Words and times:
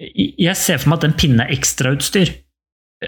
Jeg 0.00 0.56
ser 0.58 0.80
for 0.82 0.90
meg 0.90 0.98
at 0.98 1.04
den 1.06 1.14
pinnen 1.18 1.40
er 1.44 1.52
ekstrautstyr. 1.54 2.32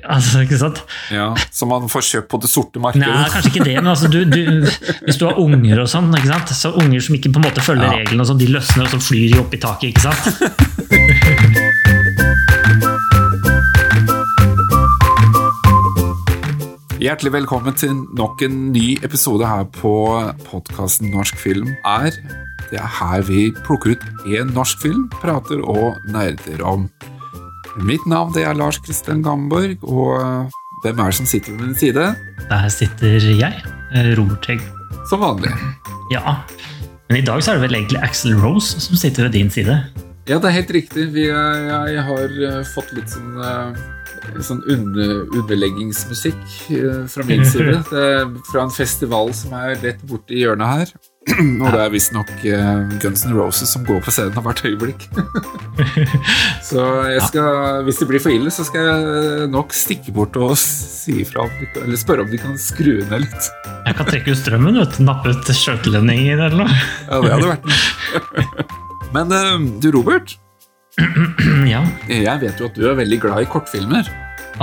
Altså, 0.04 0.42
ikke 0.44 0.58
sant? 0.60 0.82
Ja, 1.14 1.30
Som 1.54 1.70
man 1.72 1.86
får 1.88 2.04
kjøpt 2.04 2.28
på 2.28 2.40
det 2.42 2.50
sorte 2.52 2.82
markedet? 2.82 3.06
Nei, 3.08 3.30
kanskje 3.32 3.52
ikke 3.54 3.64
det, 3.64 3.76
men 3.80 3.90
altså, 3.94 4.10
du, 4.12 4.18
du, 4.28 4.68
hvis 5.06 5.18
du 5.18 5.24
har 5.26 5.40
unger 5.40 5.80
og 5.82 5.88
sånn, 5.90 6.12
ikke 6.18 6.30
sant? 6.34 6.52
så 6.58 6.74
unger 6.76 7.00
som 7.06 7.16
ikke 7.16 7.32
på 7.32 7.40
en 7.40 7.48
måte 7.48 7.64
følger 7.64 7.88
Ja. 7.88 7.96
reglene, 8.02 8.20
og 8.22 8.28
sånn, 8.30 8.42
de 8.42 8.50
løsner 8.52 8.84
og 8.86 8.92
så 8.92 9.00
flyr 9.08 9.32
de 9.32 9.40
opp 9.42 9.56
i 9.56 9.62
taket. 9.62 9.96
ikke 9.96 10.04
sant? 10.04 11.36
Hjertelig 16.96 17.32
velkommen 17.36 17.74
til 17.76 17.92
nok 18.16 18.40
en 18.46 18.54
ny 18.72 18.96
episode 19.04 19.46
her 19.46 19.66
på 19.76 19.92
podkasten 20.48 21.10
Norsk 21.12 21.36
film 21.38 21.68
er. 21.86 22.16
Det 22.70 22.80
er 22.82 22.88
her 22.98 23.22
vi 23.28 23.50
plukker 23.66 23.94
ut 23.94 24.04
én 24.26 24.50
norsk 24.56 24.80
film, 24.82 25.08
prater 25.22 25.60
og 25.62 25.96
nerder 26.10 26.62
om. 26.66 26.88
Mitt 27.86 28.06
navn 28.08 28.32
det 28.34 28.46
er 28.48 28.56
Lars 28.56 28.78
Kristian 28.82 29.22
Gamborg, 29.22 29.76
og 29.84 30.48
hvem 30.84 30.98
er 31.02 31.10
det 31.12 31.18
som 31.18 31.26
sitter 31.28 31.52
ved 31.56 31.66
min 31.66 31.76
side? 31.78 32.06
Der 32.50 32.68
sitter 32.72 33.18
jeg, 33.20 33.62
eh, 33.94 34.12
Robert 34.18 34.46
Hegg. 34.48 34.62
Som 35.10 35.20
vanlig. 35.22 35.52
Ja, 36.10 36.38
men 37.10 37.20
i 37.20 37.26
dag 37.26 37.42
så 37.42 37.52
er 37.52 37.60
det 37.60 37.68
vel 37.68 37.76
egentlig 37.82 38.00
Axel 38.02 38.34
Rose 38.42 38.80
som 38.82 38.96
sitter 38.98 39.28
ved 39.28 39.32
din 39.38 39.50
side. 39.50 39.76
Ja, 40.26 40.40
det 40.42 40.48
er 40.50 40.56
helt 40.56 40.70
riktig. 40.74 41.12
Vi, 41.14 41.28
er- 41.30 41.92
jeg 41.92 42.02
har 42.02 42.24
eh, 42.48 42.64
fått 42.74 42.90
litt 42.96 43.12
sånn, 43.12 43.36
eh, 43.38 44.40
sånn 44.42 44.62
under, 44.72 45.20
underleggingsmusikk 45.38 46.40
eh, 46.74 47.04
fra 47.12 47.22
min 47.28 47.44
side. 47.46 47.76
Det 47.92 48.02
er 48.16 48.32
fra 48.50 48.64
en 48.66 48.74
festival 48.74 49.30
som 49.38 49.54
er 49.54 49.76
rett 49.84 50.02
borti 50.08 50.40
hjørnet 50.42 50.66
her. 50.80 50.90
Og 51.62 51.66
det 51.74 51.80
er 51.82 51.90
visstnok 51.90 52.28
uh, 52.46 52.84
Guns 53.02 53.24
N' 53.26 53.34
Roses 53.34 53.72
som 53.74 53.82
går 53.86 53.98
på 54.04 54.12
scenen 54.14 54.44
hvert 54.44 54.60
øyeblikk. 54.64 55.08
så 56.68 56.84
jeg 57.10 57.24
skal, 57.26 57.82
hvis 57.86 57.98
det 57.98 58.08
blir 58.12 58.22
for 58.22 58.30
ille, 58.34 58.52
så 58.54 58.66
skal 58.68 58.86
jeg 58.86 59.48
nok 59.50 59.74
stikke 59.74 60.14
bort 60.14 60.38
og 60.38 60.54
si 60.60 61.20
ifra 61.24 61.48
eller 61.82 61.98
spørre 61.98 62.24
om 62.24 62.30
de 62.30 62.38
kan 62.40 62.54
skru 62.60 63.00
ned 63.10 63.26
litt. 63.26 63.50
Jeg 63.86 63.98
kan 63.98 64.08
trekke 64.08 64.32
ut 64.32 64.40
strømmen, 64.40 64.78
vet 64.80 64.98
nappe 65.02 65.34
ut 65.34 65.50
skjøteledninger 65.50 66.46
eller 66.46 66.62
noe. 66.62 66.80
Ja, 67.10 67.20
det 67.22 67.34
hadde 67.34 67.52
vært. 67.56 68.34
Men 69.16 69.34
eh, 69.34 69.54
du, 69.82 69.90
Robert. 69.98 70.36
Ja, 71.66 71.82
Jeg 72.08 72.40
vet 72.40 72.60
jo 72.62 72.70
at 72.70 72.78
du 72.78 72.86
er 72.88 72.96
veldig 72.96 73.18
glad 73.26 73.42
i 73.44 73.48
kortfilmer. 73.50 74.06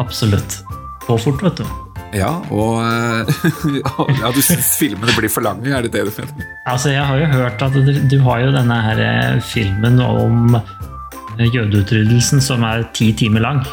absolutt. 0.01 0.61
Gå 1.03 1.17
fort, 1.19 1.43
vet 1.43 1.59
du. 1.59 1.82
Ja, 2.13 2.29
og 2.53 2.75
eh, 2.85 3.29
ja, 4.21 4.29
du 4.35 4.37
syns 4.45 4.67
filmene 4.77 5.15
blir 5.17 5.31
for 5.33 5.41
lange, 5.45 5.71
er 5.73 5.81
det 5.87 5.93
det 5.95 6.03
du 6.05 6.11
mener? 6.19 6.45
Altså, 6.69 6.91
jeg 6.93 7.01
har 7.09 7.17
jo 7.23 7.29
hørt 7.31 7.63
at 7.65 7.73
du, 7.73 7.89
du 8.11 8.17
har 8.27 8.43
jo 8.43 8.51
denne 8.53 8.77
her 8.85 9.01
eh, 9.01 9.39
filmen 9.49 9.97
om 10.03 10.53
eh, 10.59 11.47
jødeutryddelsen 11.49 12.43
som 12.45 12.65
er 12.69 12.85
ti 12.93 13.09
timer 13.17 13.41
lang. 13.47 13.63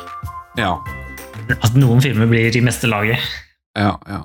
Ja, 0.58 0.78
At 1.60 1.76
noen 1.76 2.00
filmer 2.02 2.28
blir 2.30 2.56
i 2.56 2.62
meste 2.64 2.88
laget. 2.90 3.20
ja, 3.78 3.96
ja. 4.08 4.22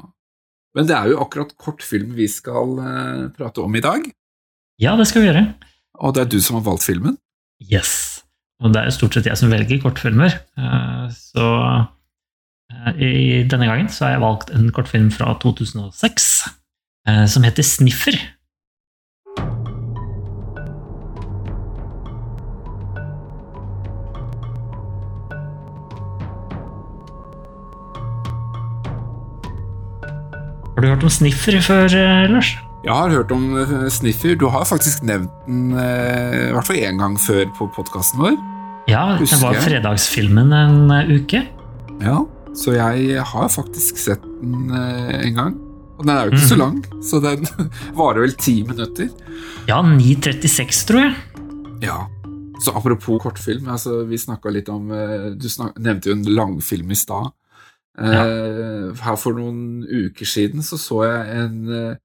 Men 0.75 0.87
det 0.89 0.95
er 0.97 1.07
jo 1.13 1.21
akkurat 1.23 1.53
kortfilm 1.55 2.09
vi 2.17 2.25
skal 2.27 2.73
prate 3.37 3.61
om 3.63 3.75
i 3.79 3.83
dag, 3.83 4.03
Ja, 4.83 4.97
det 4.99 5.05
skal 5.07 5.23
vi 5.23 5.29
gjøre. 5.29 5.43
og 6.03 6.15
det 6.17 6.25
er 6.25 6.31
du 6.33 6.41
som 6.43 6.57
har 6.57 6.65
valgt 6.65 6.83
filmen. 6.83 7.15
Yes. 7.63 7.91
Og 8.59 8.73
det 8.73 8.81
er 8.81 8.89
jo 8.89 8.95
stort 8.97 9.15
sett 9.15 9.29
jeg 9.29 9.39
som 9.39 9.53
velger 9.53 9.79
kortfilmer. 9.79 10.35
Så 11.15 11.45
i 12.93 13.43
denne 13.49 13.65
gangen 13.69 13.89
så 13.89 14.05
har 14.05 14.15
jeg 14.15 14.23
valgt 14.25 14.53
en 14.53 14.69
kortfilm 14.75 15.09
fra 15.13 15.33
2006 15.41 16.29
eh, 17.09 17.25
som 17.25 17.45
heter 17.47 17.65
Sniffer. 17.65 18.19
Har 30.75 30.83
du 30.83 30.91
hørt 30.91 31.03
om 31.07 31.09
Sniffer 31.09 31.61
før, 31.63 31.85
eh, 31.87 32.29
Lars? 32.29 32.57
Jeg 32.85 32.93
har 32.93 33.09
hørt 33.09 33.31
om 33.31 33.57
eh, 33.57 33.87
Sniffer. 33.89 34.35
Du 34.35 34.45
har 34.51 34.65
faktisk 34.67 35.03
nevnt 35.03 35.31
den 35.47 35.71
eh, 35.73 36.49
i 36.49 36.53
hvert 36.53 36.67
fall 36.67 36.77
én 36.77 36.99
gang 37.01 37.15
før 37.17 37.47
på 37.57 37.69
podkasten 37.73 38.21
vår. 38.21 38.35
Ja, 38.91 39.15
det 39.17 39.39
var 39.41 39.57
fredagsfilmen 39.57 40.53
en 40.53 40.91
eh, 40.93 41.15
uke. 41.15 41.41
Ja, 42.03 42.19
så 42.55 42.73
jeg 42.75 43.21
har 43.31 43.49
faktisk 43.51 43.97
sett 43.99 44.23
den 44.41 44.69
eh, 44.71 45.27
en 45.27 45.35
gang. 45.39 45.55
Og 45.97 46.03
den 46.05 46.11
er 46.15 46.25
jo 46.27 46.31
ikke 46.35 46.47
så 46.49 46.55
Mhm. 46.57 46.59
lang, 46.59 47.03
så 47.03 47.21
den 47.23 47.45
varer 47.99 48.21
vel 48.25 48.33
ti 48.39 48.63
minutter. 48.67 49.09
Ja, 49.67 49.81
9.36, 49.81 50.85
tror 50.87 51.01
jeg. 51.05 51.15
Ja. 51.83 52.01
Så 52.63 52.71
apropos 52.75 53.19
kortfilm, 53.21 53.67
altså 53.67 54.05
vi 54.07 54.15
snakka 54.17 54.51
litt 54.51 54.69
om 54.71 54.91
eh, 54.95 55.29
Du 55.35 55.47
snak, 55.51 55.75
nevnte 55.77 56.07
jo 56.09 56.15
en 56.15 56.23
langfilm 56.35 56.91
i 56.91 56.95
stad. 56.95 57.31
Ja. 57.99 58.23
Her 58.99 59.15
for 59.15 59.33
noen 59.37 59.85
uker 59.87 60.27
siden 60.27 60.59
så 60.63 60.75
så 60.79 61.03
jeg 61.05 61.37
en 61.45 61.69
eh, 61.71 61.95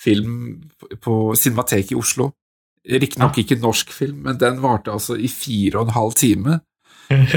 film 0.00 0.62
på- 1.04 1.34
Cinemateket 1.36 1.92
i 1.92 1.98
Oslo. 2.00 2.30
Riktignok 2.88 3.36
ikke 3.42 3.58
norsk 3.60 3.90
film, 3.92 4.22
men 4.24 4.38
den 4.40 4.62
varte 4.62 4.88
altså 4.92 5.18
i 5.20 5.28
fire 5.28 5.76
og 5.82 5.88
en 5.88 5.92
halv 5.98 6.14
time. 6.16 6.60
Eh, 7.10 7.32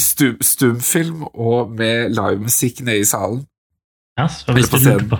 stum, 0.00 0.38
stumfilm 0.40 1.26
og 1.34 1.74
med 1.76 2.14
livemusikk 2.16 2.80
nede 2.86 3.02
i 3.02 3.08
salen. 3.08 3.42
Ja, 4.18 4.26
så 4.32 4.54
hvis, 4.56 4.70
på 4.72 4.80
på, 5.10 5.18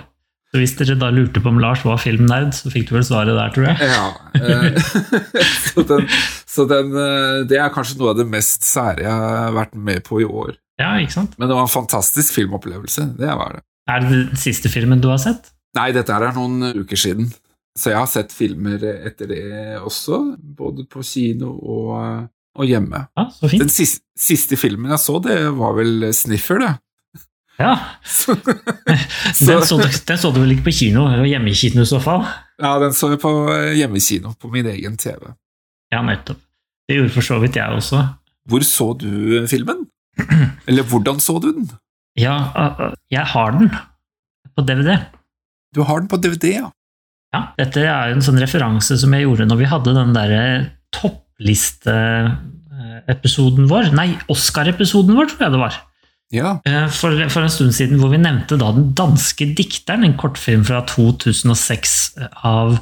så 0.51 0.59
hvis 0.59 0.73
dere 0.79 0.97
da 0.99 1.09
lurte 1.13 1.41
på 1.41 1.49
om 1.49 1.59
Lars 1.61 1.85
var 1.85 2.01
filmnerd, 2.01 2.51
så 2.57 2.71
fikk 2.73 2.89
du 2.89 2.95
vel 2.97 3.05
svaret 3.07 3.37
der, 3.37 3.53
tror 3.55 3.69
jeg. 3.69 3.91
Ja. 3.91 4.07
eh, 4.41 4.81
så 5.69 5.85
den, 5.87 6.09
så 6.49 6.65
den 6.69 6.91
eh, 6.97 7.37
Det 7.49 7.61
er 7.61 7.71
kanskje 7.73 7.99
noe 8.01 8.11
av 8.15 8.19
det 8.19 8.27
mest 8.29 8.65
sære 8.67 9.05
jeg 9.05 9.21
har 9.25 9.55
vært 9.55 9.77
med 9.77 10.03
på 10.07 10.23
i 10.23 10.27
år. 10.27 10.57
Ja, 10.81 10.95
ikke 10.99 11.19
sant? 11.19 11.37
Men 11.37 11.47
det 11.47 11.55
var 11.55 11.67
en 11.67 11.71
fantastisk 11.71 12.35
filmopplevelse. 12.39 13.11
Det 13.19 13.29
var 13.37 13.57
det. 13.57 13.63
Er 13.91 14.03
det 14.03 14.11
den 14.11 14.39
siste 14.39 14.69
filmen 14.73 15.01
du 15.03 15.11
har 15.11 15.21
sett? 15.21 15.53
Nei, 15.77 15.91
dette 15.95 16.13
er 16.13 16.33
noen 16.35 16.73
uker 16.81 16.99
siden. 16.99 17.29
Så 17.77 17.93
jeg 17.93 18.01
har 18.01 18.09
sett 18.11 18.33
filmer 18.35 18.81
etter 18.91 19.29
det 19.31 19.45
også, 19.79 20.35
både 20.41 20.83
på 20.91 21.03
kino 21.07 21.53
og, 21.55 22.27
og 22.59 22.67
hjemme. 22.67 23.05
Ja, 23.17 23.27
så 23.31 23.49
fint. 23.51 23.63
Den 23.65 23.71
siste, 23.71 24.03
siste 24.19 24.57
filmen 24.59 24.91
jeg 24.91 24.99
så, 25.03 25.19
det 25.23 25.37
var 25.57 25.75
vel 25.77 26.09
Sniffer, 26.15 26.59
det. 26.63 26.71
Ja, 27.61 27.75
Så, 28.07 28.33
den 29.45 29.61
så, 29.67 29.77
den 29.77 30.17
så 30.17 30.31
du 30.33 30.39
vel 30.41 30.55
ikke 30.55 30.69
på 30.71 30.73
kino, 30.79 31.03
Hjemmekino 31.27 31.83
i 31.83 31.89
så 31.89 31.99
fall? 32.01 32.23
ja, 32.61 32.71
den 32.81 32.93
så 32.97 33.11
jeg 33.11 33.19
på 33.21 33.31
hjemmekino, 33.77 34.31
på 34.41 34.49
min 34.53 34.65
egen 34.71 34.95
TV. 34.97 35.33
Ja, 35.93 36.01
nettopp. 36.05 36.39
Det 36.89 36.97
gjorde 36.97 37.13
for 37.13 37.25
så 37.27 37.37
vidt 37.43 37.55
jeg 37.59 37.77
også. 37.77 38.01
Hvor 38.49 38.65
så 38.65 38.87
du 38.97 39.45
filmen? 39.51 39.85
Eller 40.69 40.83
hvordan 40.89 41.21
så 41.23 41.37
du 41.43 41.51
den? 41.53 41.69
Ja, 42.19 42.35
jeg 43.13 43.23
har 43.33 43.53
den 43.55 43.69
på 44.57 44.65
DVD. 44.67 44.97
Du 45.75 45.83
har 45.87 46.01
den 46.01 46.09
på 46.11 46.17
DVD, 46.19 46.49
ja. 46.57 46.69
Ja, 47.31 47.43
dette 47.61 47.85
er 47.87 48.11
en 48.11 48.23
sånn 48.25 48.41
referanse 48.41 48.97
som 48.99 49.13
jeg 49.15 49.23
gjorde 49.23 49.45
når 49.47 49.61
vi 49.61 49.69
hadde 49.71 49.93
den 49.95 50.11
derre 50.17 50.41
topplisteepisoden 51.41 53.69
vår. 53.69 53.91
Nei, 53.97 54.13
Oscar-episoden 54.31 55.17
vår, 55.17 55.31
tror 55.31 55.47
jeg 55.47 55.55
det 55.55 55.61
var. 55.61 55.79
Ja, 56.31 56.53
Eh, 56.65 56.87
For, 56.87 57.11
for 57.29 57.43
en 57.43 57.51
stund 57.51 57.73
siden 57.75 57.99
hvor 57.99 58.11
vi 58.13 58.17
nevnte 58.21 58.57
da 58.59 58.71
den 58.71 58.93
danske 58.95 59.49
dikteren, 59.57 60.05
en 60.07 60.15
kortfilm 60.17 60.63
fra 60.63 60.81
2006 60.87 62.15
av 62.47 62.77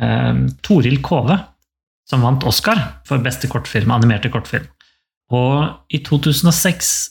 eh, 0.00 0.34
Toril 0.64 1.02
Kove, 1.04 1.36
som 2.08 2.22
vant 2.24 2.44
Oscar 2.44 2.80
for 3.06 3.18
beste 3.24 3.48
kortfilm, 3.48 3.90
animerte 3.92 4.30
kortfilm. 4.32 4.66
Og 5.32 5.68
i 5.92 6.00
2006 6.04 7.10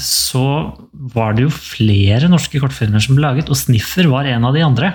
så 0.00 0.44
var 0.92 1.34
det 1.34 1.48
jo 1.48 1.50
flere 1.50 2.28
norske 2.30 2.60
kortfilmer 2.62 3.00
som 3.02 3.16
ble 3.16 3.24
laget, 3.26 3.50
og 3.50 3.58
Sniffer 3.58 4.06
var 4.08 4.28
en 4.30 4.44
av 4.44 4.54
de 4.54 4.62
andre. 4.62 4.92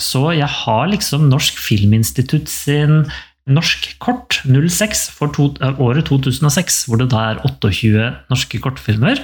Så 0.00 0.32
jeg 0.34 0.48
har 0.48 0.88
liksom 0.90 1.28
Norsk 1.30 1.54
Filminstitutt 1.60 2.48
sin 2.50 3.04
norsk 3.50 3.90
kort 4.00 4.40
06 4.46 5.10
for 5.12 5.32
to, 5.34 5.50
eh, 5.60 5.80
året 5.80 6.06
2006, 6.08 6.86
hvor 6.88 7.00
det 7.00 7.10
da 7.12 7.30
er 7.32 7.42
28 7.44 8.08
norske 8.32 8.60
kortfilmer 8.60 9.20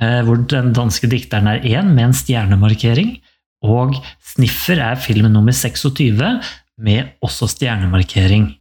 eh, 0.00 0.20
hvor 0.24 0.40
den 0.48 0.72
danske 0.76 1.08
dikteren 1.10 1.50
er 1.50 1.60
én 1.66 1.92
med 1.94 2.08
en 2.08 2.16
stjernemarkering, 2.16 3.18
og 3.62 3.98
Sniffer 4.24 4.80
er 4.80 4.96
film 4.96 5.28
nummer 5.32 5.52
26 5.52 6.40
med 6.80 7.12
også 7.22 7.48
stjernemarkering. 7.52 8.54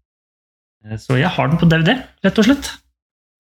Eh, 0.86 0.98
Så 0.98 1.18
jeg 1.20 1.30
har 1.30 1.48
den 1.48 1.60
på 1.60 1.70
DVD, 1.70 1.96
rett 2.24 2.38
og 2.40 2.46
slett. 2.46 2.72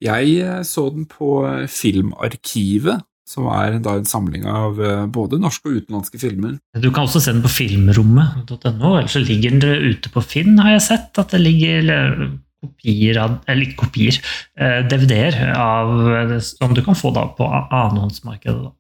jeg 0.01 0.66
så 0.66 0.89
den 0.94 1.06
på 1.06 1.44
Filmarkivet, 1.68 3.04
som 3.30 3.46
er 3.54 3.78
da 3.86 3.96
en 4.00 4.10
samling 4.10 4.48
av 4.50 4.80
eh, 4.81 5.06
både 5.14 5.38
norske 5.42 5.70
og 5.70 5.84
utenlandske 5.84 6.22
filmer. 6.22 6.58
Du 6.81 6.90
kan 6.90 7.06
også 7.06 7.22
se 7.22 7.34
den 7.36 7.46
på 7.46 7.52
filmrommet.no, 7.54 8.94
eller 8.96 9.12
så 9.12 9.22
ligger 9.22 9.54
den 9.60 9.90
ute 9.94 10.12
på 10.14 10.24
Finn, 10.26 10.58
har 10.62 10.78
jeg 10.78 10.88
sett. 10.88 11.12
At 11.22 11.36
det 11.36 11.44
ligger 11.44 11.92
kopier 12.60 13.20
av 13.22 13.38
Eller 13.48 13.68
ikke 13.68 13.86
kopier, 13.86 14.18
eh, 14.60 14.81
DVD-er 14.90 16.40
Som 16.44 16.74
du 16.76 16.84
kan 16.84 16.98
få 16.98 17.14
da 17.16 17.28
på 17.38 17.48
annonsmarkedet. 17.48 18.64
da. 18.64 18.74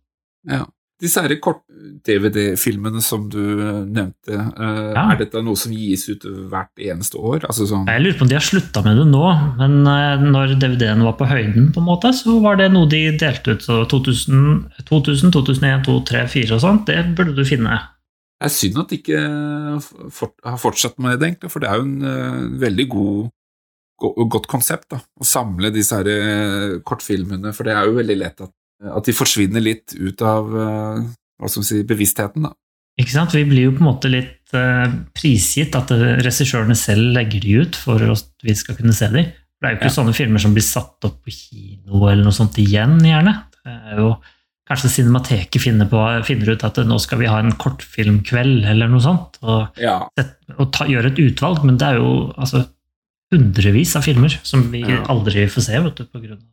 Ja. 0.49 0.65
Disse 0.99 1.21
her 1.23 1.31
kort-DVD-filmene 1.39 2.99
som 3.01 3.29
du 3.31 3.39
nevnte, 3.87 4.35
uh, 4.35 4.89
Ja. 4.95 5.05
er 5.13 5.21
dette 5.21 5.39
noe 5.45 5.55
som 5.55 5.71
gis 5.71 6.03
ut 6.09 6.25
hvert 6.51 6.75
eneste 6.75 7.15
år? 7.15 7.45
Altså 7.47 7.67
sånn 7.69 7.87
Jeg 7.87 8.03
lurer 8.03 8.17
på 8.19 8.25
om 8.25 8.31
de 8.31 8.35
har 8.35 8.43
slutta 8.43 8.83
med 8.83 8.97
det 8.99 9.05
nå, 9.07 9.23
men 9.61 9.77
eh, 9.87 10.25
når 10.25 10.57
DVD-en 10.59 11.05
var 11.07 11.15
på 11.19 11.29
høyden, 11.29 11.71
på 11.71 11.79
en 11.79 11.87
måte, 11.87 12.11
så 12.15 12.35
var 12.43 12.59
det 12.59 12.71
noe 12.73 12.89
de 12.91 13.05
delte 13.17 13.55
ut. 13.55 13.63
Så 13.63 13.79
2000, 13.87 14.67
2000 14.89 15.31
2001, 15.31 15.85
2002, 15.87 16.03
2003, 16.03 16.27
2004 16.27 16.55
og 16.57 16.61
sånt, 16.63 16.85
det 16.89 17.15
burde 17.17 17.35
du 17.37 17.45
finne. 17.47 17.79
Det 18.39 18.47
er 18.47 18.53
synd 18.55 18.79
at 18.79 18.91
de 18.91 18.99
ikke 18.99 19.19
har 20.45 20.59
fortsatt 20.61 20.99
med 20.99 21.19
det, 21.19 21.33
egentlig, 21.33 21.51
for 21.51 21.63
det 21.63 21.69
er 21.69 21.79
jo 21.81 21.87
en 21.87 22.07
eh, 22.07 22.45
veldig 22.61 22.87
god, 22.91 23.29
go, 23.99 24.13
godt 24.35 24.47
konsept 24.51 24.89
da, 24.93 24.99
å 25.19 25.27
samle 25.27 25.71
disse 25.75 25.95
her, 25.99 26.07
eh, 26.07 26.77
kortfilmene, 26.87 27.51
for 27.55 27.67
det 27.67 27.75
er 27.75 27.89
jo 27.89 27.97
veldig 27.99 28.17
lett 28.19 28.45
at, 28.45 28.53
at 28.83 29.05
de 29.09 29.13
forsvinner 29.15 29.61
litt 29.63 29.95
ut 29.99 30.21
av 30.23 30.47
eh, 30.55 31.03
hva 31.39 31.49
skal 31.51 31.61
man 31.63 31.67
si, 31.69 31.81
bevisstheten. 31.87 32.45
Da. 32.47 32.53
Ikke 32.99 33.11
sant? 33.15 33.33
Vi 33.35 33.45
blir 33.47 33.69
jo 33.69 33.75
på 33.75 33.83
en 33.83 33.89
måte 33.91 34.09
litt 34.11 34.53
eh, 34.55 34.87
prisgitt 35.15 35.75
at 35.79 35.91
eh, 35.95 36.17
regissørene 36.23 36.75
selv 36.79 37.13
legger 37.15 37.43
de 37.43 37.57
ut 37.63 37.75
for 37.79 38.03
at 38.11 38.27
vi 38.43 38.55
skal 38.55 38.75
kunne 38.79 38.95
se 38.95 39.07
de. 39.13 39.23
Det 39.59 39.67
er 39.67 39.73
jo 39.75 39.79
ikke 39.81 39.89
Ja. 39.91 39.95
sånne 39.99 40.15
filmer 40.15 40.39
som 40.39 40.53
blir 40.55 40.63
satt 40.63 41.03
opp 41.07 41.21
på 41.25 41.31
kino 41.35 42.05
eller 42.07 42.23
noe 42.23 42.35
sånt 42.35 42.55
igjen, 42.63 42.97
gjerne. 43.03 43.35
Det 43.63 43.75
er 43.93 44.03
jo 44.03 44.11
Kanskje 44.69 44.91
Cinemateket 44.93 45.63
finner, 45.63 45.87
på, 45.89 45.97
finner 46.27 46.51
ut 46.53 46.63
at 46.63 46.75
nå 46.85 46.99
skal 47.01 47.17
vi 47.17 47.25
ha 47.25 47.39
en 47.41 47.55
kortfilmkveld 47.57 48.67
eller 48.69 48.87
noe 48.91 49.01
sånt, 49.01 49.39
og, 49.41 49.79
Ja, 49.81 49.95
og 50.59 50.67
ta, 50.75 50.85
gjøre 50.85 51.09
et 51.09 51.17
utvalg, 51.23 51.63
men 51.65 51.79
det 51.81 51.87
er 51.87 51.97
jo 51.97 52.11
altså 52.37 52.61
hundrevis 53.33 53.95
av 53.97 54.05
filmer 54.05 54.29
som 54.45 54.67
vi 54.71 54.83
Ja. 54.85 54.99
aldri 55.09 55.47
får 55.49 55.65
se, 55.65 55.79
vet 55.81 55.95
du, 55.97 56.03
på 56.05 56.21
grunn 56.21 56.37
av 56.37 56.45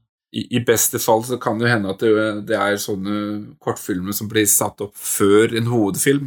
i, 0.45 0.61
beste 0.67 0.99
fall 1.03 1.23
så 1.25 1.39
kan 1.41 1.59
det 1.59 1.67
jo 1.67 1.73
hende 1.73 1.93
at 1.93 2.03
det, 2.03 2.25
det 2.49 2.57
er 2.59 2.81
sånne 2.81 3.21
kortfilmer 3.63 4.17
som 4.17 4.29
blir 4.31 4.49
satt 4.51 4.83
opp 4.85 4.97
før 4.99 5.55
en 5.57 5.71
hovedfilm 5.71 6.27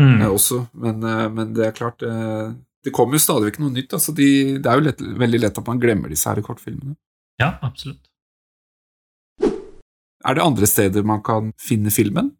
mm. 0.00 0.20
eh, 0.20 0.28
også, 0.28 0.66
men, 0.84 1.02
eh, 1.08 1.26
men 1.32 1.56
det 1.56 1.66
er 1.68 1.76
klart 1.76 2.04
eh, 2.06 2.52
Det 2.82 2.94
kommer 2.94 3.18
jo 3.18 3.22
stadig 3.22 3.50
vekk 3.50 3.60
noe 3.62 3.70
nytt. 3.70 3.92
Altså 3.94 4.10
de, 4.16 4.28
det 4.58 4.66
er 4.70 4.78
jo 4.78 4.86
lett, 4.88 5.02
veldig 5.24 5.40
lett 5.44 5.58
at 5.60 5.68
man 5.68 5.82
glemmer 5.82 6.10
disse 6.10 6.26
her 6.26 6.42
kortfilmene. 6.42 6.96
Ja, 7.38 7.52
absolutt. 7.62 8.02
Er 10.22 10.34
det 10.34 10.42
andre 10.42 10.66
steder 10.66 11.06
man 11.06 11.22
kan 11.22 11.52
finne 11.62 11.92
filmen? 11.94 12.32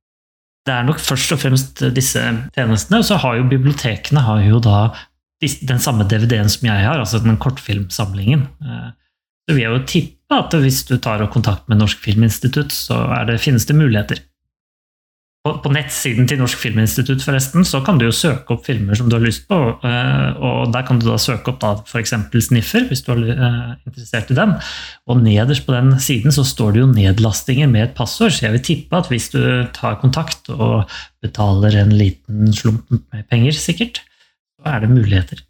Det 0.66 0.75
er 0.75 0.84
nok 0.87 1.00
først 1.02 1.34
og 1.34 1.40
fremst 1.43 1.82
disse 1.94 2.20
tjenestene, 2.55 3.00
og 3.02 3.06
så 3.06 3.19
har 3.22 3.38
jo 3.38 3.48
bibliotekene 3.50 4.22
har 4.22 4.44
jo 4.46 4.60
da 4.62 4.82
den 5.43 5.81
samme 5.82 6.06
DVD-en 6.06 6.50
som 6.50 6.69
jeg 6.69 6.84
har, 6.87 7.00
altså 7.02 7.19
den 7.19 7.38
kortfilmsamlingen. 7.43 8.46
Eh, 8.62 8.90
Så 9.48 9.56
vil 9.56 9.64
jeg 9.64 9.72
jo 9.72 9.87
tippe 9.90 10.21
at 10.34 10.55
hvis 10.62 10.82
du 10.88 10.99
tar 11.02 11.23
kontakt 11.32 11.69
med 11.70 11.81
Norsk 11.82 12.02
Filminstitutt, 12.02 12.75
så 12.75 13.05
det, 13.29 13.40
finnes 13.43 13.67
det 13.69 13.79
muligheter. 13.79 14.23
På, 15.43 15.56
på 15.58 15.73
nettsiden 15.75 16.29
til 16.31 16.38
Norsk 16.38 16.61
Filminstitutt 16.62 17.25
forresten, 17.25 17.64
så 17.67 17.81
kan 17.82 17.99
du 17.99 18.05
jo 18.06 18.14
søke 18.14 18.55
opp 18.55 18.62
filmer 18.69 18.94
som 18.94 19.08
du 19.11 19.17
har 19.17 19.25
lyst 19.25 19.49
på, 19.50 19.58
eh, 19.88 20.29
og 20.38 20.70
der 20.75 20.87
kan 20.87 21.00
du 21.02 21.08
da 21.08 21.17
søke 21.19 21.50
opp 21.50 21.58
da 21.64 21.73
f.eks. 21.82 22.14
Sniffer, 22.46 22.87
hvis 22.87 23.02
du 23.02 23.11
er 23.17 23.25
eh, 23.34 23.73
interessert 23.88 24.31
i 24.31 24.38
den. 24.38 24.55
Og 25.11 25.19
nederst 25.25 25.67
på 25.67 25.75
den 25.75 25.96
siden 26.02 26.34
så 26.34 26.46
står 26.46 26.76
det 26.76 26.84
jo 26.84 26.93
nedlastinger 26.94 27.70
med 27.75 27.88
et 27.88 27.96
passord, 27.99 28.31
så 28.37 28.46
jeg 28.46 28.56
vil 28.56 28.67
tippe 28.70 29.02
at 29.02 29.11
hvis 29.11 29.32
du 29.34 29.40
tar 29.75 29.99
kontakt 30.05 30.52
og 30.55 30.87
betaler 31.25 31.81
en 31.82 31.96
liten 31.99 32.55
slump 32.55 32.87
med 32.94 33.26
penger, 33.32 33.58
sikkert, 33.58 34.05
så 34.61 34.76
er 34.76 34.84
det 34.87 34.94
muligheter. 34.94 35.43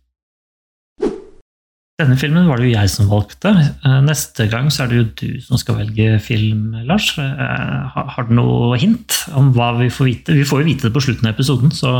Denne 2.00 2.17
filmen 2.17 2.47
var 2.49 2.56
det 2.59 2.71
jo 2.71 2.73
jeg 2.79 2.89
som 2.91 3.09
valgte. 3.11 3.50
Eh, 3.85 3.99
Neste 4.06 4.47
gang 4.50 4.71
så 4.73 4.85
er 4.87 4.89
det 4.91 4.97
jo 4.97 5.09
du 5.21 5.41
som 5.44 5.59
skal 5.61 5.77
velge 5.77 6.15
film, 6.25 6.71
Lars. 6.89 7.11
Eh, 7.21 7.99
Har 8.15 8.25
du 8.29 8.33
noe 8.39 8.79
hint 8.81 9.19
om 9.37 9.50
hva 9.55 9.75
vi 9.79 9.91
får 9.93 10.09
vite? 10.09 10.37
Vi 10.39 10.47
får 10.49 10.62
jo 10.62 10.69
vite 10.71 10.89
det 10.89 10.94
på 10.97 11.03
slutten 11.05 11.29
av 11.29 11.35
episoden, 11.37 11.71
så 11.71 11.93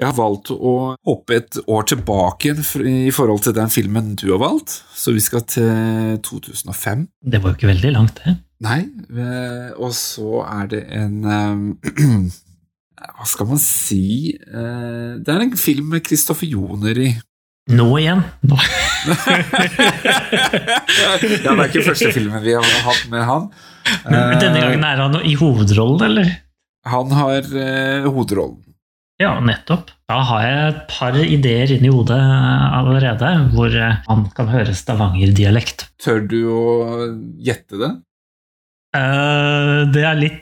Jeg 0.00 0.08
har 0.08 0.16
valgt 0.16 0.48
å 0.50 0.96
hoppe 1.06 1.36
et 1.36 1.58
år 1.70 1.84
tilbake 1.86 2.54
i 2.88 3.12
forhold 3.14 3.44
til 3.44 3.52
den 3.54 3.68
filmen 3.70 4.14
du 4.18 4.32
har 4.32 4.40
valgt, 4.42 4.80
så 4.96 5.12
vi 5.14 5.20
skal 5.22 5.44
til 5.46 6.18
2005. 6.24 7.06
det 7.22 7.42
var 7.42 7.52
jo 7.52 7.58
ikke 7.60 7.70
veldig 7.70 7.92
langt, 7.92 8.18
det. 8.24 8.34
Nei, 8.64 8.80
eh, 9.12 9.70
og 9.76 9.92
så 9.92 10.40
er 10.48 10.66
det 10.72 10.82
en 10.90 11.76
Hva 13.04 13.26
skal 13.28 13.46
man 13.46 13.58
si 13.60 14.32
Det 14.40 15.28
er 15.28 15.40
en 15.44 15.56
film 15.60 15.90
med 15.92 16.02
Kristoffer 16.06 16.46
Joner 16.48 16.96
i. 16.96 17.10
Nå 17.70 17.86
igjen! 18.00 18.24
Nå. 18.48 18.56
Ja, 19.04 19.12
det 21.20 21.44
er 21.44 21.68
ikke 21.68 21.84
første 21.90 22.10
filmen 22.14 22.40
vi 22.44 22.52
har 22.56 22.64
hatt 22.86 23.04
med 23.12 23.22
han. 23.28 23.42
Men 24.08 24.38
Denne 24.40 24.58
Eh, 24.58 24.62
gangen 24.64 24.84
er 24.88 24.96
han 25.02 25.14
i 25.22 25.34
hovedrollen, 25.38 26.02
eller? 26.08 26.26
Han 26.88 27.08
har 27.12 27.40
eh, 27.44 28.04
hovedrollen. 28.08 28.60
Ja, 29.22 29.36
nettopp. 29.40 29.90
Da 30.10 30.16
har 30.26 30.40
jeg 30.42 30.68
et 30.72 30.80
par 30.90 31.14
ideer 31.20 31.70
inni 31.76 31.88
hodet 31.92 32.18
allerede, 32.18 33.28
hvor 33.54 33.70
eh, 33.70 34.00
han 34.08 34.20
kan 34.34 34.48
høre 34.50 34.74
Stavanger-dialekt. 34.74 35.86
Tør 36.02 36.20
du 36.26 36.40
å 36.50 36.64
gjette 37.44 37.78
det? 37.80 37.92
Uh, 38.94 39.90
det 39.90 40.04
er 40.06 40.18
litt 40.18 40.40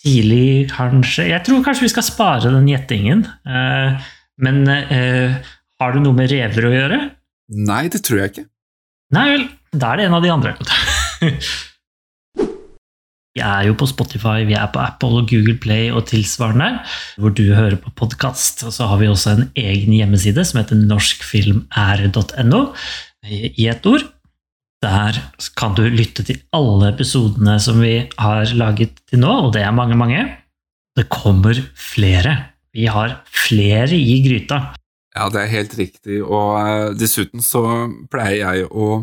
tidlig, 0.00 0.70
kanskje. 0.72 1.26
Jeg 1.28 1.44
tror 1.44 1.60
kanskje 1.64 1.84
vi 1.84 1.92
skal 1.92 2.06
spare 2.06 2.48
den 2.52 2.68
gjettingen. 2.70 3.26
Uh, 3.44 4.00
men 4.40 4.62
uh, 4.64 5.36
har 5.80 5.92
det 5.92 6.00
noe 6.04 6.16
med 6.16 6.30
rever 6.32 6.62
å 6.68 6.72
gjøre? 6.72 6.98
Nei, 7.50 7.88
det 7.90 8.04
tror 8.06 8.22
jeg 8.22 8.32
ikke. 8.32 8.46
Nei 9.14 9.26
vel, 9.32 9.48
da 9.74 9.90
er 9.90 10.00
det 10.00 10.06
en 10.06 10.16
av 10.20 10.22
de 10.22 10.30
andre. 10.30 10.54
Vi 13.30 13.42
er 13.46 13.68
jo 13.68 13.76
på 13.78 13.86
Spotify, 13.86 14.42
vi 14.42 14.56
er 14.58 14.66
på 14.74 14.80
Apple 14.82 15.20
og 15.20 15.28
Google 15.30 15.54
Play 15.62 15.86
og 15.94 16.08
tilsvarende, 16.10 16.80
hvor 17.14 17.30
du 17.30 17.52
hører 17.54 17.76
på 17.78 17.92
podkast. 17.94 18.64
Og 18.66 18.74
så 18.74 18.88
har 18.90 18.98
vi 18.98 19.06
også 19.06 19.36
en 19.36 19.44
egen 19.54 19.94
hjemmeside 19.94 20.42
som 20.48 20.58
heter 20.58 20.80
norskfilmære.no, 20.80 22.62
i 23.30 23.68
ett 23.70 23.86
ord. 23.86 24.02
Der 24.82 25.20
kan 25.60 25.76
du 25.78 25.84
lytte 25.86 26.26
til 26.26 26.40
alle 26.56 26.90
episodene 26.90 27.54
som 27.62 27.78
vi 27.84 27.94
har 28.18 28.50
laget 28.58 28.98
til 29.06 29.22
nå, 29.22 29.30
og 29.46 29.54
det 29.54 29.62
er 29.62 29.78
mange, 29.78 29.94
mange. 30.00 30.26
Det 30.98 31.06
kommer 31.12 31.54
flere. 31.78 32.34
Vi 32.74 32.90
har 32.90 33.20
flere 33.30 33.94
i 33.94 34.18
gryta. 34.26 34.62
Ja, 35.20 35.26
det 35.28 35.40
er 35.42 35.50
helt 35.52 35.74
riktig, 35.76 36.22
og 36.24 36.54
eh, 36.56 36.90
dessuten 36.96 37.42
så 37.44 37.62
pleier 38.08 38.38
jeg 38.38 38.68
å 38.72 39.02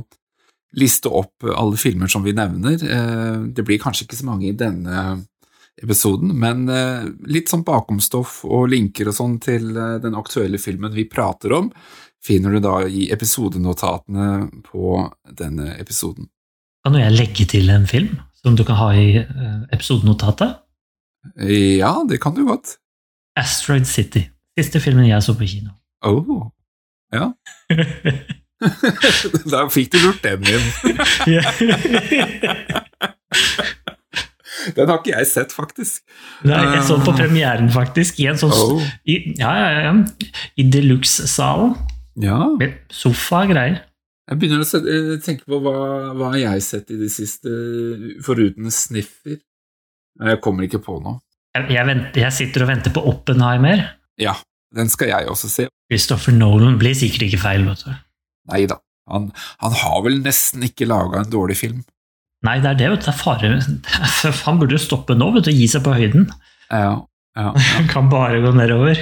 liste 0.78 1.12
opp 1.14 1.46
alle 1.46 1.78
filmer 1.78 2.10
som 2.10 2.26
vi 2.26 2.34
nevner. 2.34 2.82
Eh, 2.82 3.36
det 3.54 3.66
blir 3.66 3.78
kanskje 3.82 4.08
ikke 4.08 4.18
så 4.18 4.26
mange 4.26 4.48
i 4.50 4.56
denne 4.58 5.04
episoden, 5.78 6.34
men 6.42 6.66
eh, 6.74 7.06
litt 7.30 7.54
sånn 7.54 7.66
bakomstoff 7.68 8.40
og 8.50 8.66
linker 8.74 9.12
og 9.12 9.18
sånn 9.20 9.38
til 9.46 9.70
den 9.78 10.18
aktuelle 10.18 10.58
filmen 10.58 10.96
vi 10.98 11.06
prater 11.06 11.54
om, 11.60 11.70
finner 12.26 12.58
du 12.58 12.64
da 12.66 12.80
i 12.90 13.12
episodenotatene 13.14 14.48
på 14.66 14.98
denne 15.38 15.76
episoden. 15.78 16.32
Kan 16.82 16.98
jeg 16.98 17.14
legge 17.14 17.46
til 17.54 17.70
en 17.70 17.86
film 17.86 18.16
som 18.42 18.58
du 18.58 18.66
kan 18.66 18.82
ha 18.82 18.90
i 18.98 19.22
episodenotatet? 19.70 20.64
Ja, 21.46 22.00
det 22.10 22.24
kan 22.24 22.34
du 22.34 22.48
godt. 22.48 22.80
Asteroid 23.38 23.86
City. 23.86 24.32
Siste 24.58 24.82
filmen 24.82 25.06
jeg 25.12 25.22
så 25.22 25.38
på 25.38 25.46
kino. 25.46 25.77
Oh, 26.06 26.52
ja. 27.14 27.32
da 29.52 29.64
fikk 29.74 29.92
du 29.96 30.00
lurt 30.04 30.22
den 30.26 30.42
inn. 30.46 30.66
Den 34.76 34.90
har 34.90 34.98
ikke 35.00 35.14
jeg 35.14 35.28
sett, 35.30 35.54
faktisk. 35.56 36.02
Nei, 36.48 36.58
jeg 36.74 36.82
så 36.88 36.98
på 37.00 37.14
premieren, 37.16 37.70
faktisk, 37.72 38.18
i 38.20 38.26
en 38.32 38.40
sånn 38.40 38.52
Oh, 38.56 38.82
i, 39.08 39.16
Ja, 39.40 39.52
ja, 39.62 39.70
ja. 39.86 39.94
I 40.60 40.66
deluxe-salen. 40.74 41.76
ja. 42.20 42.40
Med 42.60 42.74
sofa 42.92 43.44
og 43.46 43.50
greier. 43.54 43.78
Jeg 44.28 44.36
begynner 44.42 44.66
å 44.66 44.80
eh, 44.82 45.14
tenke 45.24 45.44
på 45.48 45.56
hva, 45.64 45.76
hva 46.18 46.26
har 46.34 46.40
jeg 46.42 46.62
sett 46.66 46.92
i 46.92 46.98
det 47.00 47.08
siste, 47.14 47.48
foruten 48.26 48.68
sniffer. 48.74 49.38
Jeg 50.20 50.42
kommer 50.44 50.64
ikke 50.68 50.82
på 50.84 50.98
noe. 51.00 51.22
Jeg, 51.56 51.70
jeg, 51.78 51.86
venter, 51.88 52.20
jeg 52.26 52.34
sitter 52.36 52.66
og 52.66 52.70
venter 52.74 52.92
på 52.94 53.02
Oppenheimer. 53.08 53.80
Ja, 54.20 54.34
den 54.76 54.90
skal 54.92 55.14
jeg 55.14 55.30
også 55.32 55.50
se. 55.52 55.68
Christopher 55.92 56.36
Nolan 56.36 56.80
blir 56.82 56.96
sikkert 56.98 57.30
ikke 57.30 57.44
feil, 57.46 57.68
vet 57.68 57.86
du. 57.86 57.94
Nei 58.52 58.66
da, 58.70 58.80
han, 59.12 59.30
han 59.64 59.78
har 59.84 60.02
vel 60.06 60.20
nesten 60.24 60.66
ikke 60.68 60.88
laga 60.90 61.24
en 61.24 61.32
dårlig 61.32 61.60
film. 61.62 61.86
Nei, 62.46 62.60
det 62.62 62.74
er 62.74 62.82
det, 62.82 62.90
vet 62.94 63.06
du. 63.06 63.08
Det 63.08 63.14
er 63.14 63.22
fare. 63.22 63.54
Han 64.46 64.60
burde 64.62 64.78
jo 64.78 64.82
stoppe 64.84 65.16
nå, 65.18 65.32
vet 65.34 65.48
du. 65.48 65.56
Gi 65.56 65.66
seg 65.72 65.82
på 65.88 65.96
høyden. 65.98 66.28
Ja, 66.70 67.00
ja. 67.38 67.54
Han 67.56 67.88
kan 67.94 68.12
bare 68.12 68.44
gå 68.44 68.52
nedover. 68.54 69.00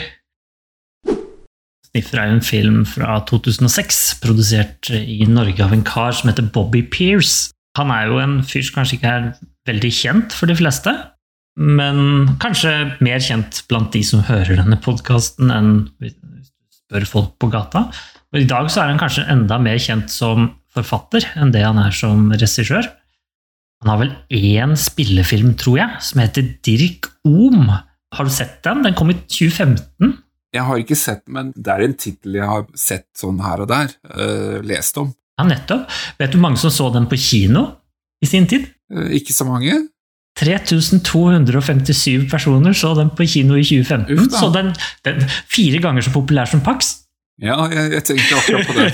Sniffer 1.89 2.21
er 2.21 2.31
en 2.31 2.43
film 2.43 2.81
fra 2.87 3.17
2006, 3.27 3.99
produsert 4.23 4.91
i 4.95 5.27
Norge 5.27 5.63
av 5.63 5.75
en 5.75 5.83
kar 5.87 6.15
som 6.15 6.31
heter 6.31 6.47
Bobby 6.55 6.83
Pears. 6.91 7.49
Han 7.79 7.91
er 7.91 8.07
jo 8.11 8.21
en 8.23 8.39
fyr 8.47 8.63
som 8.67 8.79
kanskje 8.79 8.99
ikke 8.99 9.11
er 9.11 9.29
veldig 9.67 9.91
kjent 9.95 10.35
for 10.35 10.51
de 10.51 10.55
fleste, 10.59 10.91
men 11.55 12.35
kanskje 12.43 12.73
mer 13.03 13.21
kjent 13.23 13.63
blant 13.69 13.93
de 13.95 14.01
som 14.03 14.25
hører 14.27 14.59
denne 14.59 14.77
podkasten, 14.83 15.51
enn 15.53 15.71
hvis 16.03 16.17
du 16.19 16.27
spør 16.75 17.07
folk 17.09 17.31
på 17.39 17.49
gata. 17.53 17.87
Og 18.33 18.41
I 18.41 18.49
dag 18.49 18.67
så 18.71 18.83
er 18.83 18.91
han 18.91 18.99
kanskje 18.99 19.27
enda 19.31 19.57
mer 19.63 19.79
kjent 19.79 20.11
som 20.11 20.49
forfatter 20.75 21.23
enn 21.39 21.53
det 21.55 21.63
han 21.63 21.79
er 21.79 21.95
som 21.95 22.27
regissør. 22.33 22.89
Han 23.83 23.91
har 23.91 24.01
vel 24.01 24.13
én 24.35 24.75
spillefilm, 24.79 25.53
tror 25.59 25.79
jeg, 25.79 26.03
som 26.03 26.21
heter 26.23 26.47
Dirk 26.65 27.07
Ohm. 27.27 27.69
Har 28.15 28.27
du 28.27 28.31
sett 28.33 28.61
den? 28.65 28.83
Den 28.85 28.95
kom 28.97 29.11
i 29.11 29.17
2015. 29.23 30.15
Jeg 30.55 30.63
har 30.63 30.79
ikke 30.79 30.97
sett 30.97 31.25
den, 31.25 31.35
men 31.35 31.51
det 31.55 31.71
er 31.71 31.83
en 31.83 31.95
tittel 31.99 32.37
jeg 32.39 32.47
har 32.47 32.63
sett 32.79 33.07
sånn 33.19 33.41
her 33.43 33.63
og 33.65 33.71
der. 33.71 33.91
øh, 34.15 34.61
lest 34.63 34.97
om. 35.01 35.11
Ja, 35.35 35.47
nettopp. 35.47 35.89
Vet 36.19 36.31
du 36.31 36.39
mange 36.39 36.59
som 36.61 36.71
så 36.71 36.87
den 36.93 37.09
på 37.11 37.19
kino 37.19 37.65
i 38.23 38.29
sin 38.29 38.47
tid? 38.47 38.69
Øh, 38.91 39.11
ikke 39.19 39.35
så 39.35 39.47
mange. 39.47 39.73
3257 40.39 42.27
personer 42.31 42.73
så 42.75 42.93
den 42.97 43.09
på 43.15 43.23
kino 43.29 43.55
i 43.55 43.63
2015. 43.63 44.19
Uff 44.19 44.31
så 44.35 44.51
den, 44.51 44.73
den 45.07 45.23
fire 45.51 45.79
ganger 45.83 46.01
så 46.03 46.11
populær 46.15 46.45
som 46.51 46.61
Pax. 46.65 47.05
Ja, 47.41 47.55
jeg, 47.71 47.91
jeg 47.91 48.03
tenkte 48.07 48.35
akkurat 48.39 48.67
på 48.67 48.73
det. 48.79 48.91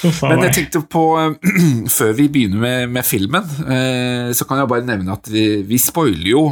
Men 0.00 0.42
jeg 0.46 0.54
tenkte 0.56 0.80
på, 0.90 1.04
øh, 1.20 1.34
før 1.98 2.12
vi 2.16 2.28
begynner 2.32 2.60
med, 2.62 2.86
med 2.96 3.06
filmen, 3.06 3.44
øh, 3.44 4.34
så 4.34 4.46
kan 4.48 4.62
jeg 4.62 4.70
bare 4.70 4.86
nevne 4.86 5.12
at 5.12 5.30
vi, 5.32 5.62
vi 5.66 5.78
spoiler 5.78 6.30
jo 6.30 6.44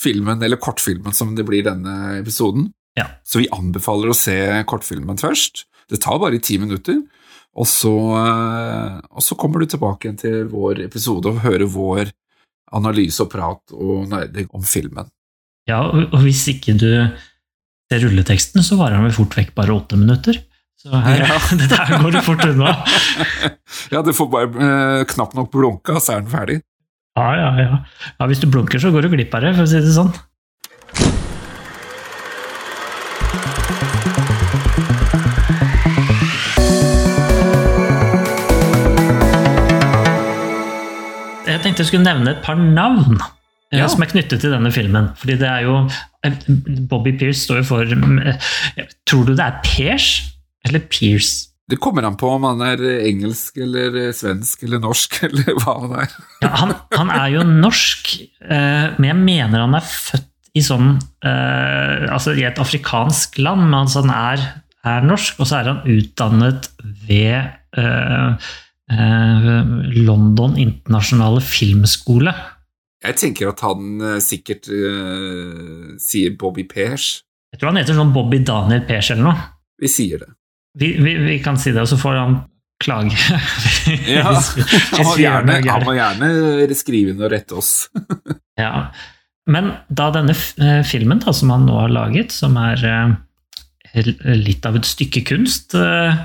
filmen, 0.00 0.42
eller 0.42 0.60
kortfilmen 0.60 1.14
som 1.16 1.36
det 1.36 1.46
blir 1.48 1.64
denne 1.66 2.18
episoden. 2.20 2.70
Ja. 2.96 3.06
Så 3.24 3.42
vi 3.42 3.50
anbefaler 3.52 4.12
å 4.12 4.16
se 4.16 4.36
kortfilmen 4.68 5.20
først. 5.20 5.66
Det 5.90 6.00
tar 6.02 6.18
bare 6.20 6.40
ti 6.42 6.58
minutter. 6.58 7.02
Og 7.56 7.66
så, 7.70 7.92
øh, 8.20 8.96
og 9.16 9.24
så 9.24 9.36
kommer 9.38 9.62
du 9.62 9.70
tilbake 9.72 10.12
til 10.20 10.44
vår 10.52 10.82
episode 10.84 11.30
og 11.30 11.40
hører 11.44 11.64
vår 11.72 12.10
analyse 12.76 13.22
og 13.24 13.30
prat 13.32 13.72
og 13.72 14.08
nerding 14.10 14.50
om 14.54 14.64
filmen. 14.66 15.08
Ja, 15.66 15.80
og 15.88 16.12
og 16.12 16.20
hvis 16.26 16.44
ikke 16.52 16.76
du 16.78 16.90
ser 17.90 18.02
rulleteksten, 18.04 18.62
så 18.66 18.76
varer 18.78 18.98
den 18.98 19.08
vel 19.08 19.16
fort 19.16 19.34
vekk 19.38 19.54
bare 19.56 19.74
åtte 19.74 19.98
minutter. 19.98 20.38
Så 20.76 20.92
her, 20.92 21.24
Ja. 21.24 21.38
det 21.60 21.70
der 21.72 21.96
går 22.02 22.12
det 22.12 22.24
fort 22.26 22.44
unna. 22.44 22.76
Ja, 23.92 24.02
du 24.02 24.12
får 24.14 24.28
bare 24.30 24.46
eh, 24.66 25.04
knapt 25.10 25.34
nok 25.34 25.50
blunka, 25.50 25.98
så 25.98 26.16
er 26.16 26.20
den 26.22 26.30
ferdig. 26.30 26.60
Ja, 27.16 27.26
ja, 27.40 27.50
ja. 27.62 27.76
ja 28.20 28.26
hvis 28.28 28.42
du 28.42 28.46
blunker, 28.50 28.78
så 28.78 28.92
går 28.94 29.06
du 29.06 29.14
glipp 29.14 29.34
av 29.34 29.42
det, 29.46 29.54
for 29.56 29.64
å 29.64 29.70
si 29.70 29.80
det 29.82 29.94
sånn. 29.96 30.12
Tenkte 41.76 41.84
jeg 41.84 41.92
skulle 41.92 42.06
nevne 42.08 42.32
et 42.32 42.44
par 42.44 42.56
navn 42.60 43.18
eh, 43.20 43.80
Ja. 43.80 43.88
som 43.92 44.02
er 44.04 44.08
knyttet 44.12 44.40
til 44.40 44.52
denne 44.54 44.70
filmen. 44.72 45.10
Fordi 45.20 45.36
det 45.40 45.48
er 45.50 45.66
jo 45.66 45.74
eh, 46.24 46.36
Bobby 46.90 47.12
Pierce 47.18 47.42
står 47.44 47.60
jo 47.60 47.66
for 47.68 47.92
eh, 47.92 48.38
Tror 49.06 49.26
du 49.28 49.34
det 49.36 49.44
er 49.44 49.60
Pierce 49.66 50.22
eller 50.66 50.80
Pierce? 50.90 51.52
Det 51.68 51.80
kommer 51.82 52.04
an 52.06 52.14
på 52.16 52.28
om 52.30 52.44
han 52.46 52.60
er 52.62 52.78
engelsk 53.08 53.56
eller 53.58 54.12
svensk 54.14 54.62
eller 54.62 54.78
norsk 54.84 55.16
eller 55.26 55.56
hva 55.64 55.72
han 55.82 55.94
er. 56.04 56.12
Ja, 56.44 56.50
han, 56.62 56.74
han 56.94 57.10
er 57.10 57.28
jo 57.34 57.42
norsk, 57.48 58.12
eh, 58.46 58.94
men 59.00 59.08
jeg 59.10 59.18
mener 59.24 59.64
han 59.66 59.74
er 59.74 59.82
født 59.86 60.28
i 60.56 60.62
sånn 60.64 60.94
eh, 61.26 62.06
Altså 62.14 62.32
i 62.38 62.46
et 62.48 62.56
afrikansk 62.62 63.34
land, 63.42 63.66
men 63.66 63.80
altså 63.82 64.04
han 64.06 64.14
er, 64.14 64.44
er 64.86 65.02
norsk, 65.10 65.42
og 65.42 65.50
så 65.50 65.58
er 65.58 65.72
han 65.72 65.82
utdannet 65.90 66.70
ved 67.10 67.50
London 68.86 70.54
internasjonale 70.62 71.40
filmskole. 71.42 72.34
Jeg 73.06 73.18
tenker 73.20 73.50
at 73.50 73.62
han 73.66 74.00
eh, 74.00 74.18
sikkert 74.24 74.68
uh, 74.72 75.94
sier 76.00 76.36
Bobby 76.38 76.64
Pers. 76.68 77.20
Jeg 77.52 77.60
tror 77.60 77.72
han 77.72 77.80
heter 77.80 77.96
sånn 77.98 78.14
Bobby 78.14 78.40
Daniel 78.44 78.84
Pers 78.88 79.12
eller 79.14 79.28
noe. 79.28 79.48
Vi 79.80 79.90
sier 79.90 80.22
det. 80.22 80.30
Vi, 80.76 80.92
vi, 81.00 81.16
vi 81.24 81.36
kan 81.44 81.58
si 81.60 81.72
det, 81.72 81.82
og 81.84 81.90
så 81.90 81.98
får 82.00 82.18
han 82.20 82.38
klage. 82.82 83.16
Ja, 84.16 84.32
Han 84.32 85.06
må 85.06 85.14
gjerne, 85.20 85.60
han 85.64 85.84
må 85.86 85.94
gjerne 85.96 86.76
skrive 86.76 87.14
inn 87.14 87.22
og 87.22 87.32
rette 87.32 87.58
oss. 87.58 87.74
Ja. 88.56 88.88
Men 89.52 89.66
da 89.92 90.06
denne 90.14 90.32
eh, 90.32 90.78
filmen 90.88 91.18
da, 91.20 91.34
som 91.36 91.50
han 91.52 91.66
nå 91.68 91.74
har 91.76 91.90
laget, 91.92 92.32
som 92.32 92.54
er 92.56 92.80
uh, 92.88 93.10
litt 94.32 94.64
av 94.64 94.78
et 94.80 94.88
stykke 94.88 95.20
kunst, 95.28 95.76
uh, 95.76 96.16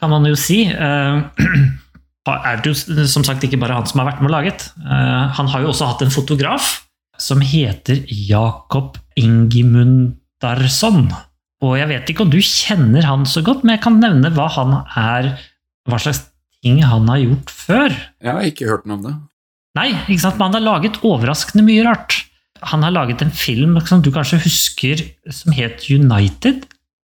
kan 0.00 0.10
man 0.10 0.24
jo 0.24 0.32
si 0.38 0.62
eh, 0.72 1.44
er 2.32 2.60
det 2.62 2.72
jo 2.72 3.04
som 3.10 3.24
sagt 3.26 3.44
ikke 3.44 3.58
bare 3.60 3.76
han 3.76 3.86
som 3.86 4.00
har 4.00 4.08
vært 4.12 4.22
med 4.22 4.30
og 4.30 4.36
laget. 4.38 4.62
Eh, 4.80 5.24
Han 5.36 5.50
har 5.52 5.60
jo 5.64 5.68
også 5.74 5.90
hatt 5.90 6.02
en 6.06 6.10
fotograf 6.14 6.80
som 7.20 7.40
heter 7.44 8.00
Jakob 8.08 8.96
Ingimundarsson. 9.20 11.08
Og 11.64 11.76
jeg 11.78 11.88
vet 11.88 12.10
ikke 12.10 12.24
om 12.26 12.32
du 12.32 12.40
kjenner 12.42 13.06
han 13.06 13.24
så 13.28 13.42
godt, 13.44 13.62
men 13.64 13.76
jeg 13.76 13.84
kan 13.84 14.00
nevne 14.02 14.32
hva 14.34 14.48
han 14.56 14.74
er, 14.98 15.30
hva 15.88 16.00
slags 16.02 16.24
ting 16.64 16.80
han 16.84 17.08
har 17.08 17.20
gjort 17.22 17.52
før. 17.52 17.94
Jeg 18.24 18.32
har 18.32 18.48
ikke 18.48 18.68
hørt 18.68 18.88
noe 18.88 18.98
om 18.98 19.06
det. 19.06 19.14
Nei, 19.78 19.88
ikke 20.06 20.22
sant? 20.22 20.38
men 20.38 20.48
han 20.48 20.58
har 20.58 20.64
laget 20.64 21.00
overraskende 21.04 21.64
mye 21.66 21.84
rart. 21.86 22.22
Han 22.70 22.84
har 22.86 22.94
laget 22.94 23.22
en 23.24 23.32
film 23.34 23.76
som 23.84 24.02
du 24.04 24.10
kanskje 24.14 24.38
husker, 24.44 25.02
som 25.28 25.52
het 25.56 25.84
United 25.90 26.64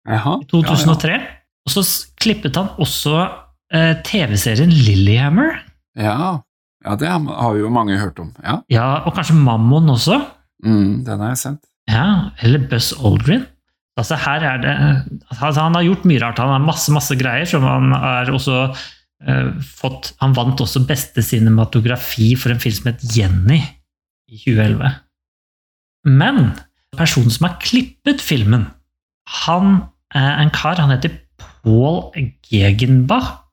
Aha. 0.08 0.38
i 0.42 0.48
2003. 0.50 1.18
Og 1.66 1.74
så 1.74 1.82
klippet 2.22 2.56
han 2.58 2.70
også 2.82 3.26
TV-serien 4.06 4.70
Lillyhammer. 4.70 5.62
Ja, 5.98 6.42
ja. 6.84 6.96
det 7.00 7.08
har 7.10 7.56
jo 7.58 7.70
mange 7.72 7.96
hørt 7.98 8.18
om. 8.22 8.32
Ja, 8.44 8.60
Ja, 8.70 8.88
og 9.06 9.14
kanskje 9.16 9.34
Mammon 9.34 9.88
også. 9.90 10.20
mm, 10.64 11.04
den 11.04 11.20
har 11.20 11.32
jeg 11.34 11.38
sendt. 11.42 11.64
Ja, 11.90 12.30
eller 12.42 12.66
Buzz 12.70 12.92
Aldrin. 12.98 13.46
Altså 13.96 14.16
her 14.20 14.42
er 14.44 14.58
det, 14.60 14.72
altså 15.30 15.60
han 15.62 15.74
har 15.74 15.82
gjort 15.86 16.04
mye 16.04 16.20
rart. 16.20 16.38
Han 16.38 16.52
har 16.52 16.58
masse 16.60 16.92
masse 16.92 17.16
greier. 17.16 17.46
som 17.48 17.62
Han 17.64 17.92
har 17.92 18.28
også 18.28 18.58
eh, 19.24 19.48
fått 19.62 20.12
Han 20.20 20.34
vant 20.36 20.60
også 20.60 20.82
beste 20.86 21.22
cinematografi 21.24 22.34
for 22.36 22.52
en 22.52 22.60
film 22.60 22.74
som 22.76 22.90
het 22.92 23.16
Jenny 23.16 23.62
i 24.28 24.36
2011. 24.42 24.90
Men 26.06 26.52
personen 26.96 27.30
som 27.32 27.48
har 27.48 27.56
klippet 27.62 28.20
filmen, 28.20 28.66
han 29.46 29.86
er 30.14 30.42
en 30.42 30.50
kar. 30.54 30.76
Han 30.82 30.92
heter 30.92 31.16
Paul 31.40 32.12
Gegenbach. 32.50 33.45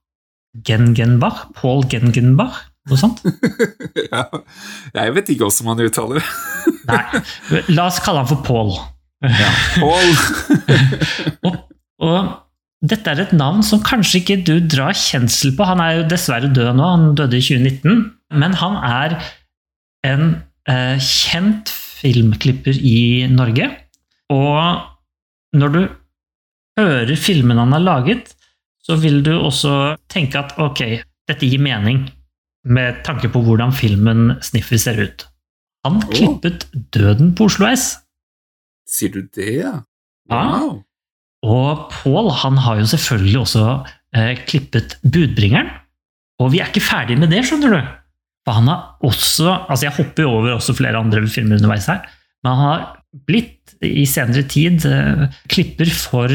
Gengenbach? 0.53 1.47
Paul 1.57 1.83
Gengenbach? 1.89 2.61
Noe 2.89 2.99
sånt? 2.99 3.23
ja. 4.11 4.25
Jeg 4.93 5.15
vet 5.15 5.31
ikke 5.31 5.47
hvordan 5.47 5.69
man 5.69 5.83
uttaler 5.85 6.19
det. 6.19 6.25
Nei, 6.89 7.63
la 7.71 7.87
oss 7.87 8.01
kalle 8.03 8.23
han 8.23 8.31
for 8.31 8.43
Paul. 8.45 8.73
Ja, 9.23 9.51
Paul. 9.79 10.09
Og, 11.47 11.59
og 12.03 12.33
dette 12.83 13.13
er 13.13 13.21
et 13.23 13.35
navn 13.37 13.63
som 13.63 13.79
kanskje 13.85 14.19
ikke 14.19 14.41
du 14.43 14.57
drar 14.67 14.97
kjensel 14.99 15.53
på. 15.55 15.63
Han 15.69 15.79
er 15.79 16.01
jo 16.01 16.07
dessverre 16.11 16.51
død 16.51 16.73
nå, 16.75 16.89
han 16.89 17.13
døde 17.15 17.39
i 17.39 17.45
2019. 17.45 18.03
Men 18.35 18.57
han 18.59 18.75
er 18.83 19.15
en 20.03 20.25
eh, 20.67 20.99
kjent 20.99 21.71
filmklipper 21.71 22.75
i 22.75 23.29
Norge. 23.31 23.69
Og 24.33 24.83
når 25.55 25.75
du 25.77 25.81
hører 26.79 27.15
filmene 27.19 27.63
han 27.63 27.75
har 27.77 27.85
laget, 27.85 28.33
så 28.83 28.97
vil 28.99 29.21
du 29.25 29.33
også 29.37 29.95
tenke 30.11 30.41
at 30.41 30.57
ok, 30.61 30.83
dette 31.29 31.47
gir 31.47 31.61
mening, 31.63 32.05
med 32.63 33.01
tanke 33.07 33.29
på 33.31 33.41
hvordan 33.43 33.73
filmen 33.75 34.37
Sniffer 34.43 34.79
ser 34.79 34.99
ut. 35.03 35.25
Han 35.83 35.99
klippet 36.07 36.63
klippet 36.63 36.91
Døden 36.95 37.33
på 37.35 37.49
Oslo 37.49 37.67
S. 37.67 37.89
Sier 38.87 39.11
du 39.11 39.27
det, 39.35 39.49
ja? 39.63 39.73
Ja. 40.31 40.69
Og 41.43 41.89
Paul 41.91 42.29
han 42.39 42.59
har 42.63 42.79
jo 42.79 42.87
selvfølgelig 42.87 43.39
også 43.41 43.65
eh, 44.15 44.39
klippet 44.47 44.95
Budbringeren. 45.03 45.71
Og 46.39 46.53
vi 46.53 46.61
er 46.63 46.71
ikke 46.71 46.83
ferdig 46.83 47.17
med 47.19 47.31
det, 47.35 47.43
skjønner 47.47 47.75
du. 47.75 47.91
For 48.43 48.57
han 48.59 48.67
har 48.71 49.03
også 49.03 49.51
Altså, 49.69 49.85
jeg 49.87 49.95
hopper 49.97 50.25
jo 50.25 50.33
over 50.39 50.55
også 50.55 50.75
flere 50.75 50.99
andre 50.99 51.23
filmer 51.31 51.59
underveis 51.59 51.87
her, 51.91 52.03
men 52.43 52.51
han 52.51 52.63
har 52.63 52.85
blitt 53.27 53.75
i 53.83 54.05
senere 54.09 54.43
tid 54.47 54.85
eh, 54.87 55.27
klipper 55.51 55.91
for 55.91 56.31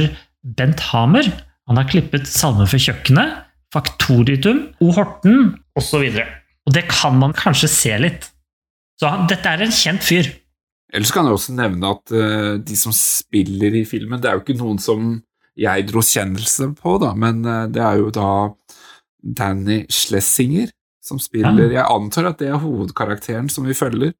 Bent 0.56 0.84
Hamer. 0.92 1.28
Han 1.68 1.76
har 1.76 1.88
klippet 1.90 2.28
Salme 2.28 2.64
for 2.68 2.80
kjøkkenet, 2.80 3.44
Faktoritum, 3.74 4.62
O. 4.80 4.90
Horten 4.96 5.52
osv. 5.76 6.00
Og, 6.08 6.20
og 6.64 6.74
det 6.74 6.86
kan 6.88 7.18
man 7.20 7.36
kanskje 7.36 7.68
se 7.68 7.96
litt. 8.00 8.30
Så 8.98 9.10
han, 9.12 9.26
dette 9.30 9.50
er 9.52 9.62
en 9.66 9.74
kjent 9.74 10.04
fyr. 10.04 10.30
Ellers 10.88 11.12
kan 11.12 11.28
jeg 11.28 11.36
også 11.36 11.54
nevne 11.58 11.92
at 11.92 12.14
uh, 12.16 12.54
de 12.64 12.78
som 12.80 12.94
spiller 12.96 13.76
i 13.76 13.84
filmen, 13.88 14.20
det 14.22 14.30
er 14.30 14.38
jo 14.38 14.44
ikke 14.46 14.56
noen 14.56 14.80
som 14.80 15.18
jeg 15.58 15.84
dro 15.90 16.00
kjennelse 16.00 16.70
på, 16.78 16.96
da, 17.02 17.12
men 17.18 17.44
uh, 17.44 17.66
det 17.68 17.84
er 17.84 18.00
jo 18.00 18.08
da 18.14 18.30
Danny 19.20 19.82
Schlesinger 19.92 20.72
som 21.04 21.20
spiller 21.20 21.72
Jeg 21.72 21.84
antar 21.88 22.30
at 22.30 22.40
det 22.40 22.50
er 22.52 22.60
hovedkarakteren 22.60 23.48
som 23.52 23.64
vi 23.68 23.76
følger. 23.76 24.12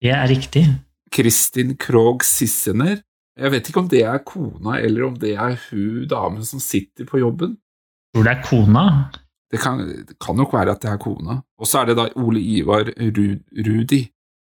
Det 0.00 0.12
er 0.12 0.28
riktig. 0.28 0.64
Kristin 1.12 1.74
Krogh 1.80 2.24
Sissener. 2.24 3.00
Jeg 3.40 3.52
vet 3.54 3.68
ikke 3.70 3.80
om 3.82 3.88
det 3.88 4.02
er 4.04 4.18
kona, 4.26 4.76
eller 4.84 5.06
om 5.08 5.16
det 5.18 5.34
er 5.36 5.56
hun 5.70 6.06
damen 6.10 6.44
som 6.44 6.60
sitter 6.60 7.08
på 7.08 7.20
jobben. 7.22 7.56
Tror 8.14 8.26
det 8.26 8.32
er 8.36 8.42
kona. 8.44 8.84
Det 9.50 9.58
kan, 9.62 9.80
det 10.06 10.16
kan 10.22 10.36
nok 10.38 10.52
være 10.54 10.74
at 10.76 10.82
det 10.84 10.90
er 10.92 10.98
kona. 11.02 11.40
Og 11.58 11.66
så 11.66 11.80
er 11.80 11.90
det 11.90 11.96
da 11.98 12.08
Ole 12.20 12.40
Ivar 12.40 12.84
Ru- 12.96 13.40
Rudi, 13.66 14.02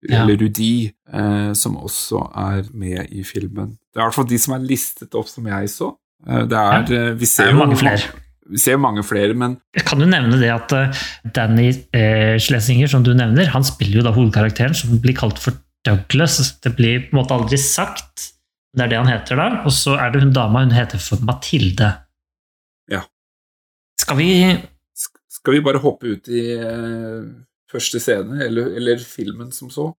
Ja. 0.05 0.21
eller 0.21 0.37
Rudi, 0.37 0.91
eh, 1.13 1.53
som 1.57 1.79
også 1.81 2.19
er 2.37 2.67
med 2.77 3.09
i 3.11 3.23
filmen. 3.25 3.71
Det 3.89 3.97
er 3.97 4.03
i 4.03 4.05
hvert 4.05 4.15
fall 4.19 4.29
de 4.29 4.39
som 4.39 4.53
er 4.59 4.67
listet 4.69 5.15
opp 5.17 5.31
som 5.33 5.47
jeg 5.49 5.71
så. 5.73 5.89
Eh, 6.29 6.43
det 6.45 6.59
er, 6.61 6.85
ja. 6.93 7.13
vi 7.15 7.25
Det 7.25 7.29
ser 7.31 7.47
er 7.49 7.53
jo 7.55 7.63
mange 7.63 7.79
flere. 7.81 8.21
Vi 8.53 8.59
ser 8.61 8.77
mange 8.77 9.03
flere, 9.03 9.33
men 9.35 9.55
Jeg 9.75 9.87
kan 9.89 9.99
jo 9.99 10.07
nevne 10.07 10.37
det 10.39 10.51
at 10.53 10.73
eh, 10.77 11.03
Danny 11.35 11.71
eh, 11.97 12.37
Schlesinger, 12.37 12.87
som 12.93 13.03
du 13.03 13.15
nevner, 13.17 13.49
han 13.49 13.65
spiller 13.65 14.03
jo 14.03 14.05
da 14.05 14.13
hovedkarakteren, 14.13 14.75
som 14.77 14.99
blir 15.01 15.17
kalt 15.17 15.39
for 15.41 15.57
Douglas. 15.89 16.37
Det 16.61 16.75
blir 16.77 17.07
på 17.09 17.17
en 17.17 17.23
måte 17.23 17.33
aldri 17.39 17.57
sagt. 17.57 18.29
Det 18.75 18.83
er 18.85 18.91
det 18.91 18.99
han 18.99 19.11
heter 19.13 19.39
der. 19.39 19.59
Og 19.65 19.73
så 19.75 19.95
er 20.01 20.11
det 20.15 20.23
hun 20.25 20.33
dama, 20.35 20.65
hun 20.65 20.75
heter 20.75 20.99
for 21.03 21.23
Mathilde. 21.27 21.93
Ja. 22.91 23.05
Skal 24.01 24.19
vi 24.19 24.29
sk- 24.99 25.21
skal 25.39 25.55
vi 25.59 25.61
bare 25.65 25.79
hoppe 25.85 26.17
ut 26.17 26.29
i 26.29 26.43
uh, 26.59 27.23
første 27.71 28.01
scene, 28.03 28.41
eller, 28.49 28.73
eller 28.81 28.99
filmen 29.07 29.53
som 29.55 29.71
så? 29.71 29.93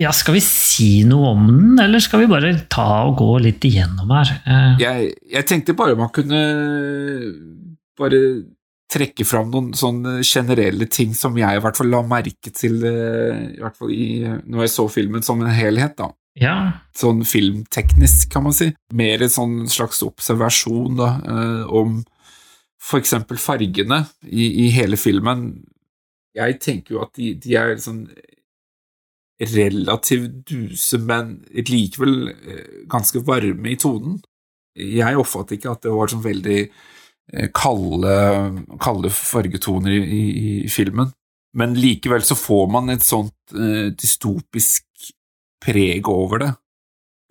Ja, 0.00 0.10
skal 0.10 0.34
vi 0.34 0.40
si 0.42 1.04
noe 1.06 1.28
om 1.36 1.44
den, 1.46 1.76
eller 1.84 2.02
skal 2.02 2.24
vi 2.24 2.30
bare 2.32 2.48
ta 2.72 2.86
og 3.06 3.18
gå 3.20 3.28
litt 3.44 3.62
igjennom 3.68 4.10
her? 4.16 4.32
Uh... 4.48 4.72
Jeg, 4.82 5.12
jeg 5.36 5.46
tenkte 5.46 5.76
bare 5.78 5.94
man 6.00 6.10
kunne 6.16 6.40
bare 7.98 8.18
trekke 8.94 9.24
fram 9.26 9.52
noen 9.52 9.70
sånne 9.78 10.16
generelle 10.26 10.86
ting 10.92 11.14
som 11.18 11.36
jeg 11.38 11.58
i 11.58 11.62
hvert 11.62 11.78
fall 11.78 11.88
la 11.90 12.00
merke 12.06 12.50
til 12.54 12.76
eh, 12.86 13.38
i 13.56 13.62
hvert 13.62 13.78
fall 13.78 13.90
i, 13.94 14.04
når 14.44 14.66
jeg 14.66 14.72
så 14.74 14.84
filmen 14.92 15.24
som 15.24 15.40
en 15.42 15.50
helhet. 15.54 15.94
da. 15.98 16.10
Ja. 16.34 16.54
Sånn 16.96 17.22
filmteknisk, 17.26 18.32
kan 18.32 18.44
man 18.46 18.54
si. 18.56 18.72
Mer 18.96 19.22
en 19.22 19.32
sånn 19.32 19.56
slags 19.70 20.02
observasjon 20.06 20.98
da, 20.98 21.10
eh, 21.22 21.62
om 21.70 22.00
eksempel 22.94 23.38
fargene 23.40 24.02
i, 24.26 24.66
i 24.66 24.70
hele 24.74 24.98
filmen. 25.00 25.46
Jeg 26.34 26.58
tenker 26.60 26.96
jo 26.96 27.04
at 27.04 27.14
de, 27.16 27.32
de 27.40 27.54
er 27.56 27.76
sånn 27.80 28.04
relativt 29.54 30.42
duse, 30.46 30.98
men 31.02 31.38
likevel 31.54 32.28
eh, 32.34 32.66
ganske 32.90 33.22
varme 33.26 33.72
i 33.72 33.78
tonen. 33.80 34.18
Jeg 34.74 35.18
oppfatter 35.18 35.56
ikke 35.56 35.72
at 35.72 35.86
det 35.86 35.94
var 35.94 36.10
sånn 36.10 36.26
veldig 36.26 36.60
eh, 36.60 37.48
kalde, 37.54 38.14
kalde 38.82 39.10
fargetoner 39.14 39.94
i, 40.02 40.22
i, 40.34 40.54
filmen, 40.70 41.14
men 41.54 41.78
likevel 41.78 42.26
så 42.26 42.34
får 42.38 42.66
man 42.74 42.90
et 42.90 43.06
sånt 43.06 43.54
dystopisk 43.54 44.88
preg 45.64 46.08
over 46.10 46.44
det, 46.44 46.50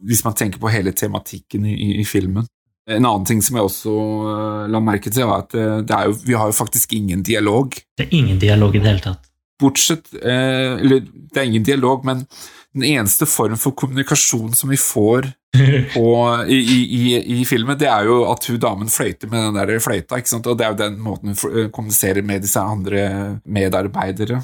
hvis 0.03 0.23
man 0.25 0.35
tenker 0.37 0.59
på 0.59 0.71
hele 0.73 0.91
tematikken 0.91 1.65
i, 1.69 1.75
i, 2.01 2.05
filmen. 2.05 2.47
En 2.89 3.05
annen 3.05 3.27
ting 3.27 3.39
som 3.45 3.55
jeg 3.55 3.67
også 3.69 3.91
uh, 3.93 4.63
la 4.71 4.81
merke 4.83 5.11
til, 5.13 5.27
var 5.29 5.45
at 5.45 5.53
uh, 5.55 5.77
det 5.85 5.95
er 5.95 6.09
jo, 6.09 6.17
vi 6.25 6.35
har 6.35 6.49
jo 6.49 6.57
faktisk 6.57 6.97
ingen 6.97 7.23
dialog. 7.23 7.77
Det 7.97 8.09
er 8.09 8.17
ingen 8.17 8.41
dialog 8.41 8.75
i 8.75 8.81
det 8.81 8.89
hele 8.89 9.05
tatt. 9.05 9.29
Bortsett 9.61 10.09
eh, 10.17 10.73
Eller 10.81 11.03
det 11.05 11.39
er 11.39 11.47
ingen 11.47 11.63
dialog, 11.63 12.05
men 12.05 12.25
den 12.73 12.83
eneste 12.87 13.27
form 13.29 13.55
for 13.61 13.75
kommunikasjon 13.77 14.53
som 14.57 14.71
vi 14.73 14.79
får 14.81 15.29
på, 15.93 16.07
i, 16.49 16.57
i, 16.57 17.03
i, 17.37 17.43
filmen, 17.45 17.77
det 17.77 17.87
er 17.87 18.07
jo 18.09 18.23
at 18.31 18.47
hun 18.49 18.57
damen 18.59 18.89
fløyter 18.89 19.29
med 19.29 19.45
den 19.45 19.59
der 19.59 19.83
fløyta, 19.83 20.17
ikke 20.17 20.31
sant? 20.31 20.49
og 20.49 20.57
det 20.57 20.65
er 20.65 20.73
jo 20.73 20.79
den 20.81 20.97
måten 21.05 21.35
hun 21.37 21.69
kommuniserer 21.75 22.25
med 22.25 22.41
disse 22.43 22.59
andre 22.59 23.03
medarbeidere 23.45 24.41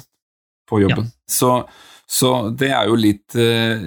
på 0.70 0.78
jobben. 0.84 1.10
Så, 1.26 1.56
så 2.10 2.50
det 2.50 2.72
er 2.74 2.90
jo 2.90 2.98
litt 2.98 3.36
eh, 3.38 3.84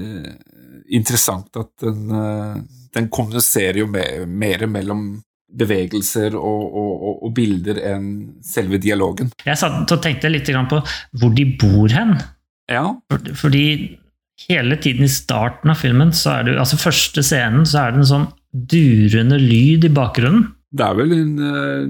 interessant 0.95 1.59
at 1.59 1.71
den, 1.83 2.07
eh, 2.15 2.57
den 2.95 3.09
kommuniserer 3.11 3.81
jo 3.83 3.89
mer, 3.91 4.23
mer 4.27 4.63
mellom 4.71 5.07
bevegelser 5.53 6.37
og, 6.37 6.61
og, 6.63 6.93
og, 6.93 7.17
og 7.27 7.33
bilder 7.35 7.81
enn 7.91 8.07
selve 8.45 8.79
dialogen. 8.81 9.33
Jeg 9.45 9.59
satt 9.59 9.91
og 9.91 10.01
tenkte 10.01 10.31
litt 10.31 10.49
på 10.71 10.79
hvor 11.19 11.35
de 11.35 11.45
bor 11.59 11.91
hen. 11.93 12.15
Ja, 12.71 12.87
Fordi 13.35 13.65
hele 14.47 14.79
tiden 14.81 15.05
i 15.05 15.11
starten 15.11 15.73
av 15.73 15.83
filmen, 15.83 16.13
så 16.15 16.39
er 16.39 16.47
det 16.47 16.57
altså 16.61 16.79
første 16.81 17.21
scenen, 17.25 17.67
så 17.69 17.83
er 17.83 17.93
det 17.93 18.01
en 18.01 18.11
sånn 18.13 18.27
durende 18.53 19.37
lyd 19.41 19.85
i 19.85 19.93
bakgrunnen. 19.93 20.47
Det 20.73 20.85
er 20.87 20.97
vel 20.97 21.13
en 21.13 21.33
uh, 21.37 21.85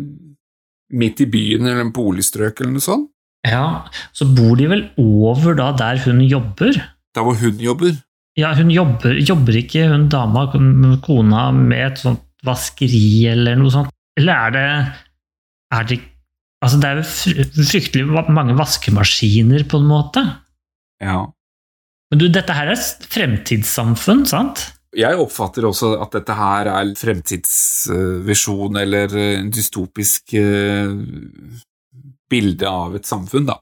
midt 0.97 1.23
i 1.23 1.29
byen 1.31 1.67
eller 1.67 1.85
en 1.85 1.93
boligstrøk 1.95 2.59
eller 2.59 2.75
noe 2.75 2.83
sånt. 2.83 3.12
Ja, 3.43 3.83
så 4.15 4.27
bor 4.31 4.55
de 4.59 4.69
vel 4.71 4.83
over 5.01 5.57
da 5.59 5.71
der 5.75 5.99
hun 6.05 6.21
jobber. 6.23 6.77
Der 7.13 7.25
hvor 7.25 7.35
hun 7.39 7.59
jobber. 7.59 7.95
Ja, 8.39 8.53
hun 8.57 8.71
jobber, 8.73 9.13
jobber 9.19 9.57
ikke 9.59 9.87
hun 9.91 10.07
dama, 10.09 10.47
kona, 11.03 11.49
med 11.53 11.91
et 11.91 11.99
sånt 12.01 12.23
vaskeri 12.43 13.27
eller 13.29 13.59
noe 13.59 13.71
sånt? 13.73 13.91
Eller 14.17 14.47
er 14.47 14.55
det 14.55 14.67
er 15.73 15.87
det, 15.89 15.99
altså 16.63 16.79
det 16.81 16.89
er 16.89 16.99
jo 17.01 17.65
fryktelig 17.69 18.25
mange 18.33 18.55
vaskemaskiner, 18.57 19.65
på 19.69 19.81
en 19.81 19.89
måte. 19.89 20.23
Ja. 21.03 21.23
Men 22.11 22.21
du, 22.21 22.27
dette 22.29 22.55
her 22.55 22.69
er 22.69 22.77
et 22.77 23.07
fremtidssamfunn, 23.09 24.25
sant? 24.29 24.67
Jeg 24.93 25.17
oppfatter 25.17 25.65
også 25.65 25.95
at 26.03 26.13
dette 26.13 26.35
her 26.37 26.69
er 26.69 26.91
fremtidsvisjon 26.99 28.77
eller 28.77 29.15
en 29.23 29.49
dystopisk 29.53 30.35
eh, 30.37 30.91
bilde 32.31 32.69
av 32.69 32.95
et 32.95 33.05
samfunn, 33.07 33.45
da. 33.49 33.57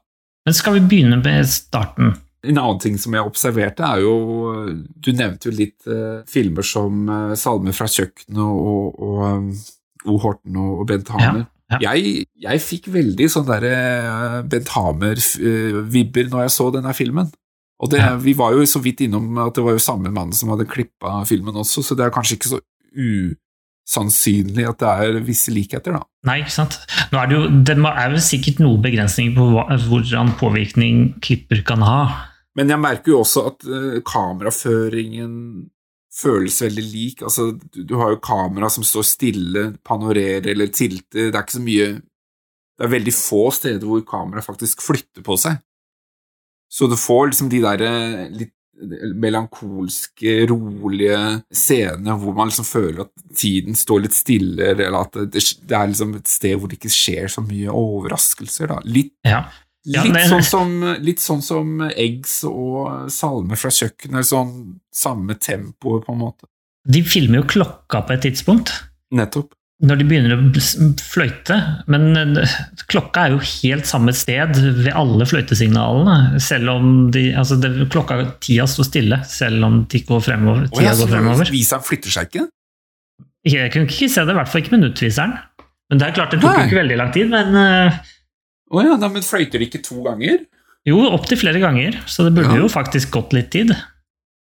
Men 0.46 0.54
skal 0.54 0.74
vi 0.78 0.80
begynne 0.90 1.18
med 1.22 1.46
starten? 1.48 2.14
En 2.42 2.58
annen 2.58 2.80
ting 2.82 2.96
som 2.98 3.14
jeg 3.14 3.22
observerte, 3.22 3.86
er 3.86 4.00
jo 4.02 4.14
Du 4.98 5.12
nevnte 5.14 5.46
jo 5.46 5.52
litt 5.54 5.86
eh, 5.86 6.24
filmer 6.26 6.66
som 6.66 7.04
eh, 7.08 7.34
'Salmer 7.38 7.72
fra 7.76 7.86
kjøkkenet' 7.86 8.40
og, 8.42 8.98
og 8.98 9.20
eh, 9.28 9.62
O. 10.10 10.16
Horten 10.18 10.56
og, 10.58 10.80
og 10.82 10.86
Bent 10.90 11.08
Hamer. 11.14 11.44
ja. 11.70 11.78
Jeg, 11.94 12.24
jeg 12.42 12.60
fikk 12.60 12.88
veldig 12.90 13.28
sånn 13.30 13.46
derre 13.46 13.70
eh, 13.70 14.40
Bent 14.50 14.68
Hamer-vibber 14.74 16.28
når 16.32 16.42
jeg 16.46 16.54
så 16.56 16.66
denne 16.74 16.92
filmen. 16.98 17.30
Og 17.82 17.90
det, 17.90 17.98
Ja. 18.02 18.16
Vi 18.18 18.34
var 18.38 18.52
jo 18.54 18.66
så 18.66 18.82
vidt 18.82 19.00
innom 19.06 19.38
at 19.38 19.54
det 19.54 19.62
var 19.64 19.72
jo 19.78 19.82
samme 19.82 20.10
mann 20.10 20.32
som 20.32 20.50
hadde 20.50 20.66
klippa 20.70 21.24
filmen 21.26 21.54
også, 21.54 21.82
så 21.82 21.94
det 21.98 22.04
er 22.06 22.14
kanskje 22.14 22.36
ikke 22.38 22.52
så 22.56 22.60
usannsynlig 23.88 24.66
at 24.68 24.80
det 24.80 24.90
er 25.04 25.20
visse 25.26 25.52
likheter, 25.54 25.96
da. 25.98 26.06
Nei, 26.28 26.38
ikke 26.44 26.54
sant? 26.54 26.78
Nå 27.10 27.18
er 27.18 27.30
det, 27.30 27.38
jo, 27.38 27.48
det 27.66 27.76
er 27.76 28.12
vel 28.12 28.22
sikkert 28.22 28.62
noen 28.62 28.82
begrensninger 28.84 29.34
på 29.36 29.48
hva, 29.50 29.66
hvordan 29.88 30.34
påvirkning 30.40 31.02
klipper 31.24 31.64
kan 31.66 31.82
ha. 31.86 32.00
Men 32.58 32.70
jeg 32.70 32.82
merker 32.82 33.14
jo 33.14 33.22
også 33.22 33.46
at 33.50 33.66
uh, 33.66 33.98
kameraføringen 34.06 35.32
føles 36.12 36.60
veldig 36.62 36.84
lik. 36.84 37.26
Altså, 37.26 37.50
du, 37.56 37.82
du 37.88 37.96
har 38.00 38.14
jo 38.14 38.22
kamera 38.22 38.68
som 38.70 38.84
står 38.86 39.06
stille, 39.08 39.66
panorerer 39.84 40.52
eller 40.52 40.72
tilter. 40.72 41.30
Det 41.30 41.34
er 41.34 41.42
ikke 41.42 41.58
så 41.58 41.64
mye 41.64 41.92
Det 42.78 42.86
er 42.86 42.92
veldig 42.92 43.12
få 43.14 43.44
steder 43.54 43.86
hvor 43.86 44.02
kamera 44.08 44.42
faktisk 44.44 44.82
flytter 44.84 45.24
på 45.24 45.36
seg. 45.40 45.60
Så 46.72 46.88
du 46.88 46.96
får 46.96 47.28
liksom 47.28 47.50
de 47.52 47.60
der 47.60 47.84
eh, 47.84 48.28
litt 48.32 48.54
melankolske, 49.14 50.34
rolige 50.50 51.18
scener 51.54 52.18
hvor 52.20 52.34
man 52.36 52.50
liksom 52.50 52.66
føler 52.68 53.04
at 53.06 53.12
tiden 53.38 53.76
står 53.78 54.04
litt 54.06 54.16
stille, 54.16 54.70
eller 54.74 54.96
at 55.02 55.18
det, 55.32 55.42
det 55.68 55.76
er 55.78 55.90
liksom 55.92 56.14
et 56.18 56.30
sted 56.30 56.56
hvor 56.58 56.70
det 56.70 56.78
ikke 56.80 56.92
skjer 56.94 57.28
så 57.32 57.44
mye 57.46 57.72
overraskelser. 57.72 58.72
Da. 58.74 58.80
Litt 58.84 59.14
Ja. 59.26 59.44
Ja, 59.84 60.04
litt, 60.04 60.12
men- 60.14 60.28
sånn 60.30 60.44
som, 60.46 60.74
litt 61.02 61.18
sånn 61.18 61.40
som 61.42 61.80
Eggs 61.90 62.44
og 62.46 63.08
Salmer 63.10 63.58
fra 63.58 63.70
kjøkkenet, 63.74 64.28
sånn 64.28 64.52
samme 64.94 65.34
tempo, 65.42 65.96
på 66.04 66.12
en 66.14 66.20
måte. 66.20 66.46
De 66.86 67.02
filmer 67.02 67.40
jo 67.40 67.48
klokka 67.50 68.04
på 68.06 68.14
et 68.14 68.22
tidspunkt. 68.22 68.70
Nettopp. 69.10 69.50
Når 69.82 69.98
de 69.98 70.04
begynner 70.06 70.36
å 70.36 70.62
fløyte, 71.02 71.56
men 71.90 72.04
eh, 72.16 72.52
klokka 72.92 73.24
er 73.26 73.32
jo 73.34 73.40
helt 73.42 73.88
samme 73.90 74.12
sted 74.14 74.54
ved 74.78 74.92
alle 74.94 75.26
fløytesignalene, 75.26 76.38
selv 76.42 76.70
om 76.76 76.92
de, 77.14 77.24
altså 77.38 77.58
det, 77.58 77.72
klokka, 77.90 78.20
tida 78.44 78.68
står 78.70 78.86
stille, 78.88 79.18
selv 79.26 79.66
om 79.66 79.80
de 79.90 80.02
går 80.06 80.22
fremover, 80.22 80.68
tida 80.70 80.78
tida 80.78 80.88
ja, 80.92 80.94
går 81.02 81.10
fremover. 81.16 81.50
Viseren 81.54 81.82
flytter 81.86 82.14
seg 82.14 82.30
ikke? 82.30 82.46
Jeg 83.50 83.72
kunne 83.74 83.90
ikke 83.90 84.06
se 84.12 84.22
det, 84.22 84.30
i 84.36 84.38
hvert 84.38 84.52
fall 84.52 84.62
ikke 84.62 84.76
minuttviseren. 84.76 85.34
Men 85.90 85.98
det 86.00 86.06
er 86.08 86.14
klart, 86.16 86.30
det 86.32 86.40
tok 86.44 86.60
jo 86.60 86.68
ikke 86.70 86.78
veldig 86.78 86.96
lang 87.02 87.10
tid, 87.12 87.32
men 87.34 87.58
eh, 87.58 87.98
Å 88.72 88.86
ja, 88.86 88.94
da, 89.02 89.10
men 89.12 89.26
fløyter 89.26 89.60
de 89.60 89.66
ikke 89.68 89.82
to 89.84 89.98
ganger? 90.06 90.44
jo, 90.88 90.96
opptil 91.14 91.38
flere 91.38 91.60
ganger, 91.62 91.98
så 92.10 92.24
det 92.26 92.32
burde 92.34 92.54
Ja. 92.56 92.62
jo 92.64 92.68
faktisk 92.70 93.12
gått 93.14 93.34
litt 93.36 93.50
tid. 93.54 93.70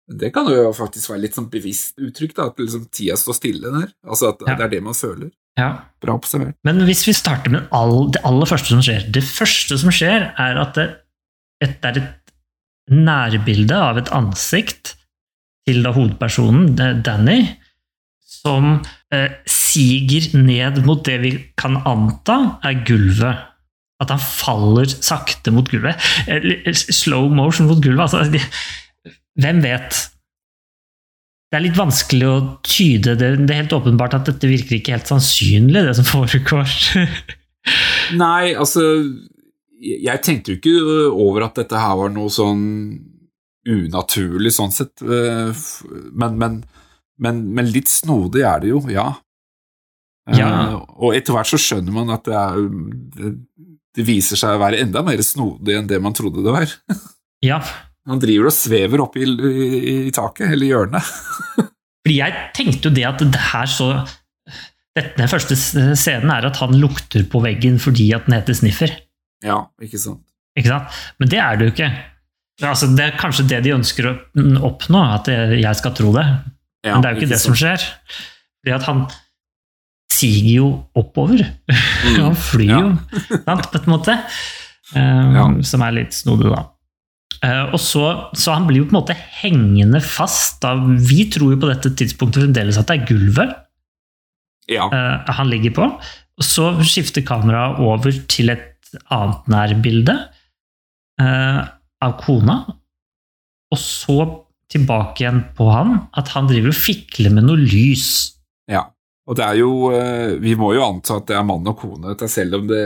Det 0.09 0.31
kan 0.33 0.47
jo 0.49 0.71
faktisk 0.73 1.11
være 1.12 1.21
litt 1.27 1.35
sånn 1.37 1.51
bevisst 1.53 1.99
uttrykk, 2.01 2.35
da, 2.38 2.47
at 2.49 2.61
liksom 2.62 2.87
tida 2.94 3.16
står 3.21 3.37
stille 3.37 3.68
der. 3.75 3.90
Altså 4.09 4.31
at 4.33 4.40
Ja. 4.47 4.55
det 4.57 4.64
er 4.64 4.68
det 4.77 4.83
man 4.83 4.94
føler. 4.97 5.31
Ja. 5.59 5.83
Bra 6.01 6.14
observert. 6.14 6.55
Men 6.64 6.81
hvis 6.87 7.03
vi 7.07 7.12
starter 7.12 7.51
med 7.51 7.66
all, 7.75 8.11
det 8.14 8.23
aller 8.25 8.47
første 8.47 8.68
som 8.71 8.81
skjer 8.81 9.09
Det 9.12 9.25
første 9.27 9.77
som 9.79 9.90
skjer, 9.90 10.31
er 10.38 10.61
at 10.62 10.75
det, 10.79 10.87
et, 11.61 11.81
det 11.83 11.90
er 11.90 12.01
et 12.01 12.33
nærbilde 12.94 13.75
av 13.77 13.99
et 13.99 14.09
ansikt 14.16 14.94
til 15.68 15.83
da 15.85 15.92
hovedpersonen, 15.92 16.77
Danny, 17.05 17.42
som 18.25 18.79
eh, 19.12 19.35
siger 19.44 20.31
ned 20.40 20.81
mot 20.87 21.03
det 21.05 21.18
vi 21.21 21.33
kan 21.61 21.77
anta 21.85 22.59
er 22.64 22.81
gulvet. 22.88 23.44
At 24.01 24.12
han 24.14 24.23
faller 24.23 24.87
sakte 24.87 25.51
mot 25.53 25.68
gulvet. 25.68 25.99
Eller 26.31 26.73
Slow 26.73 27.29
motion 27.35 27.66
mot 27.66 27.83
gulvet. 27.83 28.14
Altså, 28.14 28.40
hvem 29.38 29.61
vet? 29.64 29.98
Det 31.48 31.57
er 31.57 31.64
litt 31.64 31.79
vanskelig 31.79 32.27
å 32.29 32.38
tyde 32.66 33.14
det. 33.16 33.31
Det 33.48 33.55
er 33.55 33.62
helt 33.62 33.72
åpenbart 33.77 34.16
at 34.18 34.27
dette 34.29 34.51
virker 34.51 34.77
ikke 34.79 34.96
helt 34.96 35.09
sannsynlig, 35.09 35.85
det 35.87 35.94
som 35.96 36.05
foregår. 36.09 36.74
Nei, 38.22 38.55
altså 38.57 38.83
Jeg 39.81 40.20
tenkte 40.24 40.55
jo 40.55 40.59
ikke 40.59 40.74
over 41.12 41.46
at 41.48 41.59
dette 41.61 41.79
her 41.81 41.96
var 42.01 42.12
noe 42.12 42.31
sånn 42.33 42.62
unaturlig, 43.68 44.53
sånn 44.57 44.72
sett. 44.74 45.03
eh, 45.05 45.51
Men, 46.16 46.37
men, 46.40 46.59
men, 47.20 47.42
men 47.55 47.68
litt 47.72 47.90
snodig 47.92 48.44
er 48.48 48.62
det 48.64 48.70
jo, 48.72 48.83
ja. 48.92 49.09
Ja. 50.29 50.48
Eh, 50.48 50.74
og 51.01 51.14
etter 51.16 51.37
hvert 51.37 51.48
så 51.51 51.61
skjønner 51.61 51.94
man 51.94 52.12
at 52.14 52.24
det, 52.29 52.37
er, 52.37 52.64
det, 53.16 53.33
det 53.96 54.05
viser 54.09 54.37
seg 54.40 54.57
å 54.57 54.62
være 54.62 54.81
enda 54.85 55.01
mer 55.07 55.20
snodig 55.24 55.77
enn 55.79 55.88
det 55.88 56.01
man 56.05 56.16
trodde 56.16 56.44
det 56.44 56.55
var. 56.61 56.74
Ja, 57.44 57.61
Han 58.09 58.21
driver 58.23 58.49
og 58.51 58.55
svever 58.57 59.03
oppe 59.05 59.23
i, 59.23 59.27
i, 59.29 59.97
i 60.09 60.14
taket, 60.14 60.49
eller 60.55 60.71
hjørnet. 60.71 61.11
fordi 62.03 62.16
jeg 62.21 62.47
tenkte 62.57 62.88
jo 62.88 62.94
det 62.97 63.05
at 63.09 63.25
det 63.25 63.44
her 63.53 63.68
så 63.68 63.90
Den 64.99 65.29
første 65.31 65.55
scenen 65.55 66.31
er 66.35 66.49
at 66.49 66.57
han 66.59 66.73
lukter 66.75 67.23
på 67.31 67.38
veggen 67.44 67.77
fordi 67.79 68.09
at 68.16 68.27
den 68.27 68.35
heter 68.35 68.57
Sniffer. 68.57 68.94
Ja, 69.44 69.61
ikke 69.83 70.01
sant. 70.03 70.25
Ikke 70.59 70.73
sant? 70.73 70.97
Men 71.23 71.31
det 71.31 71.38
er 71.38 71.59
det 71.59 71.68
jo 71.68 71.75
ikke. 71.77 71.90
Altså, 72.66 72.88
det 72.90 73.05
er 73.05 73.18
kanskje 73.21 73.47
det 73.47 73.61
de 73.68 73.77
ønsker 73.77 74.09
å 74.11 74.14
oppnå, 74.66 75.03
at 75.14 75.31
jeg 75.31 75.79
skal 75.79 75.94
tro 75.94 76.11
det. 76.16 76.27
Ja, 76.83 76.97
Men 76.97 77.05
det 77.05 77.09
er 77.09 77.14
jo 77.14 77.21
ikke 77.23 77.35
det 77.35 77.40
som 77.42 77.55
skjer. 77.59 77.85
Fordi 78.59 78.75
at 78.75 78.87
han 78.88 79.05
siger 80.18 80.49
jo 80.51 80.71
oppover. 80.99 81.44
han 82.18 82.38
flyr 82.38 82.73
ja. 82.73 82.81
jo, 82.83 83.42
sant, 83.44 83.71
på 83.71 83.83
en 83.85 83.92
måte. 83.94 84.18
Um, 84.94 85.35
Ja. 85.38 85.47
Som 85.68 85.85
er 85.85 85.94
litt 86.01 86.16
snodig, 86.16 86.51
da. 86.51 86.64
Eh, 87.45 87.64
og 87.71 87.79
så, 87.79 88.05
så 88.35 88.55
han 88.57 88.64
blir 88.67 88.81
jo 88.83 88.88
på 88.88 88.95
en 88.97 89.01
måte 89.01 89.14
hengende 89.41 90.01
fast. 90.03 90.59
Da. 90.64 90.73
Vi 91.09 91.29
tror 91.31 91.55
jo 91.55 91.61
på 91.62 91.71
dette 91.71 91.93
tidspunktet 91.99 92.43
fremdeles 92.43 92.79
at 92.81 92.88
det 92.91 92.97
er 92.99 93.07
gulvet 93.12 93.53
Ja. 94.73 94.88
eh, 94.91 95.31
han 95.38 95.51
ligger 95.53 95.77
på. 95.77 95.87
Og 96.38 96.47
så 96.47 96.73
skifter 96.87 97.23
kameraet 97.27 97.79
over 97.83 98.14
til 98.31 98.51
et 98.55 98.91
annet 99.14 99.49
nærbilde 99.53 100.14
eh, 101.21 101.62
av 102.03 102.19
kona. 102.23 102.59
Og 103.71 103.79
så 103.81 104.19
tilbake 104.73 105.23
igjen 105.25 105.43
på 105.57 105.67
han, 105.73 105.95
at 106.19 106.29
han 106.35 106.49
driver 106.51 106.73
og 106.75 106.77
fikler 106.77 107.33
med 107.33 107.47
noe 107.49 107.61
lys. 107.61 108.35
ja. 108.69 108.87
Og 109.29 109.37
det 109.37 109.45
er 109.45 109.59
jo 109.61 109.71
Vi 110.41 110.55
må 110.57 110.71
jo 110.73 110.81
anta 110.87 111.19
at 111.19 111.27
det 111.29 111.35
er 111.37 111.43
mann 111.45 111.67
og 111.69 111.75
kone, 111.77 112.14
selv 112.33 112.55
om 112.62 112.69
det 112.71 112.79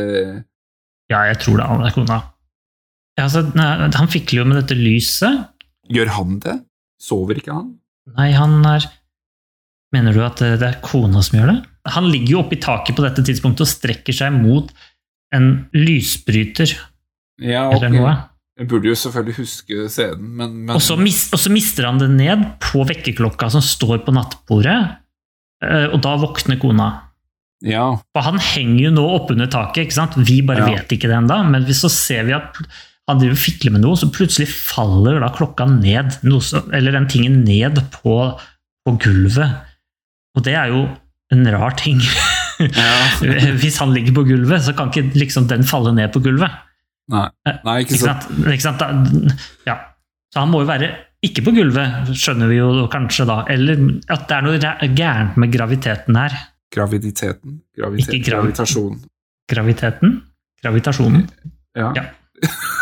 Ja, 1.12 1.20
jeg 1.30 1.38
tror 1.38 1.54
det 1.60 1.62
er 1.62 1.70
han 1.70 1.84
er 1.86 1.92
kona. 1.94 2.16
Ja, 3.18 3.26
altså, 3.28 3.42
han 3.98 4.08
fikler 4.12 4.40
jo 4.42 4.48
med 4.48 4.60
dette 4.62 4.76
lyset. 4.78 5.42
Gjør 5.92 6.12
han 6.16 6.38
det? 6.44 6.56
Sover 7.02 7.38
ikke 7.40 7.52
han? 7.54 7.72
Nei, 8.16 8.30
han 8.36 8.60
er 8.66 8.88
Mener 9.92 10.14
du 10.16 10.22
at 10.24 10.38
det 10.40 10.64
er 10.64 10.78
kona 10.80 11.20
som 11.20 11.36
gjør 11.36 11.50
det? 11.50 11.58
Han 11.92 12.06
ligger 12.08 12.30
jo 12.32 12.38
oppe 12.40 12.56
i 12.56 12.60
taket 12.62 12.96
på 12.96 13.02
dette 13.04 13.20
tidspunktet 13.26 13.66
og 13.66 13.68
strekker 13.68 14.16
seg 14.16 14.32
mot 14.32 14.70
en 15.36 15.66
lysbryter 15.76 16.72
Ja, 17.42 17.66
eller 17.74 17.92
noe. 17.92 18.14
Jeg 18.56 18.68
burde 18.70 18.88
jo 18.88 18.96
selvfølgelig 18.96 19.34
huske 19.42 19.86
scenen, 19.92 20.30
men, 20.38 20.54
men 20.64 20.76
Og 20.76 20.80
så, 20.84 20.96
mis, 20.96 21.26
og 21.34 21.40
så 21.40 21.52
mister 21.52 21.88
han 21.90 22.00
det 22.00 22.08
ned 22.14 22.42
på 22.64 22.84
vekkerklokka 22.88 23.50
som 23.52 23.64
står 23.64 24.00
på 24.06 24.14
nattbordet, 24.16 24.78
eh, 25.64 25.86
og 25.88 26.00
da 26.04 26.12
våkner 26.20 26.60
kona. 26.62 26.88
Ja. 27.64 27.86
For 28.16 28.26
han 28.28 28.40
henger 28.42 28.86
jo 28.86 28.94
nå 28.96 29.04
oppunder 29.16 29.50
taket, 29.52 29.86
ikke 29.90 29.98
sant? 29.98 30.16
vi 30.16 30.40
bare 30.46 30.64
Ja. 30.64 30.70
vet 30.72 30.96
ikke 30.96 31.08
det 31.10 31.16
ennå, 31.20 31.38
men 31.52 31.68
så 31.76 31.90
ser 31.92 32.24
vi 32.28 32.36
at 32.36 32.60
han 33.10 33.18
driver 33.18 33.34
og 33.34 33.42
fikler 33.42 33.74
med 33.74 33.82
noe, 33.82 33.98
så 33.98 34.08
plutselig 34.14 34.48
faller 34.52 35.18
da 35.22 35.30
klokka 35.34 35.66
ned, 35.68 36.18
noe 36.26 36.62
eller 36.76 36.94
den 36.94 37.08
tingen 37.10 37.40
ned 37.46 37.80
på, 37.96 38.16
på 38.86 38.94
gulvet. 39.02 39.56
Og 40.36 40.44
det 40.46 40.54
er 40.58 40.70
jo 40.72 40.84
en 41.34 41.48
rar 41.54 41.74
ting. 41.80 42.00
ja. 42.62 42.90
hvis 43.62 43.80
han 43.82 43.94
ligger 43.94 44.14
på 44.20 44.26
gulvet, 44.28 44.62
så 44.64 44.74
kan 44.76 44.92
ikke 44.92 45.18
liksom 45.18 45.48
den 45.50 45.66
falle 45.66 45.94
ned 45.96 46.12
på 46.14 46.22
gulvet. 46.24 46.60
Nei. 47.12 47.26
Nei, 47.66 47.80
ikke 47.82 47.96
Ikke 47.96 48.04
sant. 48.04 48.28
Ikke 48.46 48.64
sant? 48.64 48.82
Da, 48.82 49.32
ja. 49.66 49.78
Så 50.32 50.44
han 50.44 50.52
må 50.52 50.62
jo 50.62 50.70
være 50.70 50.92
ikke 51.22 51.44
på 51.46 51.52
gulvet, 51.54 52.14
skjønner 52.18 52.48
vi 52.50 52.56
jo 52.58 52.86
kanskje 52.90 53.26
da. 53.28 53.42
Eller 53.52 53.82
at 54.10 54.24
det 54.30 54.38
er 54.38 54.46
noe 54.46 54.90
gærent 54.96 55.38
med 55.38 55.52
graviteten 55.54 56.18
her. 56.18 56.38
Graviditeten. 56.72 57.60
Gravitet, 57.76 58.22
gravitasjon. 58.26 58.96
Graviteten? 59.50 60.20
Gravitasjonen. 60.62 61.26
Ja. 61.76 61.92
Ja. 61.98 62.06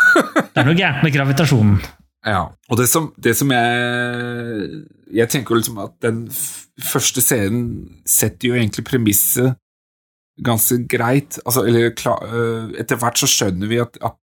Det 0.51 0.61
er 0.61 0.67
noe 0.67 0.77
gærent 0.77 1.03
med 1.05 1.13
gravitasjonen. 1.15 1.81
Ja, 2.27 2.43
og 2.69 2.77
det 2.77 2.85
som, 2.85 3.07
det 3.17 3.33
som 3.33 3.49
jeg 3.49 4.81
Jeg 5.09 5.29
tenker 5.33 5.57
liksom 5.57 5.79
at 5.81 5.95
den 6.05 6.27
første 6.81 7.23
scenen 7.23 8.03
setter 8.05 8.51
jo 8.51 8.57
egentlig 8.59 8.85
premisset 8.87 9.57
ganske 10.41 10.77
greit. 10.89 11.39
Altså, 11.45 11.65
eller 11.67 11.89
øh, 11.91 12.71
etter 12.79 12.97
hvert 12.97 13.19
så 13.19 13.27
skjønner 13.29 13.67
vi 13.67 13.81
at, 13.83 13.97
at 14.01 14.15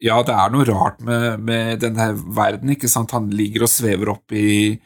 ja, 0.00 0.20
det 0.24 0.34
er 0.34 0.52
noe 0.52 0.66
rart 0.68 1.00
med, 1.04 1.40
med 1.44 1.80
denne 1.82 2.12
verden, 2.36 2.72
ikke 2.72 2.88
sant. 2.88 3.12
Han 3.16 3.30
ligger 3.32 3.66
og 3.66 3.72
svever 3.72 4.12
opp 4.14 4.32
i, 4.36 4.76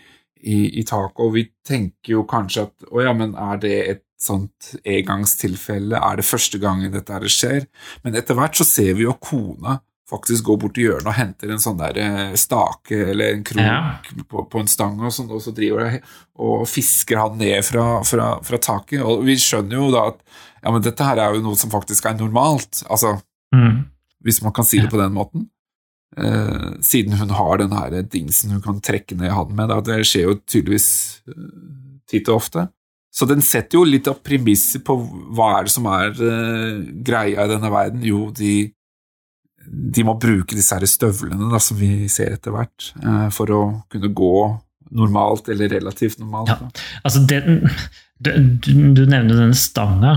i, 0.43 0.57
i 0.81 0.85
taket, 0.87 1.21
og 1.23 1.35
vi 1.37 1.47
tenker 1.67 2.17
jo 2.17 2.25
kanskje 2.31 2.67
at 2.69 2.89
å 2.91 3.05
ja, 3.05 3.13
men 3.17 3.37
er 3.39 3.61
det 3.63 3.77
et 3.93 4.05
sånt 4.25 4.75
engangstilfelle? 4.85 5.99
Er 6.01 6.21
det 6.21 6.27
første 6.29 6.59
gangen 6.63 6.93
dette 6.95 7.13
her 7.15 7.27
skjer? 7.31 7.67
Men 8.05 8.17
etter 8.19 8.37
hvert 8.39 8.57
så 8.59 8.67
ser 8.67 8.95
vi 8.99 9.07
jo 9.07 9.15
kona 9.21 9.79
faktisk 10.11 10.45
gå 10.45 10.57
bort 10.61 10.75
til 10.77 10.85
hjørnet 10.91 11.09
og 11.09 11.17
henter 11.17 11.53
en 11.55 11.63
sånn 11.63 11.79
der 11.81 11.97
eh, 12.03 12.35
stake 12.37 12.99
eller 13.15 13.39
en 13.39 13.45
krok 13.49 13.65
Ja. 13.65 13.79
på, 14.29 14.43
på 14.53 14.61
en 14.61 14.69
stang, 14.69 14.99
og, 15.01 15.09
sånn, 15.17 15.31
og 15.33 15.41
så 15.41 15.55
driver 15.57 15.87
det 15.87 16.03
og 16.37 16.67
fisker 16.69 17.17
han 17.23 17.39
ned 17.41 17.65
fra, 17.65 17.87
fra, 18.05 18.27
fra 18.45 18.59
taket. 18.61 19.01
Og 19.01 19.25
vi 19.25 19.39
skjønner 19.41 19.81
jo 19.81 19.89
da 19.95 20.03
at 20.13 20.21
ja, 20.61 20.71
men 20.75 20.85
dette 20.85 21.07
her 21.09 21.23
er 21.25 21.35
jo 21.39 21.43
noe 21.47 21.57
som 21.57 21.73
faktisk 21.73 22.05
er 22.11 22.19
normalt, 22.21 22.83
altså, 22.89 23.17
Mm. 23.55 23.85
hvis 24.27 24.41
man 24.43 24.51
kan 24.57 24.65
si 24.67 24.81
det 24.83 24.89
på 24.91 24.99
den 24.99 25.13
måten. 25.15 25.45
Eh, 26.17 26.71
siden 26.83 27.15
hun 27.21 27.31
har 27.31 27.59
den 27.61 27.71
her 27.73 27.95
dingsen 28.03 28.51
hun 28.51 28.63
kan 28.65 28.81
trekke 28.83 29.15
ned 29.17 29.31
han 29.31 29.53
med. 29.55 29.69
Da. 29.71 29.81
Det 29.81 30.01
skjer 30.07 30.25
jo 30.29 30.35
tydeligvis 30.43 30.89
eh, 31.29 32.01
titt 32.11 32.29
og 32.33 32.41
ofte. 32.43 32.65
Så 33.15 33.29
den 33.31 33.45
setter 33.47 33.79
jo 33.79 33.87
litt 33.87 34.09
av 34.11 34.19
premisset 34.27 34.83
på 34.87 34.97
hva 35.37 35.53
er 35.59 35.69
det 35.69 35.75
som 35.75 35.87
er 35.87 36.17
uh, 36.19 36.81
greia 37.07 37.45
i 37.47 37.53
denne 37.53 37.71
verden. 37.71 38.03
Jo, 38.03 38.27
de, 38.35 38.55
de 39.65 40.07
må 40.07 40.17
bruke 40.19 40.57
disse 40.57 40.75
her 40.75 40.87
støvlene 40.91 41.53
da, 41.53 41.61
som 41.63 41.79
vi 41.79 42.09
ser 42.11 42.35
etter 42.35 42.55
hvert, 42.55 42.91
uh, 43.05 43.29
for 43.35 43.55
å 43.55 43.61
kunne 43.93 44.11
gå 44.11 44.35
normalt, 44.95 45.49
eller 45.51 45.71
relativt 45.73 46.19
normalt. 46.23 46.51
Ja. 46.51 46.89
Altså, 47.07 47.23
det, 47.31 47.41
du, 48.19 48.33
du, 48.35 48.73
du 48.99 49.05
nevner 49.07 49.31
denne 49.31 49.59
stanga. 49.59 50.17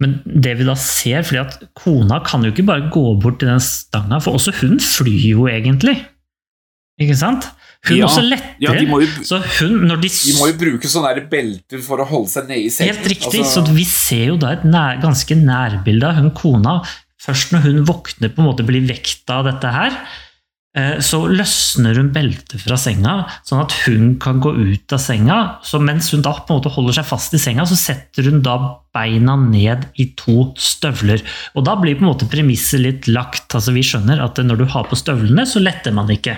Men 0.00 0.16
det 0.24 0.54
vi 0.56 0.64
da 0.64 0.74
ser, 0.80 1.26
fordi 1.26 1.42
at 1.42 1.58
kona 1.76 2.22
kan 2.24 2.46
jo 2.46 2.54
ikke 2.54 2.64
bare 2.70 2.88
gå 2.94 3.02
bort 3.20 3.42
til 3.42 3.50
den 3.50 3.60
stanga, 3.60 4.22
for 4.22 4.38
også 4.38 4.54
hun 4.62 4.78
flyr 4.80 5.26
jo 5.34 5.50
egentlig. 5.50 5.98
Ikke 7.00 7.16
sant? 7.16 7.48
Hun 7.88 7.96
Ja. 7.96 8.06
også 8.10 8.20
letter. 8.28 8.56
Ja, 8.60 8.72
de 8.76 8.84
må 8.86 8.98
jo, 9.00 9.06
så 9.24 9.38
hun, 9.40 9.86
når 9.88 10.02
de, 10.02 10.08
de 10.12 10.34
må 10.36 10.50
jo 10.50 10.56
bruke 10.60 10.88
sånne 10.92 11.22
belter 11.30 11.80
for 11.82 12.02
å 12.02 12.06
holde 12.06 12.28
seg 12.28 12.48
nede 12.50 12.66
i 12.66 12.72
sengen. 12.72 12.94
Helt 12.94 13.06
riktig. 13.08 13.40
Altså- 13.40 13.64
så 13.64 13.74
vi 13.74 13.84
ser 13.88 14.26
jo 14.34 14.36
da 14.36 14.50
et 14.52 14.64
nær, 14.68 15.00
ganske 15.00 15.34
nærbilde 15.38 16.04
av 16.10 16.14
hun 16.20 16.30
kona. 16.36 16.82
Først 17.20 17.52
når 17.52 17.62
hun 17.64 17.84
våkner, 17.88 18.28
på 18.34 18.38
en 18.42 18.48
måte 18.50 18.66
blir 18.68 18.84
vekta 18.86 19.38
av 19.40 19.44
dette 19.48 19.72
her, 19.72 19.96
eh, 20.76 20.98
så 21.00 21.24
løsner 21.26 21.96
hun 21.96 22.12
beltet 22.12 22.60
fra 22.60 22.76
senga, 22.76 23.26
sånn 23.48 23.62
at 23.64 23.72
hun 23.86 24.18
kan 24.18 24.40
gå 24.40 24.52
ut 24.54 24.92
av 24.92 24.98
senga. 25.00 25.56
Så 25.64 25.80
mens 25.80 26.10
hun 26.12 26.20
da 26.22 26.32
på 26.34 26.50
en 26.52 26.60
måte 26.60 26.70
holder 26.72 26.92
seg 27.00 27.06
fast 27.06 27.32
i 27.32 27.38
senga, 27.38 27.62
så 27.64 27.76
setter 27.80 28.24
hun 28.30 28.42
da 28.42 28.76
beina 28.94 29.36
ned 29.36 29.86
i 29.98 30.12
to 30.16 30.52
støvler. 30.56 31.22
Og 31.56 31.64
da 31.64 31.76
blir 31.76 31.96
på 31.96 32.04
en 32.04 32.12
måte 32.12 32.28
premisset 32.28 32.80
litt 32.80 33.08
lagt. 33.08 33.48
altså 33.54 33.72
Vi 33.72 33.80
skjønner 33.80 34.22
at 34.22 34.36
når 34.36 34.58
du 34.58 34.64
har 34.66 34.84
på 34.84 34.96
støvlene, 35.00 35.46
så 35.48 35.62
letter 35.62 35.92
man 35.92 36.06
ikke. 36.08 36.36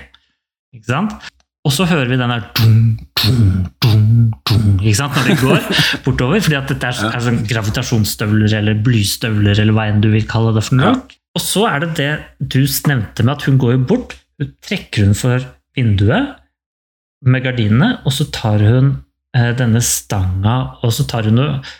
Ikke 0.72 0.88
sant? 0.88 1.30
Og 1.62 1.70
så 1.70 1.86
hører 1.86 2.08
vi 2.10 2.18
den 2.18 2.32
der 2.32 2.46
dung, 2.58 2.78
dung, 3.22 4.32
dung, 4.48 4.70
ikke 4.80 4.96
sant? 4.98 5.14
når 5.14 5.28
det 5.30 5.36
går 5.38 5.66
bortover. 6.06 6.40
fordi 6.42 6.58
at 6.58 6.72
dette 6.72 6.90
er, 6.90 7.02
er 7.12 7.22
sånn 7.22 7.42
gravitasjonsstøvler 7.46 8.56
eller 8.58 8.80
blystøvler 8.82 9.60
eller 9.62 9.76
hva 9.76 9.86
enn 9.90 10.02
du 10.02 10.10
vil 10.10 10.26
kalle 10.30 10.54
det 10.56 10.64
for 10.66 10.80
noe. 10.80 10.96
Og 11.32 11.44
så 11.44 11.64
er 11.70 11.84
det 11.84 11.92
det 12.00 12.10
du 12.40 12.60
nevnte 12.90 13.24
med 13.24 13.36
at 13.36 13.46
hun 13.46 13.60
går 13.62 13.76
jo 13.76 13.84
bort. 13.94 14.16
Hun 14.42 14.50
trekker 14.64 15.06
hun 15.06 15.14
for 15.16 15.46
vinduet 15.78 16.34
med 17.22 17.44
gardinene, 17.44 17.92
og 18.02 18.12
så 18.16 18.26
tar 18.34 18.64
hun 18.66 18.90
eh, 19.36 19.52
denne 19.56 19.80
stanga, 19.86 20.56
og 20.82 20.92
så 20.92 21.06
tar 21.08 21.30
hun 21.30 21.38
og 21.44 21.70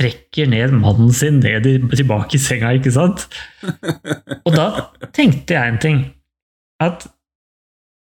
trekker 0.00 0.48
ned 0.50 0.72
mannen 0.74 1.12
sin 1.14 1.42
ned 1.44 1.68
i, 1.68 1.76
tilbake 1.92 2.38
i 2.38 2.42
senga, 2.42 2.72
ikke 2.78 2.94
sant? 2.94 3.26
Og 4.46 4.54
da 4.56 4.64
tenkte 5.14 5.54
jeg 5.54 5.68
en 5.68 5.82
ting. 5.82 6.00
At 6.82 7.04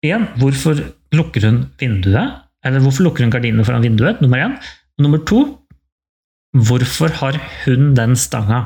igjen, 0.08 0.28
hvorfor 0.40 0.80
lukker 1.16 1.48
hun 1.48 1.62
vinduet? 1.82 2.42
Eller 2.66 2.82
hvorfor 2.82 3.08
lukker 3.08 3.26
hun 3.26 3.34
gardinene 3.34 3.66
foran 3.68 3.86
vinduet? 3.86 4.22
Nummer 4.24 4.42
én. 4.42 4.56
Nummer 5.02 5.22
to, 5.28 5.44
hvorfor 6.56 7.14
har 7.20 7.38
hun 7.66 7.94
den 7.98 8.16
stanga? 8.20 8.62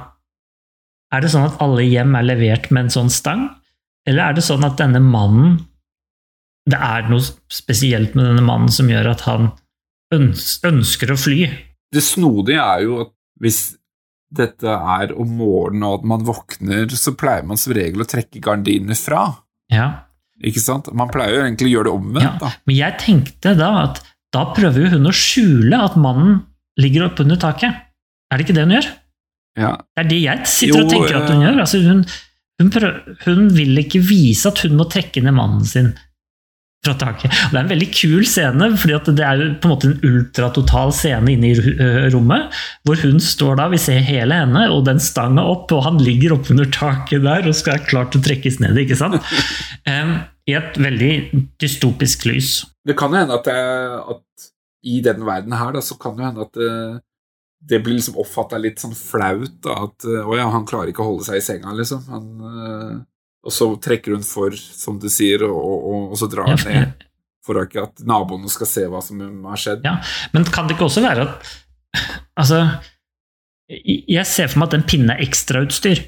Er 1.10 1.24
det 1.26 1.32
sånn 1.34 1.48
at 1.48 1.58
alle 1.64 1.88
hjem 1.88 2.14
er 2.20 2.28
levert 2.28 2.70
med 2.70 2.88
en 2.88 2.94
sånn 2.94 3.10
stang? 3.14 3.48
Eller 4.08 4.30
er 4.30 4.38
det 4.38 4.46
sånn 4.46 4.66
at 4.66 4.78
denne 4.80 5.02
mannen 5.04 5.58
Det 6.70 6.78
er 6.78 7.08
noe 7.10 7.24
spesielt 7.50 8.14
med 8.14 8.28
denne 8.28 8.44
mannen 8.46 8.70
som 8.70 8.90
gjør 8.92 9.08
at 9.16 9.24
han 9.26 9.48
ønsker 10.14 11.14
å 11.14 11.18
fly? 11.18 11.48
Det 11.90 12.04
snodige 12.06 12.62
er 12.62 12.84
jo 12.86 13.00
at 13.02 13.14
hvis 13.42 13.62
dette 14.30 14.70
er 14.70 15.16
om 15.18 15.32
morgenen 15.40 15.88
og 15.88 16.00
at 16.00 16.06
man 16.12 16.26
våkner, 16.28 16.86
så 16.94 17.16
pleier 17.18 17.48
man 17.50 17.58
som 17.58 17.74
regel 17.74 18.04
å 18.04 18.10
trekke 18.10 18.42
gardinene 18.44 18.98
fra. 19.00 19.24
Ja. 19.74 19.88
Ikke 20.40 20.62
sant? 20.64 20.88
Man 20.96 21.12
pleier 21.12 21.36
jo 21.36 21.44
egentlig 21.44 21.68
å 21.68 21.74
gjøre 21.74 21.90
det 21.90 21.96
omvendt, 21.98 22.46
Ja. 22.46 22.54
Men 22.70 22.78
jeg 22.78 22.98
tenkte 23.02 23.56
da 23.60 23.70
at 23.84 24.02
da 24.34 24.46
prøver 24.54 24.86
jo 24.86 24.94
hun 24.94 25.10
å 25.10 25.16
skjule 25.16 25.80
at 25.84 25.98
mannen 26.00 26.42
ligger 26.80 27.10
oppunder 27.10 27.40
taket. 27.42 27.76
Er 28.30 28.38
det 28.38 28.46
ikke 28.46 28.56
det 28.56 28.66
hun 28.68 28.76
gjør? 28.78 28.90
Ja. 29.60 29.72
Det 29.98 30.04
er 30.04 30.10
det 30.10 30.20
jeg 30.22 30.52
sitter 30.52 30.84
og 30.84 30.92
tenker 30.94 31.18
at 31.18 31.32
hun 31.32 31.42
eh. 31.42 31.46
gjør. 31.48 31.62
Altså, 31.66 31.82
hun, 31.84 32.04
hun, 32.62 32.70
prøver, 32.76 33.18
hun 33.26 33.50
vil 33.58 33.82
ikke 33.84 34.04
vise 34.06 34.52
at 34.52 34.62
hun 34.64 34.78
må 34.80 34.88
trekke 34.92 35.24
ned 35.26 35.36
mannen 35.36 35.66
sin 35.68 35.92
fra 36.86 36.94
taket. 36.96 37.34
Det 37.52 37.58
er 37.58 37.64
en 37.66 37.72
veldig 37.74 37.88
kul 37.92 38.24
scene, 38.28 38.70
fordi 38.80 39.16
det 39.18 39.26
er 39.26 39.42
jo 39.42 39.48
på 39.60 39.68
en 39.68 39.74
måte 39.74 39.90
en 39.90 40.06
ultratotal 40.08 40.94
scene 40.96 41.34
inne 41.34 41.52
i 41.52 42.12
rommet, 42.14 42.56
hvor 42.88 43.02
hun 43.04 43.20
står 43.24 43.60
da, 43.60 43.68
vi 43.74 43.82
ser 43.82 44.00
hele 44.08 44.38
henne, 44.44 44.64
og 44.72 44.86
den 44.88 45.02
stanga 45.04 45.44
opp, 45.44 45.74
og 45.76 45.84
han 45.88 46.00
ligger 46.04 46.38
oppunder 46.38 46.70
taket 46.72 47.26
der 47.26 47.50
og 47.50 47.58
skal 47.58 47.78
være 47.78 47.90
klar 47.90 48.10
til 48.10 48.22
å 48.22 48.28
trekkes 48.30 48.62
ned, 48.64 48.80
ikke 48.86 49.00
sant? 49.00 49.20
I 50.50 50.56
et 50.58 50.80
veldig 50.82 51.12
dystopisk 51.62 52.24
lys. 52.26 52.64
Det 52.88 52.96
kan 52.98 53.14
jo 53.14 53.20
hende 53.22 53.36
at, 53.38 53.46
jeg, 53.52 54.00
at 54.16 54.50
i 54.90 55.02
den 55.06 55.22
verden 55.28 55.54
her, 55.54 55.76
da, 55.76 55.84
så 55.86 56.00
kan 56.00 56.16
det 56.18 56.26
hende 56.26 56.48
at 56.48 56.56
det, 56.58 56.72
det 57.70 57.82
blir 57.84 58.00
liksom 58.00 58.18
oppfatta 58.22 58.58
litt 58.58 58.82
sånn 58.82 58.96
flaut. 58.98 59.60
Da, 59.66 59.76
at 59.86 60.08
eh, 60.08 60.26
å 60.26 60.38
ja, 60.40 60.48
han 60.50 60.66
klarer 60.70 60.90
ikke 60.90 61.04
å 61.04 61.12
holde 61.12 61.28
seg 61.28 61.42
i 61.42 61.46
senga, 61.46 61.76
liksom. 61.78 62.06
Han, 62.10 62.30
eh, 62.50 62.96
og 63.50 63.56
så 63.56 63.68
trekker 63.82 64.14
hun 64.16 64.26
for, 64.28 64.54
som 64.56 65.00
du 65.02 65.08
sier, 65.12 65.44
og, 65.50 65.58
og, 65.58 66.12
og 66.14 66.22
så 66.22 66.30
drar 66.32 66.52
Ja, 66.54 66.60
hun 66.62 66.70
ned. 66.78 67.08
For 67.50 67.58
ikke 67.64 67.82
at 67.88 68.04
naboene 68.06 68.50
skal 68.54 68.70
se 68.70 68.86
hva 68.92 69.02
som 69.02 69.20
har 69.50 69.58
skjedd. 69.58 69.82
Ja, 69.88 69.98
Men 70.36 70.46
kan 70.54 70.70
det 70.70 70.76
ikke 70.78 70.86
også 70.90 71.02
være 71.02 71.26
at 71.26 71.50
Altså, 72.38 72.60
jeg 73.70 74.26
ser 74.30 74.48
for 74.52 74.62
meg 74.62 74.70
at 74.70 74.76
den 74.78 74.86
pinnen 74.90 75.12
er 75.14 75.22
ekstrautstyr. 75.26 76.00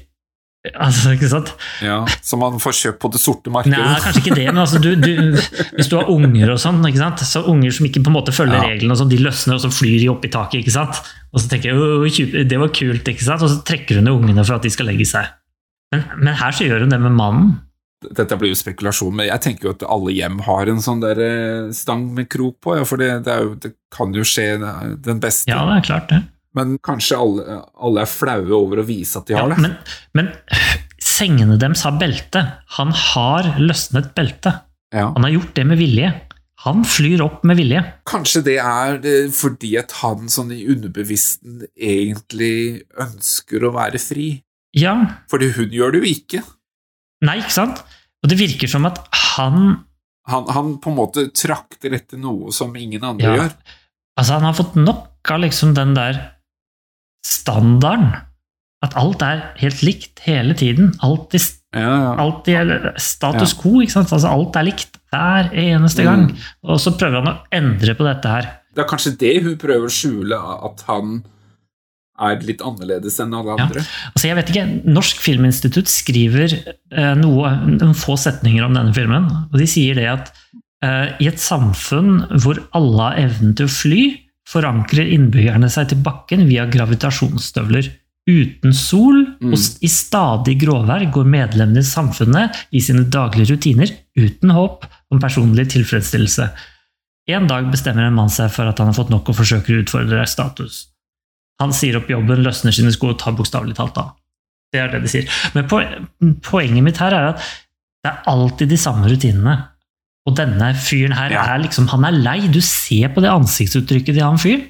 Altså, 0.78 1.16
ikke 1.16 1.26
sant? 1.26 1.48
Ja, 1.82 2.04
Som 2.22 2.38
man 2.44 2.60
får 2.62 2.76
kjøpt 2.78 3.00
på 3.02 3.08
det 3.10 3.18
sorte 3.18 3.50
markedet. 3.50 3.80
Nei, 3.82 3.96
kanskje 4.04 4.20
ikke 4.22 4.36
det, 4.38 4.44
men 4.52 4.60
altså, 4.62 4.78
du, 4.82 4.92
du, 4.94 5.34
hvis 5.74 5.90
du 5.90 5.96
har 5.98 6.10
unger 6.12 6.52
og 6.54 6.60
sånn, 6.62 6.78
ikke 6.86 7.00
sant? 7.02 7.24
så 7.26 7.42
unger 7.50 7.74
som 7.74 7.88
ikke 7.88 8.04
på 8.06 8.12
en 8.12 8.16
måte 8.20 8.34
følger 8.36 8.60
Ja. 8.60 8.68
reglene, 8.70 8.94
og 8.94 9.00
sånn, 9.02 9.10
de 9.10 9.18
løsner 9.24 9.58
og 9.58 9.64
så 9.64 9.72
flyr 9.74 9.98
de 10.04 10.10
opp 10.14 10.22
i 10.28 10.30
taket, 10.30 10.60
ikke 10.62 10.74
sant? 10.78 11.00
og 11.32 11.42
så 11.42 11.50
tenker 11.50 11.72
jeg 11.74 12.46
det 12.46 12.60
var 12.62 12.70
kult, 12.76 13.10
ikke 13.10 13.26
sant? 13.26 13.42
og 13.42 13.50
så 13.50 13.58
trekker 13.66 13.98
hun 13.98 14.06
ned 14.06 14.14
ungene 14.20 14.44
for 14.46 14.60
at 14.60 14.66
de 14.68 14.70
skal 14.70 14.86
legge 14.92 15.08
seg. 15.10 15.26
Men, 15.92 16.02
men 16.18 16.34
her 16.40 16.56
så 16.56 16.66
gjør 16.66 16.86
hun 16.86 16.92
det 16.94 17.00
med 17.02 17.14
mannen. 17.18 17.52
Dette 18.02 18.34
blir 18.40 18.50
jo 18.50 18.58
spekulasjon, 18.58 19.14
men 19.14 19.28
jeg 19.28 19.42
tenker 19.44 19.68
jo 19.68 19.72
at 19.76 19.84
alle 19.86 20.10
hjem 20.16 20.40
har 20.48 20.66
en 20.72 20.80
sånn 20.82 21.02
der 21.04 21.20
eh, 21.22 21.68
stang 21.76 22.08
med 22.16 22.26
krok 22.32 22.56
på. 22.64 22.74
Ja, 22.80 22.86
for 22.88 22.98
det, 22.98 23.12
det, 23.28 23.36
jo, 23.44 23.52
det 23.62 23.74
kan 23.94 24.10
jo 24.16 24.24
skje 24.26 24.48
den 24.58 25.20
beste. 25.22 25.52
Ja, 25.52 25.60
det 25.68 25.76
er 25.76 25.86
klart 25.86 26.08
det. 26.10 26.18
Men 26.58 26.74
kanskje 26.84 27.16
alle, 27.22 27.60
alle 27.80 28.02
er 28.02 28.10
flaue 28.10 28.50
over 28.58 28.82
å 28.82 28.88
vise 28.88 29.20
at 29.22 29.30
de 29.30 29.36
Ja, 29.36 29.44
har 29.46 29.54
det. 29.54 29.62
men, 29.62 29.76
men 30.18 30.32
sengene 31.00 31.56
deres 31.62 31.84
har 31.86 31.94
belte. 32.00 32.42
Han 32.80 32.90
har 32.92 33.52
løsnet 33.62 34.10
belte. 34.18 34.56
Ja. 34.92 35.06
Han 35.14 35.24
har 35.28 35.36
gjort 35.38 35.54
det 35.56 35.64
med 35.70 35.80
vilje. 35.80 36.10
Han 36.66 36.84
flyr 36.86 37.22
opp 37.24 37.40
med 37.48 37.56
vilje. 37.58 37.80
Kanskje 38.06 38.42
det 38.50 38.58
er 38.60 38.98
eh, 38.98 39.30
fordi 39.34 39.76
at 39.80 39.94
han 40.02 40.28
sånn 40.30 40.52
i 40.54 40.64
underbevissten 40.74 41.62
egentlig 41.78 42.82
ønsker 43.02 43.64
å 43.66 43.72
være 43.78 44.02
fri. 44.02 44.28
Ja, 44.74 44.94
Fordi 45.30 45.50
hun 45.52 45.68
gjør 45.74 45.92
det 45.92 46.00
jo 46.02 46.10
ikke. 46.14 46.42
nei, 47.22 47.38
ikke 47.42 47.52
sant? 47.52 47.82
Og 48.22 48.30
det 48.30 48.38
virker 48.38 48.68
som 48.70 48.86
at 48.88 48.98
han 49.36 49.84
Han, 50.30 50.44
han 50.54 50.76
på 50.78 50.90
en 50.92 50.96
måte 50.96 51.24
trakter 51.34 51.92
etter 51.96 52.16
noe 52.22 52.52
som 52.54 52.74
ingen 52.78 53.02
andre 53.02 53.26
Ja. 53.26 53.34
gjør. 53.40 53.52
Altså, 54.18 54.32
han 54.38 54.42
har 54.46 54.52
fått 54.54 54.76
nok 54.78 55.30
av 55.34 55.40
liksom 55.42 55.74
den 55.74 55.94
der 55.94 56.20
standarden. 57.26 58.12
At 58.82 58.94
alt 58.98 59.22
er 59.22 59.42
helt 59.60 59.82
likt 59.82 60.22
hele 60.26 60.54
tiden. 60.58 60.92
Alltid, 61.02 61.42
Ja, 61.74 61.80
ja. 61.80 62.14
Alt 62.20 62.48
i 62.52 62.54
status 63.00 63.54
quo, 63.56 63.80
ikke 63.80 63.94
sant? 63.94 64.10
Altså, 64.12 64.28
alt 64.28 64.56
er 64.60 64.66
likt 64.66 64.98
hver 65.10 65.50
eneste 65.56 66.04
gang. 66.04 66.26
Mm. 66.30 66.36
Og 66.68 66.80
så 66.82 66.92
prøver 66.98 67.22
han 67.22 67.30
å 67.32 67.38
endre 67.50 67.94
på 67.96 68.04
dette 68.04 68.28
her. 68.28 68.48
Det 68.74 68.82
er 68.84 68.88
kanskje 68.90 69.16
det 69.18 69.42
hun 69.42 69.56
prøver 69.56 69.86
å 69.88 69.92
skjule, 69.92 70.36
at 70.66 70.82
han 70.86 71.22
er 72.20 72.40
litt 72.44 72.60
annerledes 72.60 73.18
enn 73.20 73.32
alle 73.34 73.54
Ja. 73.56 73.64
andre. 73.64 73.80
Altså, 74.14 74.26
jeg 74.28 74.36
vet 74.36 74.50
ikke, 74.50 74.66
Norsk 74.92 75.16
Filminstitutt 75.24 75.88
skriver 75.88 76.52
eh, 76.92 77.14
noe, 77.14 77.50
noen 77.66 77.94
få 77.96 78.16
setninger 78.20 78.64
om 78.64 78.74
denne 78.74 78.92
filmen. 78.94 79.24
og 79.52 79.58
De 79.58 79.66
sier 79.66 79.94
det 79.94 80.06
at 80.10 80.32
eh, 80.84 81.16
i 81.20 81.26
et 81.28 81.38
samfunn 81.40 82.26
hvor 82.42 82.60
alle 82.74 83.02
har 83.02 83.18
evnen 83.24 83.54
til 83.56 83.66
å 83.66 83.72
fly, 83.72 84.02
forankrer 84.48 85.08
innbyggerne 85.14 85.70
seg 85.70 85.88
til 85.88 85.98
bakken 86.02 86.46
via 86.48 86.66
gravitasjonsstøvler. 86.66 87.90
Uten 88.28 88.72
sol 88.72 89.24
Mm. 89.42 89.52
og 89.52 89.58
i 89.82 89.88
stadig 89.90 90.60
gråvær 90.60 91.10
går 91.10 91.24
medlemmene 91.26 91.78
i 91.82 91.82
samfunnet 91.82 92.54
i 92.70 92.78
sine 92.78 93.02
daglige 93.10 93.50
rutiner 93.56 93.90
uten 94.16 94.50
håp 94.54 94.84
om 95.10 95.18
personlig 95.18 95.66
tilfredsstillelse. 95.72 96.50
En 97.28 97.46
dag 97.48 97.66
bestemmer 97.72 98.06
en 98.06 98.14
mann 98.14 98.30
seg 98.30 98.50
for 98.50 98.68
at 98.68 98.78
han 98.78 98.86
har 98.92 98.94
fått 98.94 99.10
nok 99.10 99.28
og 99.28 99.36
forsøker 99.40 99.74
å 99.74 99.82
utfordre 99.82 100.22
status. 100.26 100.88
Han 101.62 101.72
sier 101.76 101.96
opp 102.00 102.10
jobben, 102.10 102.42
løsner 102.44 102.74
sine 102.74 102.92
sko 102.94 103.12
og 103.14 103.20
tar 103.22 103.36
bokstavelig 103.38 103.76
talt 103.78 103.98
av. 104.02 104.12
Det 104.72 104.80
er 104.80 104.92
det 104.92 105.02
de 105.04 105.10
sier. 105.12 105.28
Men 105.54 105.66
poenget 106.42 106.84
mitt 106.84 107.00
her 107.02 107.14
er 107.14 107.30
at 107.34 107.42
det 108.02 108.10
er 108.10 108.22
alltid 108.32 108.72
de 108.72 108.78
samme 108.80 109.06
rutinene. 109.10 109.56
Og 110.26 110.36
denne 110.38 110.68
fyren 110.78 111.14
her 111.18 111.32
Ja. 111.34 111.42
er 111.54 111.62
liksom 111.64 111.88
Han 111.90 112.04
er 112.06 112.14
lei. 112.14 112.38
Du 112.48 112.60
ser 112.62 113.08
på 113.14 113.20
det 113.24 113.30
ansiktsuttrykket 113.32 114.14
til 114.14 114.22
han 114.22 114.38
fyren. 114.38 114.68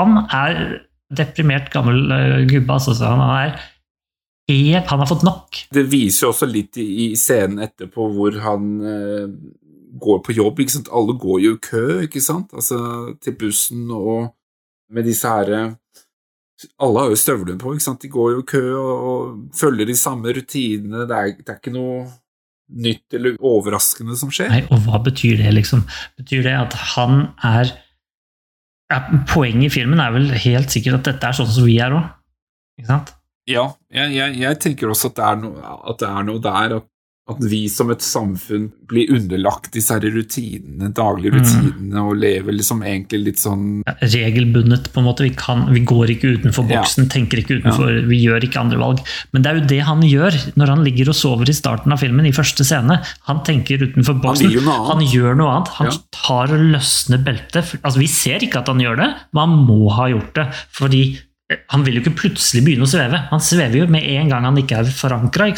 Han 0.00 0.24
er 0.32 0.80
deprimert 1.12 1.70
gammel 1.70 2.06
uh, 2.08 2.38
gubbe, 2.48 2.72
altså. 2.72 2.94
Så 2.96 3.04
han 3.10 3.20
er 3.20 3.58
helt 4.48 4.88
Han 4.90 4.98
har 4.98 5.06
fått 5.08 5.22
nok. 5.24 5.60
Det 5.72 5.84
viser 5.92 6.26
jo 6.26 6.30
også 6.32 6.48
litt 6.50 6.76
i, 6.80 7.12
scenen 7.16 7.60
etterpå 7.64 8.08
hvor 8.16 8.34
han 8.42 8.64
eh, 8.84 9.28
går 10.02 10.18
på 10.26 10.34
jobb. 10.36 10.60
ikke 10.60 10.74
sant? 10.74 10.90
Alle 10.92 11.14
går 11.20 11.38
jo 11.44 11.54
i 11.54 11.60
kø, 11.62 11.84
ikke 12.08 12.20
sant? 12.24 12.52
Altså 12.52 13.14
til 13.22 13.36
bussen 13.38 13.86
og 13.92 14.32
med 14.92 15.04
disse 15.08 15.28
her 15.28 15.76
Alle 16.82 17.04
har 17.04 17.12
jo 17.12 17.20
støvlene 17.20 17.60
på, 17.60 17.74
ikke 17.74 17.84
sant? 17.84 18.02
De 18.02 18.10
går 18.12 18.34
jo 18.34 18.42
i 18.42 18.48
kø 18.48 18.64
og, 18.78 19.06
og 19.12 19.54
følger 19.58 19.88
de 19.88 19.96
samme 19.98 20.34
rutinene. 20.36 21.06
Det 21.08 21.18
er, 21.18 21.32
det 21.40 21.54
er 21.54 21.60
ikke 21.60 21.74
noe 21.74 22.02
nytt 22.72 23.16
eller 23.18 23.36
overraskende 23.38 24.16
som 24.18 24.30
skjer. 24.32 24.52
Nei, 24.52 24.62
og 24.72 24.84
hva 24.86 25.00
betyr 25.04 25.40
det, 25.42 25.50
liksom? 25.56 25.84
Betyr 26.20 26.46
det 26.46 26.54
at 26.56 26.76
han 26.94 27.26
er 27.44 27.72
ja, 28.92 29.00
Poenget 29.30 29.70
i 29.70 29.72
filmen 29.72 30.00
er 30.04 30.12
vel 30.14 30.30
helt 30.44 30.72
sikkert 30.72 31.00
at 31.00 31.10
dette 31.10 31.28
er 31.28 31.36
sånn 31.38 31.52
som 31.52 31.64
vi 31.68 31.78
er 31.80 31.94
òg. 31.96 32.08
Ikke 32.80 32.90
sant? 32.90 33.12
Ja, 33.48 33.66
jeg, 33.90 34.12
jeg, 34.14 34.38
jeg 34.42 34.58
tenker 34.62 34.92
også 34.92 35.10
at 35.10 35.18
det 35.18 35.24
er 35.26 35.38
noe, 35.40 35.76
at 35.90 36.02
det 36.02 36.08
er 36.08 36.26
noe 36.28 36.42
der 36.44 36.76
at, 36.78 36.88
at 37.30 37.38
vi 37.46 37.68
som 37.70 37.86
et 37.94 38.02
samfunn 38.02 38.64
blir 38.90 39.12
underlagt 39.14 39.68
disse 39.76 39.94
her 39.94 40.02
rutinene, 40.10 40.88
daglige 40.92 41.30
Mm. 41.30 41.38
rutinene, 41.38 42.00
og 42.02 42.16
lever 42.18 42.52
liksom 42.52 42.82
egentlig 42.82 43.20
litt 43.24 43.38
sånn 43.38 43.82
Ja, 43.86 43.94
Regelbundet, 44.02 44.90
på 44.92 44.98
en 44.98 45.06
måte. 45.06 45.22
Vi, 45.22 45.30
kan, 45.30 45.72
vi 45.72 45.80
går 45.86 46.10
ikke 46.16 46.32
utenfor 46.42 46.68
Ja. 46.68 46.80
boksen, 46.82 47.06
tenker 47.08 47.38
ikke 47.38 47.62
utenfor, 47.62 48.08
vi 48.08 48.18
gjør 48.26 48.42
ikke 48.42 48.58
andre 48.60 48.76
valg. 48.78 48.98
Men 49.32 49.42
det 49.42 49.50
er 49.52 49.60
jo 49.60 49.66
det 49.68 49.80
han 49.86 50.00
gjør 50.02 50.32
når 50.56 50.66
han 50.74 50.84
ligger 50.84 51.08
og 51.10 51.14
sover 51.14 51.48
i 51.48 51.52
starten 51.54 51.92
av 51.92 52.00
filmen, 52.00 52.26
i 52.26 52.32
første 52.32 52.64
scene. 52.66 53.00
Han 53.28 53.44
tenker 53.44 53.78
utenfor 53.78 54.20
boksen. 54.20 54.50
han. 54.58 54.86
Han 54.98 55.06
gjør 55.06 55.36
noe 55.36 55.48
annet. 55.54 55.68
Han 55.78 55.86
Ja. 55.86 55.98
tar 56.10 56.52
og 56.52 56.60
løsner 56.74 57.22
beltet. 57.22 57.78
Altså, 57.84 57.98
vi 57.98 58.06
ser 58.08 58.40
ikke 58.40 58.58
at 58.58 58.66
han 58.66 58.78
gjør 58.80 58.96
det, 58.96 59.14
men 59.32 59.48
han 59.48 59.66
må 59.66 59.90
ha 59.92 60.08
gjort 60.08 60.34
det. 60.34 60.48
Fordi 60.72 61.18
han 61.50 61.84
vil 61.84 61.98
jo 61.98 62.04
ikke 62.04 62.18
plutselig 62.22 62.62
begynne 62.64 62.86
å 62.86 62.90
sveve. 62.90 63.18
Han 63.32 63.42
svever 63.42 63.82
jo 63.82 63.90
med 63.90 64.06
en 64.14 64.30
gang 64.32 64.46
han 64.48 64.58
ikke 64.60 64.80
er 64.82 64.94
forankra. 64.96 65.50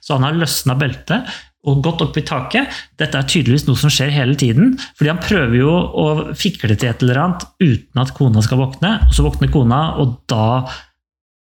Så 0.00 0.16
han 0.16 0.26
har 0.26 0.38
løsna 0.38 0.76
beltet 0.78 1.30
og 1.68 1.82
gått 1.84 2.02
opp 2.04 2.16
i 2.16 2.24
taket. 2.24 2.76
Dette 2.98 3.18
er 3.20 3.28
tydeligvis 3.28 3.66
noe 3.68 3.78
som 3.78 3.92
skjer 3.92 4.12
hele 4.14 4.36
tiden. 4.40 4.78
fordi 4.96 5.12
han 5.12 5.22
prøver 5.22 5.56
jo 5.58 5.70
å 5.72 6.06
fikle 6.34 6.76
til 6.76 6.88
et 6.88 7.02
eller 7.04 7.20
annet 7.24 7.46
uten 7.60 8.02
at 8.02 8.14
kona 8.16 8.42
skal 8.42 8.62
våkne. 8.62 8.94
og 9.06 9.14
Så 9.14 9.26
våkner 9.26 9.52
kona, 9.52 9.80
og 10.00 10.22
da 10.26 10.64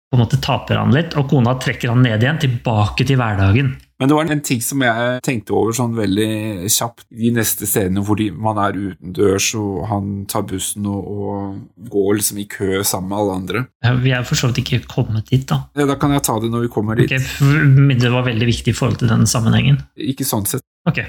på 0.09 0.17
en 0.17 0.25
måte 0.25 0.41
taper 0.41 0.81
han 0.81 0.95
litt, 0.95 1.15
og 1.17 1.29
kona 1.31 1.55
trekker 1.61 1.93
han 1.93 2.03
ned 2.03 2.23
igjen, 2.23 2.41
tilbake 2.41 3.07
til 3.07 3.21
hverdagen. 3.21 3.77
Men 3.99 4.07
det 4.11 4.15
var 4.15 4.29
en 4.31 4.41
ting 4.47 4.61
som 4.63 4.83
jeg 4.85 5.23
tenkte 5.27 5.55
over 5.59 5.75
sånn 5.75 5.97
veldig 5.99 6.69
kjapt. 6.71 7.03
De 7.11 7.33
neste 7.35 7.67
scenene 7.67 8.05
hvor 8.07 8.15
de, 8.21 8.29
man 8.31 8.61
er 8.63 8.77
utendørs, 8.79 9.49
og 9.59 9.89
han 9.91 10.13
tar 10.31 10.45
bussen 10.47 10.87
og, 10.87 11.09
og 11.11 11.89
går 11.91 12.21
liksom 12.21 12.39
i 12.39 12.47
kø 12.47 12.79
sammen 12.87 13.11
med 13.11 13.19
alle 13.19 13.35
andre. 13.41 13.65
Ja, 13.83 13.97
Vi 13.99 14.13
er 14.15 14.23
for 14.29 14.39
så 14.39 14.53
vidt 14.53 14.63
ikke 14.63 14.85
kommet 14.87 15.27
dit, 15.33 15.49
da. 15.51 15.65
Ja, 15.75 15.89
da 15.91 15.99
kan 15.99 16.15
jeg 16.15 16.23
ta 16.29 16.39
det 16.39 16.53
når 16.55 16.69
vi 16.69 16.71
kommer 16.77 16.95
dit. 17.01 17.11
Okay, 17.11 17.99
Det 17.99 18.13
var 18.15 18.23
veldig 18.31 18.47
viktig 18.53 18.71
i 18.71 18.79
forhold 18.79 19.01
til 19.03 19.11
den 19.11 19.27
sammenhengen. 19.27 19.83
Ikke 19.99 20.27
sånn 20.29 20.47
sett. 20.47 20.63
Ok, 20.87 21.03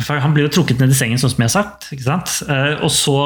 for 0.00 0.24
Han 0.24 0.32
blir 0.32 0.48
jo 0.48 0.54
trukket 0.56 0.80
ned 0.80 0.96
i 0.96 0.96
sengen, 0.96 1.20
sånn 1.20 1.34
som 1.34 1.44
jeg 1.44 1.50
har 1.52 1.56
sagt. 1.60 1.90
ikke 1.92 2.08
sant? 2.08 2.38
Eh, 2.48 2.80
Og 2.80 2.88
så 2.90 3.18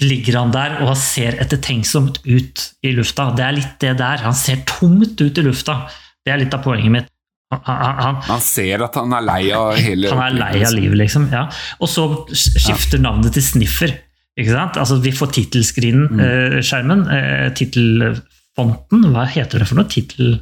ligger 0.00 0.38
han 0.38 0.52
der 0.54 0.80
og 0.86 0.96
ser 0.96 1.36
ettertenksomt 1.42 2.20
ut 2.24 2.66
i 2.86 2.92
lufta. 2.96 3.34
Det 3.36 3.44
er 3.44 3.56
litt 3.56 3.78
det 3.82 3.96
der. 3.98 4.22
Han 4.24 4.34
ser 4.38 4.62
tomt 4.64 5.20
ut 5.20 5.38
i 5.38 5.42
lufta. 5.44 5.82
Det 6.24 6.32
er 6.32 6.38
litt 6.44 6.54
av 6.54 6.62
poenget 6.64 6.94
mitt. 6.94 7.08
Han, 7.50 7.62
han, 7.66 8.18
han, 8.28 8.42
ser 8.44 8.84
at 8.86 8.94
han 8.94 9.10
er 9.16 9.24
lei 9.26 9.40
av 9.56 9.72
hele 9.74 10.10
han 10.12 10.20
er 10.28 10.36
lei 10.38 10.60
av 10.62 10.74
livet, 10.76 11.00
liksom. 11.00 11.24
ja. 11.34 11.48
Og 11.82 11.90
så 11.90 12.04
skifter 12.30 13.02
navnet 13.02 13.34
til 13.34 13.42
Sniffer. 13.42 13.96
ikke 14.38 14.54
sant? 14.54 14.78
Altså 14.78 15.00
Vi 15.02 15.10
får 15.18 15.32
tittelskjermen, 15.34 17.02
eh, 17.16 17.48
tittelfonten. 17.58 19.08
Hva 19.10 19.26
heter 19.34 19.58
det 19.64 19.66
for 19.66 19.80
noe? 19.80 19.90
Tittel... 19.90 20.36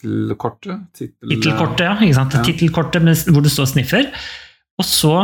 Tittelkortet? 0.00 0.86
Tittel, 0.96 1.34
Tittelkortet, 1.34 1.84
ja. 1.84 1.94
ikke 2.00 2.16
sant? 2.16 2.38
Ja. 2.38 2.46
Tittelkortet 2.48 3.04
med- 3.04 3.28
hvor 3.28 3.44
det 3.44 3.52
står 3.52 3.68
sniffer. 3.74 4.08
Og 4.80 4.88
så 4.88 5.14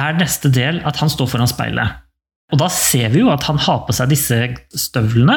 er 0.00 0.16
neste 0.16 0.48
del 0.48 0.80
at 0.88 0.96
han 1.02 1.12
står 1.12 1.28
foran 1.34 1.50
speilet. 1.50 2.00
Og 2.50 2.58
da 2.64 2.70
ser 2.72 3.12
vi 3.12 3.20
jo 3.20 3.28
at 3.30 3.44
han 3.46 3.60
har 3.60 3.84
på 3.84 3.92
seg 3.94 4.08
disse 4.10 4.40
støvlene 4.72 5.36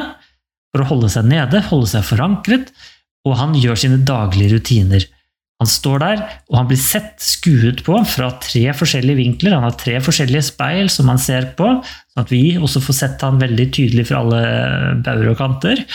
for 0.74 0.82
å 0.82 0.88
holde 0.90 1.12
seg 1.12 1.28
nede, 1.30 1.62
holde 1.68 1.92
seg 1.92 2.06
forankret, 2.08 2.72
og 3.26 3.36
han 3.40 3.54
gjør 3.56 3.80
sine 3.80 4.00
daglige 4.06 4.58
rutiner. 4.58 5.06
Han 5.62 5.70
står 5.70 6.00
der, 6.02 6.22
og 6.50 6.58
han 6.58 6.68
blir 6.68 6.80
sett 6.82 7.22
skuet 7.24 7.84
på 7.86 7.96
fra 8.10 8.32
tre 8.44 8.64
forskjellige 8.76 9.16
vinkler. 9.22 9.54
Han 9.56 9.64
har 9.64 9.78
tre 9.80 10.00
forskjellige 10.04 10.44
speil 10.50 10.90
som 10.92 11.08
han 11.08 11.22
ser 11.22 11.52
på, 11.56 11.70
sånn 12.12 12.24
at 12.26 12.34
vi 12.34 12.42
også 12.58 12.82
får 12.84 12.98
sett 12.98 13.24
han 13.24 13.40
veldig 13.40 13.68
tydelig 13.72 14.08
fra 14.10 14.20
alle 14.26 14.42
bauger 15.06 15.32
og 15.32 15.38
kanter. 15.40 15.86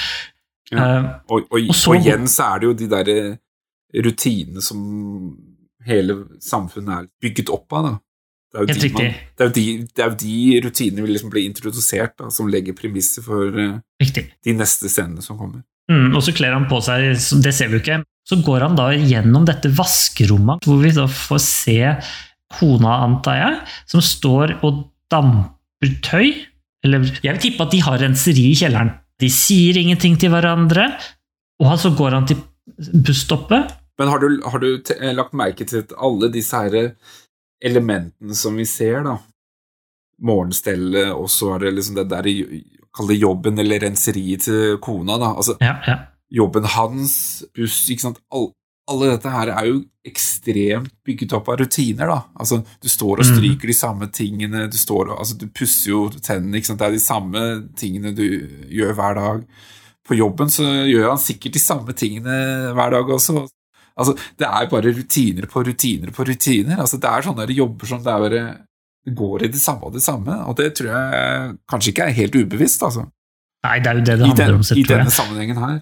Ja. 0.72 0.78
Eh, 0.86 1.04
Og, 1.28 1.44
og, 1.50 1.68
Og 1.68 1.74
så- 1.76 1.92
og 1.92 2.00
igjen 2.00 2.26
så 2.28 2.54
er 2.54 2.58
det 2.60 2.66
jo 2.70 2.72
de 2.80 2.88
der 2.88 3.36
rutinene 4.04 4.62
som 4.62 5.36
hele 5.88 6.16
samfunnet 6.44 6.94
er 6.98 7.08
bygget 7.20 7.50
opp 7.52 7.72
av. 7.72 7.84
da. 7.84 7.98
Det 8.52 8.58
er 8.58 8.64
jo, 8.64 8.80
de, 8.80 8.88
man, 8.94 9.02
det 9.36 9.44
er 9.44 9.48
jo 9.48 9.52
de, 9.52 9.64
det 9.94 10.04
er 10.04 10.08
jo 10.08 10.16
de 10.22 10.60
rutinene 10.64 11.04
vi 11.04 11.12
liksom 11.12 11.30
blir 11.32 11.44
introdusert, 11.48 12.14
da, 12.16 12.30
som 12.32 12.48
legger 12.48 12.72
premisser 12.72 13.22
for 13.22 13.52
uh, 13.52 13.80
de 14.00 14.52
neste 14.56 14.88
scenene 14.88 15.20
som 15.24 15.36
kommer. 15.36 15.62
Mm, 15.88 16.12
og 16.12 16.22
så 16.24 16.34
kler 16.36 16.52
han 16.52 16.68
på 16.68 16.80
seg, 16.84 17.14
det 17.42 17.52
ser 17.56 17.70
vi 17.70 17.78
jo 17.78 17.82
ikke. 17.82 18.02
Så 18.28 18.40
går 18.44 18.66
han 18.66 18.76
da 18.76 18.90
gjennom 18.92 19.46
dette 19.48 19.70
vaskerommet, 19.72 20.66
hvor 20.68 20.82
vi 20.82 20.92
da 20.92 21.06
får 21.08 21.40
se 21.44 21.78
kona, 22.58 22.98
antar 23.06 23.38
jeg, 23.40 23.60
som 23.88 24.04
står 24.04 24.58
og 24.66 24.82
damper 25.12 25.94
tøy. 26.04 26.34
Eller 26.84 27.08
jeg 27.22 27.32
vil 27.32 27.42
tippe 27.42 27.64
at 27.64 27.72
de 27.72 27.80
har 27.84 28.00
renseri 28.02 28.50
i 28.50 28.58
kjelleren. 28.58 28.92
De 29.18 29.30
sier 29.32 29.80
ingenting 29.80 30.18
til 30.20 30.30
hverandre, 30.32 30.90
og 31.64 31.72
så 31.80 31.90
går 31.96 32.18
han 32.18 32.28
til 32.28 32.42
busstoppet. 32.76 33.72
Men 33.98 34.12
har 34.12 34.22
du, 34.22 34.28
har 34.44 34.62
du 34.62 34.68
eh, 34.76 35.14
lagt 35.16 35.34
merke 35.36 35.66
til 35.66 35.82
at 35.82 35.96
alle 35.98 36.28
disse 36.30 36.54
her 36.54 36.92
elementene 37.64 38.36
som 38.38 38.54
vi 38.60 38.68
ser, 38.68 39.02
da 39.06 39.16
Morgenstellet, 40.18 41.12
og 41.14 41.28
så 41.30 41.54
er 41.54 41.66
det 41.66 41.76
liksom 41.76 41.98
det 41.98 42.08
der 42.10 42.26
Kall 42.98 43.12
det 43.12 43.20
jobben 43.22 43.58
eller 43.62 43.84
renseriet 43.86 44.42
til 44.48 44.76
kona, 44.82 45.16
da. 45.22 45.32
Altså, 45.38 45.54
Ja, 45.62 45.76
ja. 45.86 45.98
jobben 46.34 46.66
hans, 46.74 47.14
buss, 47.54 47.84
ikke 47.94 48.08
sant. 48.08 48.18
All, 48.34 48.50
alle 48.90 49.10
dette 49.14 49.30
her 49.30 49.50
er 49.54 49.66
jo 49.68 49.78
ekstremt 50.08 50.90
bygget 51.06 51.32
opp 51.36 51.48
av 51.52 51.58
rutiner, 51.60 52.08
da. 52.10 52.18
Altså, 52.40 52.62
du 52.82 52.88
står 52.88 53.20
og 53.20 53.26
Mm. 53.26 53.34
stryker 53.36 53.66
de 53.68 53.74
samme 53.76 54.06
tingene, 54.12 54.66
du 54.70 54.76
står 54.76 55.10
og 55.12 55.18
Altså, 55.20 55.38
du 55.38 55.46
pusser 55.46 55.90
jo 55.90 56.08
tennene, 56.10 56.56
ikke 56.58 56.66
sant. 56.72 56.78
Det 56.80 56.88
er 56.88 56.92
de 56.92 57.04
samme 57.04 57.68
tingene 57.76 58.14
du 58.14 58.24
gjør 58.70 58.94
hver 58.94 59.14
dag. 59.14 59.44
På 60.08 60.16
jobben 60.16 60.48
så 60.48 60.64
gjør 60.88 61.08
han 61.10 61.18
sikkert 61.20 61.52
de 61.52 61.58
samme 61.60 61.92
tingene 61.92 62.72
hver 62.74 62.90
dag 62.90 63.04
også. 63.06 63.46
Altså, 63.98 64.14
det 64.38 64.46
er 64.46 64.66
bare 64.70 64.94
rutiner 64.94 65.46
på 65.50 65.64
rutiner 65.66 66.10
på 66.14 66.24
rutiner. 66.24 66.78
Altså, 66.78 66.98
det 67.00 67.10
er 67.10 67.22
sånne 67.22 67.48
jobber 67.54 67.86
som 67.86 68.02
det 68.02 68.12
er 68.12 68.20
bare 68.24 68.58
går 69.06 69.46
i 69.46 69.52
det 69.52 69.60
samme 69.60 69.88
og 69.88 69.94
det 69.94 70.02
samme, 70.04 70.34
og 70.48 70.56
det 70.58 70.72
tror 70.78 70.90
jeg 70.90 71.52
kanskje 71.70 71.94
ikke 71.94 72.08
er 72.08 72.16
helt 72.18 72.38
ubevisst, 72.38 72.82
altså. 72.84 73.06
Nei, 73.66 73.78
det 73.82 73.90
er 73.90 73.98
jo 73.98 74.04
det 74.04 74.16
det 74.18 74.26
handler 74.26 74.44
den, 74.44 74.58
om, 74.60 74.66
så 74.66 74.78
i 74.78 74.86
denne 74.86 75.12
sammenhengen 75.14 75.58
her. 75.58 75.78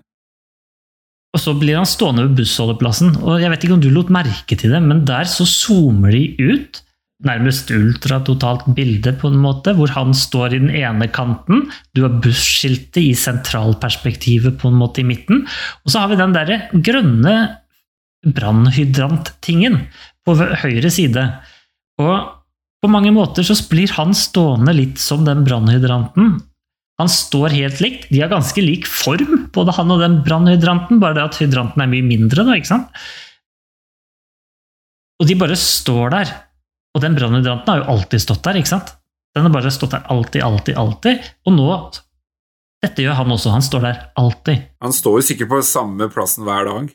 Og 1.37 1.43
så 1.43 1.53
blir 1.59 1.77
han 1.77 1.89
stående 1.89 2.25
ved 2.25 2.39
bussholdeplassen, 2.39 3.19
og 3.21 3.43
jeg 3.43 3.53
vet 3.53 3.67
ikke 3.67 3.77
om 3.77 3.85
du 3.85 3.91
lot 3.93 4.13
merke 4.15 4.57
til 4.57 4.73
det, 4.73 4.81
men 4.85 5.05
der 5.09 5.29
så 5.29 5.45
zoomer 5.49 6.15
de 6.15 6.23
ut, 6.41 6.81
nærmest 7.27 7.71
ultratotalt 7.73 8.67
bilde 8.77 9.13
på 9.21 9.31
en 9.33 9.39
måte, 9.41 9.73
hvor 9.77 9.93
han 9.93 10.13
står 10.17 10.55
i 10.55 10.61
den 10.61 10.73
ene 10.77 11.09
kanten, 11.13 11.67
du 11.97 12.03
har 12.05 12.17
busskiltet 12.25 13.01
i 13.03 13.13
sentralperspektivet 13.17 14.59
på 14.61 14.73
en 14.73 14.81
måte 14.81 15.03
i 15.03 15.09
midten, 15.09 15.45
og 15.85 15.93
så 15.93 16.05
har 16.05 16.13
vi 16.13 16.21
den 16.21 16.37
derre 16.37 16.61
grønne 16.73 17.37
brannhydrant-tingen 18.37 19.83
på 20.27 20.35
høyre 20.37 20.91
side. 20.93 21.25
Og 22.03 22.36
på 22.87 22.93
mange 22.95 23.11
måter 23.15 23.47
så 23.47 23.57
blir 23.71 23.91
han 23.99 24.15
stående 24.15 24.73
litt 24.77 25.01
som 25.03 25.27
den 25.27 25.43
brannhydranten, 25.47 26.37
han 26.97 27.11
står 27.13 27.53
helt 27.53 27.81
likt. 27.85 28.09
De 28.09 28.23
har 28.23 28.33
ganske 28.33 28.63
lik 28.65 28.87
form, 28.89 29.49
både 29.53 29.75
han 29.77 29.93
og 29.93 30.01
den 30.01 30.21
brannhydranten, 30.25 31.01
bare 31.03 31.19
det 31.19 31.27
at 31.27 31.39
hydranten 31.43 31.83
er 31.85 31.91
mye 31.93 32.07
mindre. 32.07 32.47
da, 32.47 32.57
ikke 32.57 32.71
sant? 32.71 33.03
Og 35.21 35.29
de 35.29 35.37
bare 35.37 35.59
står 35.61 36.15
der. 36.15 36.33
Og 36.97 37.05
den 37.05 37.17
brannhydranten 37.19 37.69
har 37.69 37.83
jo 37.83 37.91
alltid 37.97 38.25
stått 38.25 38.45
der, 38.47 38.61
ikke 38.63 38.73
sant? 38.73 38.95
Den 39.37 39.45
har 39.45 39.53
bare 39.53 39.73
stått 39.75 39.93
der 39.93 40.09
alltid, 40.13 40.41
alltid, 40.47 40.77
alltid. 40.81 41.33
Og 41.47 41.57
nå 41.59 41.71
Dette 42.85 43.03
gjør 43.03 43.17
han 43.19 43.33
også. 43.33 43.51
Han 43.51 43.65
står 43.65 43.83
der 43.83 44.01
alltid. 44.21 44.67
Han 44.85 44.93
står 44.93 45.19
jo 45.19 45.25
sikkert 45.25 45.49
på 45.49 45.61
samme 45.65 46.07
plassen 46.13 46.45
hver 46.47 46.69
dag. 46.69 46.91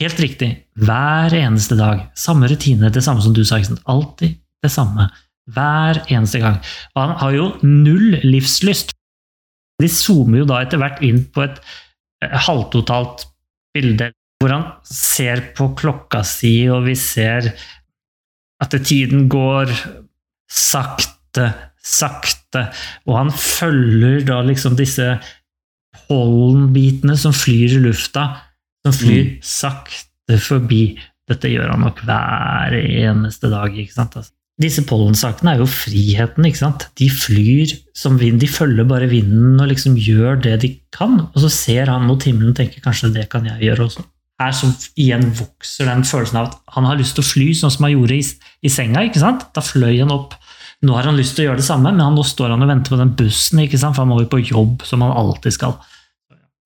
Helt 0.00 0.20
riktig. 0.20 0.48
Hver 0.80 1.34
eneste 1.36 1.76
dag. 1.78 2.06
Samme 2.18 2.48
rutine, 2.50 2.88
det 2.90 3.04
samme 3.04 3.22
som 3.22 3.36
du 3.36 3.44
sa. 3.44 3.60
Alltid 3.84 4.40
det 4.64 4.72
samme. 4.72 5.06
Hver 5.54 6.02
eneste 6.10 6.40
gang. 6.42 6.58
Og 6.94 7.02
han 7.02 7.16
har 7.22 7.34
jo 7.36 7.48
null 7.62 8.18
livslyst. 8.24 8.94
De 9.82 9.88
zoomer 9.92 10.42
jo 10.42 10.48
da 10.48 10.62
etter 10.64 10.80
hvert 10.80 11.02
inn 11.04 11.22
på 11.30 11.44
et 11.44 11.58
eh, 12.24 12.38
halvtotalt 12.48 13.28
bilde 13.76 14.10
hvor 14.40 14.52
han 14.52 14.64
ser 14.84 15.40
på 15.56 15.70
klokka 15.78 16.20
si, 16.26 16.66
og 16.68 16.84
vi 16.88 16.96
ser 16.98 17.48
at 18.60 18.74
tiden 18.84 19.30
går 19.32 19.72
sakte, 20.52 21.48
sakte, 21.80 22.66
og 23.08 23.16
han 23.16 23.32
følger 23.32 24.26
da 24.28 24.42
liksom 24.44 24.76
disse 24.78 25.14
pollenbitene 26.06 27.16
som 27.18 27.34
flyr 27.36 27.78
i 27.78 27.82
lufta, 27.88 28.28
som 28.84 28.96
flyr 28.96 29.36
sakte 29.44 30.40
forbi. 30.42 30.84
Dette 31.26 31.50
gjør 31.50 31.72
han 31.72 31.82
nok 31.82 32.04
hver 32.06 32.76
eneste 32.76 33.50
dag. 33.50 33.72
ikke 33.72 33.96
sant? 33.96 34.20
Altså, 34.20 34.35
disse 34.60 34.82
pollensakene 34.88 35.52
er 35.52 35.60
jo 35.60 35.68
friheten. 35.68 36.46
ikke 36.48 36.62
sant? 36.62 36.86
De 36.96 37.08
flyr 37.12 37.74
som 37.96 38.16
vind, 38.20 38.40
de 38.40 38.48
følger 38.48 38.88
bare 38.88 39.08
vinden 39.10 39.60
og 39.60 39.68
liksom 39.68 39.98
gjør 40.00 40.40
det 40.46 40.54
de 40.62 40.70
kan. 40.96 41.26
Og 41.28 41.42
så 41.44 41.50
ser 41.52 41.92
han 41.92 42.06
mot 42.08 42.22
himmelen 42.24 42.54
og 42.54 42.56
tenker 42.56 42.84
kanskje 42.84 43.12
det 43.12 43.28
kan 43.32 43.44
jeg 43.44 43.68
gjøre 43.68 43.88
også. 43.88 44.06
Her 44.40 44.52
som 44.56 44.72
igjen 45.00 45.28
vokser 45.36 45.88
den 45.88 46.04
følelsen 46.04 46.40
av 46.40 46.48
at 46.48 46.56
han 46.76 46.88
har 46.88 46.96
lyst 46.96 47.16
til 47.16 47.24
å 47.24 47.28
fly, 47.28 47.50
sånn 47.56 47.72
som 47.72 47.86
han 47.86 47.94
gjorde 47.94 48.16
i, 48.16 48.24
i 48.64 48.72
senga. 48.72 49.04
ikke 49.04 49.20
sant? 49.20 49.46
Da 49.56 49.64
fløy 49.64 50.00
han 50.00 50.12
opp. 50.12 50.36
Nå 50.84 50.96
har 50.96 51.08
han 51.08 51.16
lyst 51.16 51.36
til 51.36 51.46
å 51.46 51.50
gjøre 51.50 51.60
det 51.62 51.68
samme, 51.68 51.92
men 51.92 52.04
han, 52.04 52.16
nå 52.16 52.24
står 52.24 52.52
han 52.52 52.64
og 52.64 52.68
venter 52.68 52.92
på 52.92 53.00
den 53.00 53.14
bussen, 53.16 53.62
ikke 53.64 53.80
sant? 53.80 53.96
for 53.96 54.04
han 54.04 54.12
må 54.12 54.20
jo 54.24 54.32
på 54.32 54.42
jobb, 54.44 54.84
som 54.88 55.04
han 55.04 55.16
alltid 55.16 55.56
skal. 55.56 55.76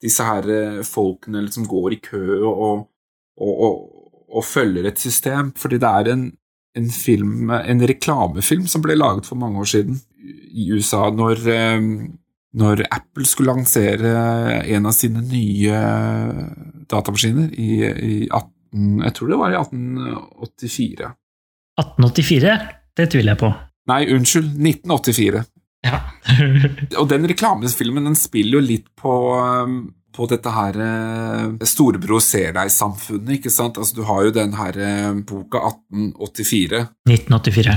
Disse 0.03 0.25
her 0.25 0.47
folkene 0.47 0.87
folkene 0.87 1.43
liksom 1.45 1.67
går 1.71 1.95
i 1.95 2.01
kø 2.03 2.25
og, 2.39 2.87
og, 3.39 3.51
og, 3.67 3.81
og 4.31 4.47
følger 4.47 4.87
et 4.91 5.03
system. 5.03 5.51
Fordi 5.59 5.79
det 5.83 5.91
er 5.91 6.13
en, 6.15 6.27
en 6.79 6.89
film, 6.95 7.51
en 7.51 7.87
reklamefilm 7.89 8.67
som 8.71 8.83
ble 8.85 8.97
laget 8.99 9.29
for 9.29 9.41
mange 9.41 9.61
år 9.63 9.71
siden 9.73 10.01
i 10.51 10.69
USA, 10.75 11.09
når, 11.15 11.43
eh, 11.51 11.87
når 12.61 12.85
Apple 12.91 13.27
skulle 13.27 13.55
lansere 13.55 14.13
en 14.63 14.87
av 14.87 14.95
sine 14.97 15.23
nye 15.25 15.81
datamaskiner 16.91 17.55
i, 17.55 17.73
i 17.85 18.17
18, 18.29 18.57
Jeg 19.03 19.15
tror 19.17 19.31
det 19.33 19.37
var 19.41 19.51
i 19.51 19.59
1884. 19.59 21.09
1884, 21.81 22.53
det 22.97 23.07
tviler 23.11 23.33
jeg 23.33 23.41
på. 23.41 23.49
Nei, 23.91 24.05
unnskyld, 24.15 24.53
1984. 24.55 25.41
Ja. 25.87 25.99
Og 27.01 27.09
den 27.11 27.27
reklamefilmen 27.31 28.07
den 28.11 28.19
spiller 28.19 28.61
jo 28.61 28.69
litt 28.69 28.87
på, 29.01 29.15
um, 29.35 29.81
på 30.17 30.27
dette 30.31 30.53
her 30.55 30.77
eh, 30.85 31.67
Storebror 31.69 32.23
ser 32.25 32.55
deg-samfunnet, 32.57 33.37
ikke 33.39 33.53
sant? 33.53 33.79
Altså, 33.81 34.01
du 34.01 34.05
har 34.09 34.27
jo 34.27 34.35
den 34.35 34.55
her 34.59 34.79
eh, 34.81 35.11
boka 35.27 35.63
1884 35.71 36.85
1984. 37.09 37.77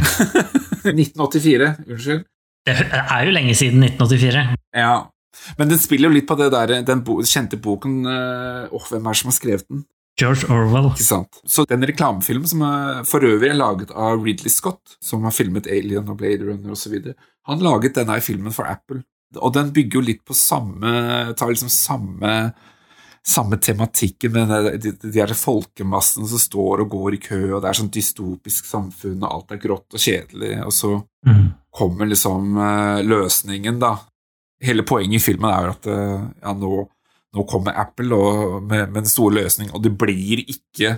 1984, 0.93 1.71
unnskyld. 1.87 2.23
Det 2.63 2.77
er 2.79 3.25
jo 3.27 3.33
lenge 3.35 3.55
siden 3.59 3.83
1984. 3.83 4.45
Ja. 4.79 4.93
Men 5.59 5.71
den 5.71 5.81
spiller 5.81 6.07
jo 6.07 6.15
litt 6.15 6.29
på 6.29 6.37
det 6.39 6.51
der, 6.53 6.77
den 6.87 7.01
bo 7.03 7.17
kjente 7.27 7.57
boken 7.59 8.03
Åh, 8.07 8.69
Åh, 8.71 8.85
hvem 8.91 9.09
er 9.09 9.15
det 9.15 9.19
som 9.19 9.31
har 9.31 9.35
skrevet 9.35 9.67
den? 9.67 9.83
George 10.19 10.45
Orwell. 10.53 10.91
Ikke 10.93 11.05
sant? 11.07 11.39
Så 11.49 11.65
den 11.69 11.85
reklamefilmen 11.89 12.49
som 12.49 12.61
er, 12.67 13.01
for 13.09 13.25
øvrig 13.25 13.49
er 13.49 13.57
laget 13.57 13.93
av 13.97 14.21
Ridley 14.21 14.51
Scott, 14.53 14.97
som 15.01 15.25
har 15.25 15.33
filmet 15.33 15.67
Alien 15.67 16.05
og 16.05 16.19
Blade 16.21 16.45
Runner 16.45 16.75
osv., 16.75 16.99
han 17.49 17.63
laget 17.65 17.97
denne 17.97 18.19
filmen 18.23 18.53
for 18.55 18.69
Apple. 18.69 19.01
Og 19.39 19.53
den 19.55 19.71
bygger 19.73 19.99
jo 19.99 20.05
litt 20.05 20.21
på 20.25 20.35
samme 20.37 21.33
Tar 21.37 21.51
liksom 21.53 21.71
samme 21.73 22.53
samme 23.23 23.55
tematikken 23.55 24.33
med 24.35 24.49
de, 24.83 24.91
de, 24.99 25.11
de 25.15 25.35
folkemassene 25.39 26.27
som 26.27 26.39
står 26.41 26.81
og 26.83 26.89
går 26.91 27.15
i 27.15 27.19
kø, 27.23 27.37
og 27.53 27.61
det 27.63 27.69
er 27.69 27.77
sånn 27.79 27.91
dystopisk 27.95 28.67
samfunn, 28.67 29.21
og 29.23 29.29
alt 29.29 29.53
er 29.55 29.61
grått 29.63 29.95
og 29.95 30.01
kjedelig, 30.03 30.57
og 30.65 30.73
så 30.75 30.89
Mm. 31.23 31.53
kommer 31.71 32.05
liksom 32.05 32.57
eh, 32.59 32.99
løsningen, 33.07 33.77
da. 33.79 33.93
Hele 34.59 34.83
poenget 34.83 35.21
i 35.21 35.23
filmen 35.23 35.47
er 35.47 35.69
jo 35.69 35.71
at 35.71 35.87
eh, 35.87 36.25
ja, 36.43 36.51
nå, 36.51 36.71
nå 37.37 37.45
kommer 37.47 37.79
Apple 37.79 38.11
og, 38.11 38.57
med, 38.67 38.89
med 38.91 39.05
den 39.05 39.07
store 39.13 39.37
løsningen, 39.37 39.71
og 39.71 39.85
det 39.85 39.93
blir 39.95 40.43
ikke 40.43 40.97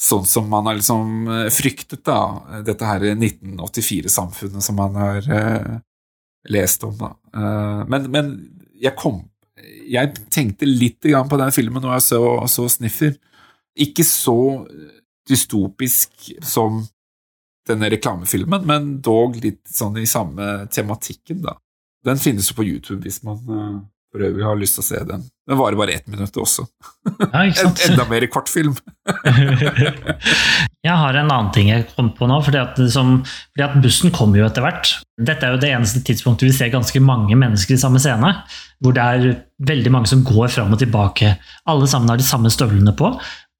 sånn 0.00 0.24
som 0.24 0.48
man 0.48 0.64
har 0.64 0.78
liksom 0.80 1.28
eh, 1.28 1.50
fryktet, 1.52 2.06
da. 2.08 2.62
Dette 2.64 2.88
her 2.88 3.04
1984-samfunnet 3.12 4.64
som 4.64 4.80
man 4.80 4.96
har 4.96 5.28
lest 6.48 6.84
om, 6.84 6.96
da. 6.98 7.10
Eh, 7.34 7.82
men, 7.90 8.08
men 8.10 8.30
jeg 8.80 8.96
kom 8.96 9.20
Jeg 9.90 10.14
tenkte 10.32 10.64
litt 10.64 11.04
på 11.04 11.36
den 11.36 11.52
filmen 11.52 11.82
når 11.84 11.98
jeg 11.98 12.04
så, 12.06 12.20
så 12.48 12.64
Sniffer. 12.72 13.12
Ikke 13.76 14.06
så 14.06 14.64
dystopisk 15.28 16.30
som 16.40 16.80
denne 17.68 17.90
reklamefilmen, 17.92 18.64
men 18.66 18.86
dog 19.04 19.36
litt 19.42 19.68
sånn 19.68 19.98
i 20.00 20.06
samme 20.08 20.66
tematikken, 20.72 21.42
da. 21.44 21.58
Den 22.06 22.16
finnes 22.18 22.48
jo 22.48 22.56
på 22.56 22.64
YouTube 22.64 23.04
hvis 23.04 23.20
man 23.26 23.40
uh, 23.52 23.80
for 24.10 24.24
øvrig 24.26 24.42
har 24.42 24.58
lyst 24.58 24.76
til 24.78 24.82
å 24.82 24.86
se 24.88 25.00
den. 25.06 25.22
Den 25.46 25.58
varer 25.58 25.78
bare 25.78 25.94
ett 25.94 26.08
minutt 26.10 26.34
også. 26.38 26.64
Ja, 27.20 27.44
enda 27.86 28.06
mer 28.10 28.26
kortfilm. 28.30 28.74
jeg 30.86 30.96
har 31.02 31.18
en 31.18 31.30
annen 31.30 31.50
ting 31.54 31.70
jeg 31.70 31.86
kom 31.92 32.10
på 32.16 32.26
nå, 32.30 32.40
fordi 32.46 32.60
at, 32.62 32.80
som, 32.94 33.20
fordi 33.52 33.66
at 33.66 33.76
bussen 33.82 34.14
kommer 34.14 34.40
jo 34.40 34.46
etter 34.48 34.66
hvert. 34.66 34.92
Dette 35.18 35.46
er 35.46 35.54
jo 35.54 35.60
det 35.62 35.70
eneste 35.74 36.02
tidspunktet 36.06 36.48
vi 36.48 36.54
ser 36.56 36.72
ganske 36.74 37.02
mange 37.02 37.38
mennesker 37.38 37.76
i 37.76 37.82
samme 37.82 38.02
scene. 38.02 38.32
Hvor 38.82 38.96
det 38.96 39.04
er 39.04 39.28
veldig 39.70 39.94
mange 39.94 40.10
som 40.10 40.24
går 40.26 40.50
fram 40.54 40.74
og 40.74 40.82
tilbake. 40.82 41.36
Alle 41.70 41.90
sammen 41.90 42.10
har 42.10 42.18
de 42.18 42.26
samme 42.26 42.50
støvlene 42.50 42.96
på. 42.98 43.12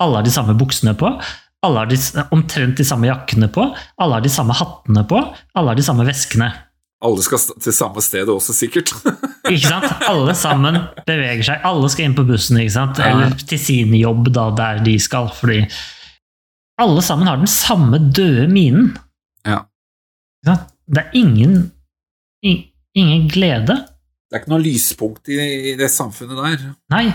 Alle 0.03 0.19
har 0.19 0.27
de 0.27 0.35
samme 0.35 0.57
buksene 0.59 0.97
på. 0.99 1.15
Alle 1.67 1.83
har 1.83 1.91
de, 1.91 1.99
omtrent 2.33 2.79
de 2.81 2.87
samme 2.89 3.11
jakkene 3.11 3.51
på. 3.53 3.67
Alle 4.01 4.19
har 4.19 4.25
de 4.25 4.33
samme 4.33 4.57
hattene 4.57 5.05
på. 5.07 5.21
Alle 5.55 5.75
har 5.75 5.79
de 5.79 5.85
samme 5.85 6.07
veskene. 6.09 6.49
Alle 7.01 7.23
skal 7.25 7.41
til 7.65 7.73
samme 7.73 8.03
sted 8.05 8.29
også, 8.29 8.53
sikkert. 8.57 8.93
ikke 9.53 9.71
sant? 9.71 9.87
Alle 10.09 10.35
sammen 10.37 10.77
beveger 11.07 11.47
seg. 11.47 11.63
Alle 11.65 11.89
skal 11.93 12.11
inn 12.11 12.17
på 12.19 12.27
bussen, 12.29 12.61
ikke 12.61 12.77
sant? 12.77 13.01
eller 13.01 13.33
til 13.41 13.61
sin 13.61 13.95
jobb, 13.97 14.29
da, 14.37 14.51
der 14.57 14.83
de 14.85 14.99
skal. 15.01 15.31
Fordi 15.33 15.63
alle 16.81 17.05
sammen 17.05 17.29
har 17.29 17.41
den 17.41 17.51
samme 17.51 18.01
døde 18.13 18.49
minen. 18.53 18.93
Ja. 19.49 19.63
Det 20.45 21.01
er 21.05 21.17
ingen, 21.17 21.71
ingen 22.45 23.29
glede. 23.33 23.79
Det 24.31 24.39
er 24.39 24.43
ikke 24.45 24.53
noe 24.53 24.63
lyspunkt 24.63 25.27
i, 25.33 25.37
i 25.43 25.73
det 25.75 25.89
samfunnet 25.91 26.39
der. 26.39 26.67
Nei, 26.93 27.09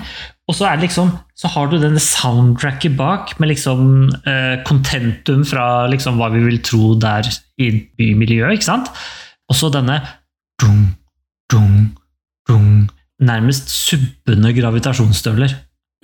og 0.50 0.58
så 0.58 0.68
det 0.68 0.90
liksom 0.90 1.14
Så 1.38 1.48
har 1.54 1.70
du 1.72 1.78
denne 1.80 2.02
soundtracket 2.04 2.98
bak, 3.00 3.38
med 3.40 3.54
liksom 3.54 4.10
eh, 4.28 5.46
fra 5.48 5.68
liksom 5.92 6.20
hva 6.20 6.28
vi 6.34 6.44
vil 6.44 6.60
tro 6.60 6.94
der 7.00 7.30
i 7.56 7.70
bymiljøet, 7.96 8.58
ikke 8.58 8.68
sant? 8.68 8.92
Og 9.50 9.58
så 9.58 9.70
denne 9.74 10.00
dung, 10.62 10.82
dung, 11.52 11.76
dung, 12.50 12.72
nærmest 13.22 13.70
subbende 13.70 14.54
gravitasjonsstøvler. 14.58 15.54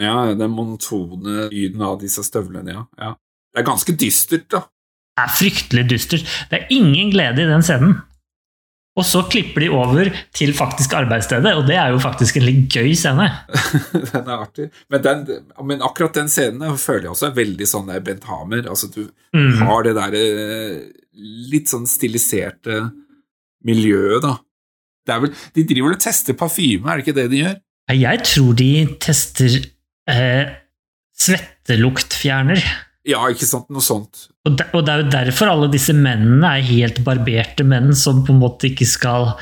Ja, 0.02 0.34
den 0.38 0.54
monotone 0.56 1.48
lyden 1.52 1.82
av 1.86 2.00
disse 2.02 2.24
støvlene, 2.26 2.78
ja. 2.78 2.86
ja. 3.02 3.16
Det 3.52 3.62
er 3.62 3.68
ganske 3.68 3.96
dystert, 3.98 4.48
da. 4.54 4.66
Det 5.12 5.26
er 5.26 5.36
fryktelig 5.38 5.90
dystert. 5.90 6.32
Det 6.50 6.62
er 6.62 6.72
ingen 6.74 7.12
glede 7.14 7.44
i 7.44 7.50
den 7.50 7.66
scenen. 7.66 8.00
Og 9.00 9.06
så 9.08 9.22
klipper 9.32 9.64
de 9.64 9.70
over 9.72 10.10
til 10.36 10.52
faktisk 10.56 10.94
arbeidsstedet, 10.98 11.54
og 11.56 11.64
det 11.68 11.78
er 11.80 11.94
jo 11.94 12.00
faktisk 12.04 12.38
en 12.38 12.44
litt 12.44 12.66
gøy 12.76 12.92
scene. 12.98 13.30
den 14.12 14.26
er 14.26 14.34
artig. 14.34 14.68
Men, 14.92 15.04
den, 15.06 15.22
men, 15.64 15.84
akkurat 15.86 16.18
den 16.20 16.32
scenen 16.32 16.76
føler 16.80 17.08
jeg 17.08 17.14
også 17.14 17.30
er 17.30 17.38
veldig 17.38 17.68
sånn 17.72 17.94
Bent 18.04 18.28
Hamer. 18.28 18.68
Altså, 18.68 18.92
du 18.92 19.06
mm. 19.38 19.62
har 19.64 19.88
det 19.88 19.96
derre 19.96 20.26
eh, 20.26 20.76
litt 21.54 21.72
sånn 21.72 21.88
stiliserte 21.88 22.82
miljøet, 23.68 24.24
da. 24.24 24.38
Vel, 25.12 25.34
de 25.56 25.66
driver 25.68 25.90
vel 25.90 25.98
og 25.98 26.04
tester 26.04 26.38
parfyme, 26.38 26.86
er 26.88 27.00
det 27.00 27.06
ikke 27.06 27.18
det 27.18 27.28
de 27.32 27.42
gjør? 27.42 27.60
Jeg 27.92 28.24
tror 28.24 28.56
de 28.56 28.72
tester 29.02 29.56
eh, 30.12 30.52
svetteluktfjerner. 31.20 32.62
Ja, 33.10 33.24
ikke 33.34 33.48
sant, 33.50 33.70
noe 33.74 33.84
sånt. 33.84 34.28
Og 34.46 34.58
det, 34.58 34.68
og 34.78 34.86
det, 34.86 34.94
er 34.94 35.02
jo 35.04 35.14
derfor 35.14 35.52
alle 35.52 35.72
disse 35.74 35.94
mennene 35.98 36.54
er 36.58 36.68
helt 36.70 37.02
barberte 37.06 37.66
menn 37.68 37.96
som 37.98 38.22
på 38.26 38.34
en 38.34 38.42
måte 38.42 38.72
ikke 38.72 38.88
skal 38.90 39.34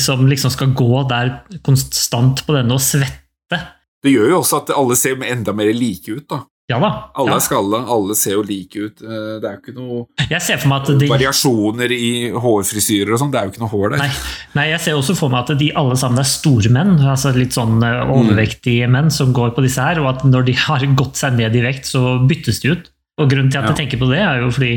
Som 0.00 0.28
liksom 0.30 0.52
skal 0.54 0.70
gå 0.76 1.00
der 1.10 1.32
konstant 1.66 2.44
på 2.46 2.54
denne 2.54 2.76
og 2.76 2.82
svette. 2.84 3.58
Det 4.00 4.12
gjør 4.12 4.28
jo 4.30 4.36
også 4.38 4.60
at 4.60 4.70
alle 4.76 4.96
ser 4.96 5.18
enda 5.26 5.52
mer 5.56 5.72
like 5.74 6.14
ut, 6.14 6.28
da. 6.30 6.44
Ja 6.70 6.78
da. 6.78 6.90
Alle 7.18 7.34
er 7.34 7.42
skalla, 7.42 7.80
alle 7.90 8.14
ser 8.18 8.36
jo 8.36 8.44
like 8.46 8.78
ut. 8.78 9.02
Eh, 9.02 9.32
det 9.42 9.48
er 9.48 9.56
jo 9.56 9.60
ikke 9.60 9.74
noe 9.74 10.28
jeg 10.30 10.42
ser 10.44 10.60
for 10.62 10.70
meg 10.70 10.84
at 10.84 11.00
de... 11.00 11.08
variasjoner 11.10 11.94
i 11.94 12.10
hårfrisyrer 12.30 13.14
og 13.16 13.20
sånn. 13.22 13.32
Det 13.32 13.40
er 13.40 13.48
jo 13.48 13.54
ikke 13.54 13.64
noe 13.64 13.72
hår 13.72 13.94
der. 13.94 14.04
Nei. 14.04 14.10
Nei, 14.58 14.66
jeg 14.70 14.84
ser 14.84 14.98
også 15.00 15.16
for 15.18 15.32
meg 15.32 15.42
at 15.42 15.60
de 15.60 15.70
alle 15.80 15.98
sammen 15.98 16.22
er 16.22 16.28
store 16.30 16.72
menn, 16.72 16.94
altså 17.02 17.34
litt 17.34 17.56
sånn 17.56 17.82
eh, 17.86 18.00
overvektige 18.06 18.86
mm. 18.86 18.96
menn 18.96 19.12
som 19.14 19.34
går 19.36 19.54
på 19.56 19.66
disse 19.66 19.82
her, 19.82 19.98
og 20.02 20.12
at 20.14 20.24
når 20.28 20.46
de 20.50 20.56
har 20.62 20.86
gått 21.02 21.20
seg 21.20 21.38
ned 21.40 21.58
i 21.58 21.64
vekt, 21.66 21.90
så 21.90 22.20
byttes 22.30 22.62
de 22.62 22.74
ut. 22.76 22.90
Og 23.20 23.30
grunnen 23.32 23.50
til 23.52 23.60
at 23.60 23.68
ja. 23.68 23.74
jeg 23.74 23.82
tenker 23.84 24.00
på 24.00 24.10
det, 24.12 24.22
er 24.22 24.44
jo 24.44 24.54
fordi 24.54 24.74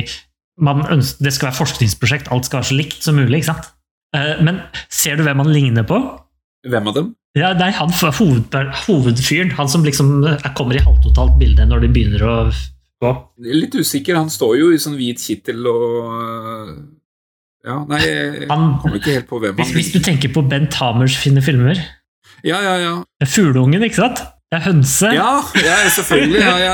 ønsker, 0.63 1.25
det 1.25 1.33
skal 1.33 1.49
være 1.49 1.59
forskningsprosjekt, 1.61 2.29
alt 2.33 2.49
skal 2.49 2.61
være 2.61 2.71
så 2.71 2.77
likt 2.77 3.05
som 3.05 3.17
mulig, 3.17 3.41
ikke 3.41 3.51
sant? 3.53 3.69
Eh, 4.17 4.41
men 4.45 4.61
ser 4.89 5.17
du 5.17 5.25
hvem 5.25 5.41
han 5.41 5.53
ligner 5.53 5.85
på? 5.87 5.99
Hvem 6.69 6.89
av 6.89 6.97
dem? 6.97 7.13
Ja, 7.33 7.49
nei, 7.57 7.71
er 7.71 7.79
han 7.79 7.89
hoved, 7.89 8.53
hovedfyren. 8.85 9.55
Han 9.57 9.69
som 9.69 9.85
liksom 9.85 10.21
kommer 10.57 10.77
i 10.77 10.83
halvtotalt 10.83 11.39
bilde 11.39 11.65
når 11.65 11.85
de 11.85 11.89
begynner 11.95 12.25
å 12.27 12.35
gå. 13.01 13.13
Litt 13.49 13.73
usikker. 13.73 14.19
Han 14.19 14.29
står 14.33 14.59
jo 14.59 14.67
i 14.73 14.81
sånn 14.81 14.99
hvit 14.99 15.21
kittel 15.21 15.65
og 15.69 15.87
Ja, 17.63 17.79
nei, 17.89 18.01
jeg 18.03 18.49
han, 18.51 18.75
kommer 18.83 18.99
ikke 18.99 19.17
helt 19.17 19.29
på 19.29 19.39
hvem 19.39 19.55
hvis, 19.57 19.71
han 19.71 19.79
Hvis 19.79 19.91
du 19.95 19.99
tenker 20.03 20.33
på 20.35 20.43
Bent 20.51 20.75
Hamers 20.81 21.15
fine 21.15 21.41
filmer 21.41 21.79
Ja, 22.43 22.59
ja, 22.59 22.75
ja. 22.81 22.93
Fugleungen, 23.25 23.85
ikke 23.87 24.01
sant? 24.03 24.21
Det 24.51 24.59
er 24.59 24.65
hønse. 24.67 25.09
Ja, 25.15 25.39
ja 25.57 25.77
selvfølgelig. 25.89 26.41
Ja, 26.43 26.57
ja. 26.61 26.73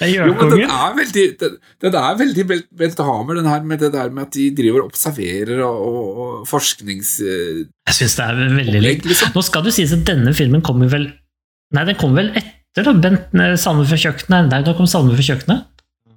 det 0.00 0.08
er. 0.18 0.32
Den 0.54 0.70
er 0.70 0.96
veldig, 0.98 1.24
den, 1.40 1.58
den 1.84 1.98
er 2.00 2.16
veldig 2.18 2.46
Bent 2.78 3.02
Hamer, 3.06 3.38
den 3.40 3.48
her 3.48 3.66
med 3.66 3.82
det 3.82 3.92
der 3.94 4.10
med 4.14 4.28
at 4.28 4.34
de 4.36 4.48
driver 4.56 4.84
og 4.84 4.92
observerer 4.92 5.62
og, 5.66 5.84
og, 5.88 6.08
og 6.24 6.48
forsknings... 6.50 7.16
Jeg 7.24 7.98
syns 7.98 8.16
det 8.18 8.26
er 8.26 8.56
veldig 8.56 8.82
likt. 8.84 9.08
Liksom. 9.10 9.34
Nå 9.36 9.44
skal 9.46 9.66
det 9.66 9.74
sies 9.76 9.94
at 9.94 10.04
denne 10.08 10.34
filmen 10.36 10.64
kommer 10.64 10.90
vel 10.92 11.10
Nei, 11.74 11.82
den 11.88 11.96
kommer 11.98 12.22
vel 12.22 12.34
etter 12.38 12.86
da, 12.86 12.92
Bent 12.94 13.32
Salme 13.58 13.86
fra 13.88 13.96
kjøkkenet? 13.98 14.50
Nei, 14.52 14.60
da 14.66 14.74
kom 14.78 14.86
Salme 14.90 15.16
fra 15.16 15.24
kjøkkenet. 15.26 15.70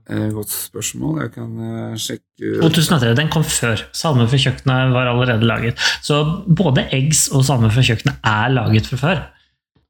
Eh, 0.08 0.28
godt 0.36 0.52
spørsmål. 0.54 1.16
Jeg 1.24 1.32
kan 1.34 1.96
sjekke 2.00 2.52
2003. 2.62 3.16
Den 3.18 3.32
kom 3.34 3.44
før. 3.48 3.82
Salme 3.98 4.28
fra 4.30 4.40
kjøkkenet 4.44 4.94
var 4.94 5.10
allerede 5.10 5.50
laget. 5.50 5.82
Så 6.06 6.20
både 6.46 6.86
Eggs 6.96 7.26
og 7.34 7.48
Salme 7.48 7.72
fra 7.74 7.86
kjøkkenet 7.90 8.22
er 8.22 8.54
laget 8.54 8.92
fra 8.92 9.02
før. 9.02 9.26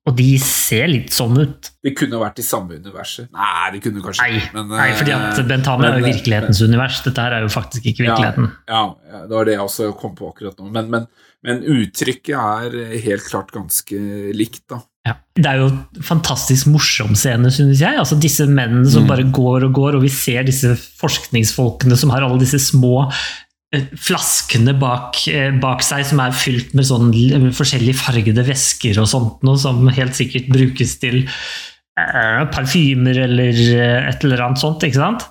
Og 0.08 0.16
de 0.16 0.28
ser 0.40 0.88
litt 0.88 1.12
sånn 1.16 1.36
ut. 1.36 1.70
Det 1.84 1.92
kunne 1.98 2.20
vært 2.22 2.40
i 2.40 2.46
samme 2.46 2.78
universet. 2.80 3.28
Nei, 3.36 3.70
det 3.74 3.82
kunne 3.84 4.04
kanskje 4.06 4.24
Nei, 4.24 4.42
men, 4.56 4.70
nei 4.72 4.90
fordi 4.96 5.16
at 5.18 5.42
eh, 5.42 5.48
Bent 5.50 5.68
Hamer 5.68 5.90
er 5.90 6.00
jo 6.00 6.08
virkelighetens 6.08 6.62
men, 6.64 6.72
univers. 6.72 7.02
Dette 7.04 7.26
her 7.26 7.36
er 7.36 7.44
jo 7.44 7.52
faktisk 7.52 7.90
ikke 7.92 8.06
virkeligheten. 8.06 8.52
Ja, 8.72 8.84
ja, 9.12 9.24
det 9.28 9.36
var 9.36 9.50
det 9.50 9.58
jeg 9.58 9.66
også 9.66 9.90
kom 10.00 10.16
på 10.16 10.32
akkurat 10.32 10.62
nå. 10.62 10.70
Men, 10.72 10.88
men, 10.94 11.10
men 11.44 11.60
uttrykket 11.76 12.38
er 12.40 12.78
helt 13.04 13.28
klart 13.28 13.52
ganske 13.56 14.00
likt, 14.38 14.64
da. 14.72 14.80
Ja. 15.08 15.16
Det 15.38 15.48
er 15.48 15.62
jo 15.62 15.68
fantastisk 16.04 16.68
morsom 16.72 17.14
scene, 17.16 17.52
synes 17.54 17.80
jeg. 17.84 18.00
Altså 18.00 18.18
Disse 18.20 18.48
mennene 18.50 18.88
som 18.92 19.06
mm. 19.06 19.12
bare 19.12 19.28
går 19.32 19.68
og 19.70 19.76
går, 19.76 20.00
og 20.00 20.08
vi 20.08 20.12
ser 20.12 20.48
disse 20.48 20.74
forskningsfolkene 21.02 22.00
som 22.00 22.12
har 22.16 22.26
alle 22.26 22.42
disse 22.42 22.60
små 22.64 23.06
eh, 23.06 23.28
flaskene 23.76 24.72
bak, 24.80 25.20
eh, 25.28 25.52
bak, 25.60 25.84
seg 25.84 26.06
som 26.08 26.22
er 26.24 26.36
fylt 26.36 26.74
med 26.78 26.88
sånn 26.88 27.10
forskjellige 27.56 28.00
fargede 28.00 28.46
væsker 28.48 29.00
og 29.02 29.10
sånt 29.12 29.44
noe, 29.44 29.60
som 29.60 29.88
helt 29.92 30.16
sikkert 30.16 30.48
brukes 30.54 30.96
til 31.02 31.26
eh, 31.26 32.44
parfymer 32.54 33.20
eller 33.26 33.52
eh, 33.52 34.08
et 34.08 34.24
eller 34.24 34.46
annet 34.46 34.64
sånt. 34.64 34.88
ikke 34.88 35.02
sant? 35.02 35.28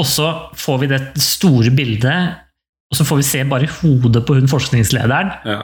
Og 0.00 0.08
så 0.08 0.28
får 0.58 0.82
vi 0.82 0.92
det 0.92 1.02
store 1.20 1.72
bildet 1.72 2.40
og 2.92 2.98
så 2.98 3.06
får 3.08 3.22
vi 3.22 3.24
se 3.24 3.38
bare 3.48 3.68
hodet 3.78 4.20
på 4.28 4.34
hun 4.36 4.50
forskningslederen. 4.52 5.30
Ja. 5.48 5.62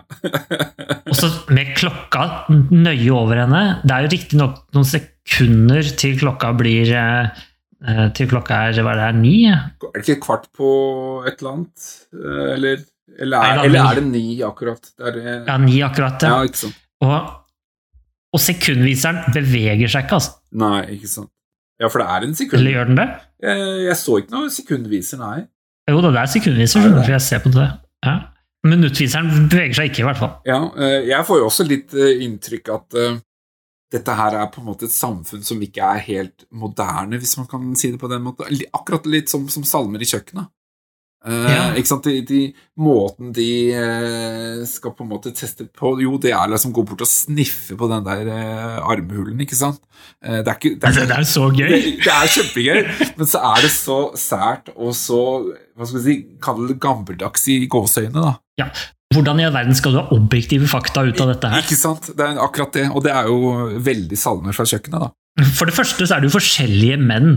og 1.11 1.13
så 1.17 1.29
med 1.53 1.75
klokka 1.77 2.23
nøye 2.49 3.11
over 3.13 3.43
henne. 3.43 3.61
Det 3.85 3.93
er 3.93 4.07
jo 4.07 4.13
riktignok 4.15 4.63
noen 4.73 4.89
sekunder 4.89 5.91
til 6.01 6.17
klokka 6.23 6.55
blir 6.57 6.89
eh, 6.97 7.43
Til 7.79 8.27
klokka 8.27 8.57
er 8.67 8.79
hva 8.83 8.93
er 8.93 8.99
det 8.99 9.07
er, 9.07 9.19
ni? 9.21 9.35
Er 9.47 9.69
det 9.95 10.03
ikke 10.03 10.25
kvart 10.25 10.49
på 10.57 10.71
et 11.29 11.39
eller 11.39 11.53
annet? 11.53 11.85
Eh, 12.11 12.47
eller, 12.57 12.81
eller, 13.15 13.39
er, 13.39 13.61
eller 13.69 13.85
er, 13.85 14.01
det 14.01 14.07
ni 14.09 14.25
akkurat? 14.43 14.91
Det 14.99 15.13
er, 15.13 15.19
ja, 15.47 15.59
ni 15.63 15.77
akkurat, 15.87 16.27
ja. 16.27 16.33
ja 16.35 16.49
ikke 16.49 16.63
sant. 16.65 16.81
Og, 17.07 17.29
og 18.35 18.43
sekundviseren 18.43 19.21
beveger 19.35 19.93
seg 19.93 20.09
ikke, 20.09 20.19
altså. 20.19 20.35
Nei, 20.59 20.81
ikke 20.97 21.13
sant. 21.13 21.31
Ja, 21.79 21.87
for 21.87 22.03
det 22.03 22.09
er 22.11 22.27
en 22.27 22.35
sekund. 22.35 22.59
Eller 22.59 22.75
gjør 22.75 22.91
den 22.91 22.99
det? 22.99 23.07
Jeg, 23.47 23.71
jeg 23.85 24.01
så 24.01 24.19
ikke 24.19 24.35
noe 24.35 24.51
sekundviser, 24.51 25.23
nei. 25.23 25.39
Jo 25.89 26.03
da, 26.03 26.11
det 26.17 26.25
er 26.25 26.33
sekundviser, 26.35 26.83
skjønner 26.83 27.07
for 27.07 27.15
jeg 27.15 27.27
ser 27.29 27.45
på 27.45 27.55
det. 27.55 27.69
Ja. 28.05 28.17
Minuttviseren 28.67 29.47
beveger 29.47 29.79
seg 29.79 29.93
ikke, 29.93 30.03
i 30.03 30.09
hvert 30.09 30.19
fall. 30.19 30.35
Ja, 30.51 30.59
eh, 30.75 31.07
jeg 31.13 31.27
får 31.31 31.39
jo 31.39 31.47
også 31.47 31.67
litt 31.69 31.95
eh, 31.95 32.25
inntrykk 32.27 32.73
at 32.75 32.99
dette 33.93 34.15
her 34.19 34.37
er 34.37 34.53
på 34.53 34.61
en 34.61 34.69
måte 34.69 34.89
et 34.89 34.95
samfunn 34.95 35.45
som 35.47 35.61
ikke 35.65 35.85
er 35.85 36.05
helt 36.05 36.45
moderne, 36.53 37.21
hvis 37.21 37.39
man 37.41 37.49
kan 37.49 37.73
si 37.79 37.93
det 37.95 38.01
på 38.01 38.11
den 38.13 38.25
måten. 38.27 38.63
Akkurat 38.77 39.09
litt 39.09 39.33
som, 39.33 39.49
som 39.53 39.65
salmer 39.67 40.03
i 40.05 40.09
kjøkkenet. 40.09 40.53
Uh, 41.27 41.49
ja. 41.51 41.63
ikke 41.75 41.91
sant? 41.91 42.05
De, 42.07 42.21
de, 42.23 42.41
måten 42.79 43.33
de 43.35 43.49
uh, 43.75 44.61
skal 44.71 44.93
på 44.95 45.03
en 45.03 45.09
måte 45.11 45.33
teste 45.35 45.65
på 45.67 45.91
Jo, 45.99 46.13
det 46.23 46.31
er 46.31 46.53
liksom 46.53 46.71
gå 46.77 46.85
bort 46.87 47.03
og 47.03 47.11
sniffe 47.11 47.75
på 47.75 47.89
den 47.91 48.05
der 48.07 48.31
uh, 48.31 48.77
armhulen, 48.87 49.41
ikke 49.43 49.59
sant? 49.59 49.83
det, 50.23 50.45
er 50.45 50.55
ikke, 50.55 50.77
det, 50.79 50.93
er, 50.93 51.09
det, 51.11 51.17
er 51.17 51.27
så 51.27 51.49
gøy! 51.51 51.73
Det, 51.73 51.81
det, 52.05 52.13
er 52.15 52.31
kjempegøy, 52.37 53.11
men 53.19 53.31
så 53.33 53.43
er 53.51 53.67
det 53.67 53.73
så 53.75 53.99
sært 54.19 54.71
og 54.77 54.95
så 54.95 55.21
hva 55.75 55.89
skal 55.89 55.99
vi 55.99 56.05
si, 56.07 56.17
kall 56.43 56.63
det 56.71 56.79
gammeldags 56.83 57.51
i 57.51 57.59
gåseøynene, 57.71 58.23
da. 58.23 58.33
Ja. 58.63 58.71
Hvordan 59.19 59.43
i 59.43 59.47
all 59.49 59.55
verden 59.55 59.77
skal 59.77 59.95
du 59.95 60.01
ha 60.01 60.09
objektive 60.15 60.71
fakta 60.71 61.03
ut 61.09 61.21
av 61.25 61.35
dette 61.35 61.53
her? 61.53 61.67
Ikke 61.67 61.79
sant? 61.79 62.13
Det 62.15 62.25
er 62.25 62.39
akkurat 62.43 62.75
det, 62.79 62.89
og 62.95 63.03
det 63.05 63.15
er 63.15 63.31
jo 63.31 63.55
veldig 63.83 64.19
salmer 64.19 64.57
fra 64.57 64.67
kjøkkenet, 64.69 65.09
da. 65.09 65.13
For 65.55 65.71
det 65.71 65.77
første 65.77 66.07
så 66.07 66.17
er 66.17 66.23
det 66.23 66.31
jo 66.31 66.39
forskjellige 66.39 66.99
menn 67.03 67.33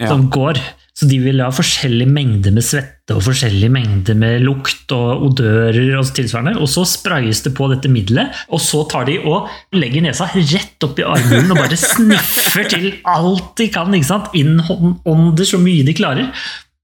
ja. 0.00 0.08
som 0.08 0.28
går 0.32 0.60
Så 0.96 1.08
de 1.08 1.16
vil 1.22 1.40
ha 1.42 1.48
forskjellig 1.54 2.06
mengde 2.10 2.52
med 2.54 2.64
svette 2.64 3.14
og 3.16 3.22
forskjellig 3.24 3.70
mengde 3.72 4.14
med 4.18 4.42
lukt 4.44 4.92
og 4.92 5.22
odører 5.30 5.94
og 5.96 6.10
tilsvarende. 6.12 6.58
Og 6.60 6.68
så 6.68 6.84
sprayes 6.84 7.40
det 7.46 7.54
på 7.56 7.70
dette 7.70 7.88
middelet, 7.88 8.34
og 8.52 8.60
så 8.60 8.82
tar 8.90 9.06
de 9.08 9.16
og 9.22 9.48
legger 9.72 10.04
nesa 10.04 10.28
rett 10.34 10.84
opp 10.84 11.00
i 11.00 11.06
armhulen 11.06 11.54
og 11.54 11.62
bare 11.62 11.78
sniffer 11.94 12.68
til 12.74 12.90
alt 13.08 13.54
de 13.56 13.70
kan. 13.72 13.96
ikke 13.96 14.10
sant? 14.10 14.34
Innånder 14.36 15.48
så 15.48 15.62
mye 15.62 15.86
de 15.86 15.96
klarer. 15.96 16.28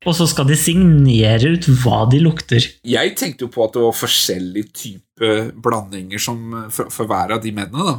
Og 0.07 0.15
så 0.15 0.27
skal 0.31 0.47
de 0.47 0.57
signere 0.59 1.55
ut 1.57 1.67
hva 1.83 2.05
de 2.11 2.21
lukter. 2.23 2.69
Jeg 2.87 3.15
tenkte 3.19 3.47
jo 3.47 3.53
på 3.53 3.65
at 3.67 3.75
det 3.75 3.83
var 3.83 3.97
forskjellige 3.97 4.71
typer 4.71 5.49
blandinger 5.63 6.23
som, 6.23 6.45
for, 6.71 6.93
for 6.95 7.11
hver 7.11 7.35
av 7.37 7.43
de 7.43 7.53
mennene. 7.55 7.89
da. 7.91 7.97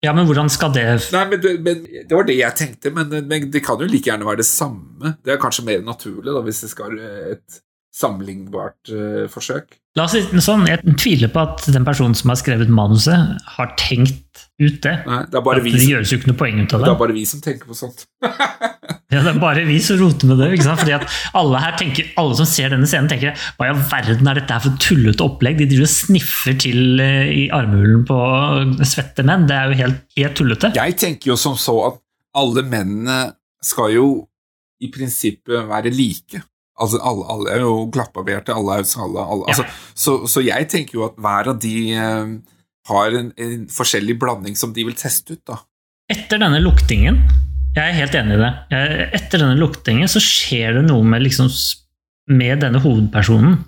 Ja, 0.00 0.14
men 0.16 0.24
hvordan 0.24 0.48
skal 0.48 0.72
det 0.72 0.84
Nei, 1.12 1.24
men 1.28 1.40
det, 1.44 1.50
men 1.60 1.82
det 1.84 2.14
var 2.14 2.24
det 2.24 2.38
jeg 2.38 2.56
tenkte, 2.56 2.92
men, 2.96 3.10
men, 3.28 3.50
det 3.52 3.60
kan 3.64 3.80
jo 3.80 3.88
like 3.88 4.08
gjerne 4.08 4.24
være 4.24 4.40
det 4.40 4.48
samme. 4.48 5.18
Det 5.20 5.34
er 5.34 5.42
kanskje 5.42 5.66
mer 5.66 5.82
naturlig, 5.84 6.30
da, 6.32 6.40
hvis 6.46 6.62
det 6.64 6.70
skal 6.72 6.96
et 7.34 7.60
sammenlignbart 7.94 8.92
uh, 8.94 9.26
forsøk. 9.32 9.78
La 9.98 10.04
oss 10.06 10.14
si 10.14 10.22
det 10.30 10.42
sånn, 10.44 10.68
Jeg 10.70 10.94
tviler 10.94 11.32
på 11.34 11.42
at 11.42 11.64
den 11.74 11.86
personen 11.86 12.14
som 12.14 12.30
har 12.30 12.38
skrevet 12.38 12.70
manuset, 12.70 13.40
har 13.56 13.72
tenkt 13.80 14.44
ut 14.60 14.78
det. 14.84 14.92
Nei, 15.08 15.22
det, 15.26 15.38
er 15.40 15.44
bare 15.44 15.64
vi 15.64 15.72
det 15.74 15.82
som, 15.82 15.90
gjøres 15.94 16.12
jo 16.12 16.20
ikke 16.20 16.30
noe 16.30 16.38
poeng 16.38 16.60
ut 16.60 16.74
av 16.76 16.82
det. 16.82 16.86
det 16.86 16.92
er 16.92 17.00
bare 17.00 17.16
vi 17.16 17.24
som 17.26 17.42
tenker 17.44 17.70
på 17.70 17.78
sånt. 17.78 18.06
Ja, 19.10 19.24
det 19.24 19.32
er 19.32 19.38
bare 19.42 19.64
vi 19.66 19.80
som 19.82 19.96
roter 19.98 20.28
med 20.30 20.38
det. 20.38 20.52
ikke 20.54 20.68
sant? 20.68 20.78
Fordi 20.84 20.92
at 20.94 21.14
alle 21.34 21.58
her 21.64 21.72
tenker, 21.80 22.06
alle 22.20 22.36
som 22.38 22.46
ser 22.46 22.70
denne 22.70 22.86
scenen, 22.86 23.08
tenker 23.10 23.34
hva 23.58 23.66
i 23.66 23.72
all 23.72 23.80
verden 23.90 24.30
er 24.30 24.38
dette 24.38 24.54
her 24.54 24.62
for 24.62 24.76
tullete 24.82 25.24
opplegg? 25.26 25.58
De 25.58 25.66
driver 25.66 25.88
og 25.88 25.90
sniffer 25.90 26.54
til 26.62 27.02
eh, 27.02 27.32
i 27.34 27.42
armhulen 27.54 28.04
på 28.06 28.18
svette 28.86 29.24
menn. 29.26 29.48
Det 29.50 29.56
er 29.56 29.72
jo 29.72 29.80
helt, 29.80 30.04
helt 30.14 30.38
tullete. 30.38 30.70
Jeg 30.78 30.94
tenker 31.02 31.32
jo 31.32 31.38
som 31.42 31.58
så 31.58 31.74
at 31.88 31.98
alle 32.38 32.62
mennene 32.62 33.18
skal 33.66 33.96
jo 33.96 34.06
i 34.78 34.92
prinsippet 34.94 35.66
være 35.68 35.90
like. 35.90 36.44
Altså, 36.80 37.00
alle, 37.04 37.26
alle 37.34 37.50
er 37.56 37.60
jo 37.64 37.74
glattbarberte, 37.92 38.54
alle 38.56 38.78
er 38.80 38.88
skalla. 38.88 39.26
Alle, 39.34 39.44
Ja. 39.48 39.52
altså, 39.52 39.64
så, 39.94 40.14
så 40.32 40.42
jeg 40.46 40.68
tenker 40.72 40.96
jo 40.98 41.04
at 41.10 41.18
hver 41.20 41.50
av 41.52 41.58
de 41.60 41.74
eh, 41.92 42.32
har 42.90 43.16
en, 43.18 43.32
en 43.36 43.66
forskjellig 43.70 44.16
blanding 44.22 44.56
som 44.56 44.72
de 44.76 44.84
vil 44.88 44.96
teste 44.98 45.36
ut, 45.36 45.42
da. 45.46 45.58
Etter 46.10 46.40
denne 46.42 46.58
luktingen 46.64 47.20
Jeg 47.76 47.84
er 47.92 47.98
helt 48.00 48.14
enig 48.18 48.34
i 48.34 48.40
det. 48.40 48.52
Etter 49.14 49.44
denne 49.44 49.54
luktingen 49.60 50.08
så 50.10 50.18
skjer 50.24 50.80
det 50.80 50.86
noe 50.88 51.04
med, 51.06 51.22
liksom, 51.22 51.46
med 52.34 52.64
denne 52.64 52.80
hovedpersonen. 52.82 53.60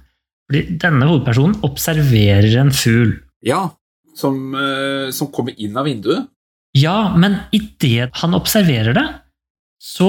Fordi 0.50 0.62
denne 0.82 1.06
hovedpersonen 1.06 1.60
observerer 1.68 2.56
en 2.64 2.72
fugl. 2.74 3.12
Ja, 3.46 3.60
som, 4.18 4.40
eh, 4.58 5.12
som 5.14 5.30
kommer 5.30 5.54
inn 5.56 5.76
av 5.78 5.86
vinduet. 5.86 6.26
Ja, 6.74 7.12
men 7.16 7.36
idet 7.54 8.10
han 8.24 8.34
observerer 8.34 8.96
det, 8.96 9.06
så 9.82 10.08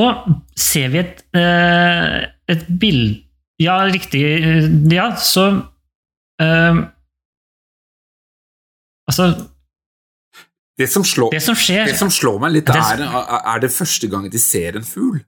ser 0.59 0.91
vi 0.93 0.99
et, 1.01 1.23
eh, 1.33 2.27
et 2.53 2.65
bilde 2.79 3.23
Ja, 3.61 3.79
riktig. 3.89 4.21
eh, 4.23 4.67
Ja, 4.93 5.11
så 5.17 5.47
eh, 6.41 6.83
Altså, 9.09 9.25
Det 10.77 10.87
som 10.89 11.03
slår, 11.03 11.31
det 11.35 11.41
som 11.43 11.55
skjer 11.59 11.85
det 11.89 11.97
som 11.99 12.09
slår 12.09 12.39
meg 12.41 12.51
litt, 12.55 12.65
Det- 12.65 12.75
er 12.75 13.01
er 13.55 13.59
det 13.59 13.69
første 13.71 14.07
gang 14.09 14.29
de 14.31 14.39
ser 14.39 14.75
en 14.77 14.83
fugl? 14.83 15.19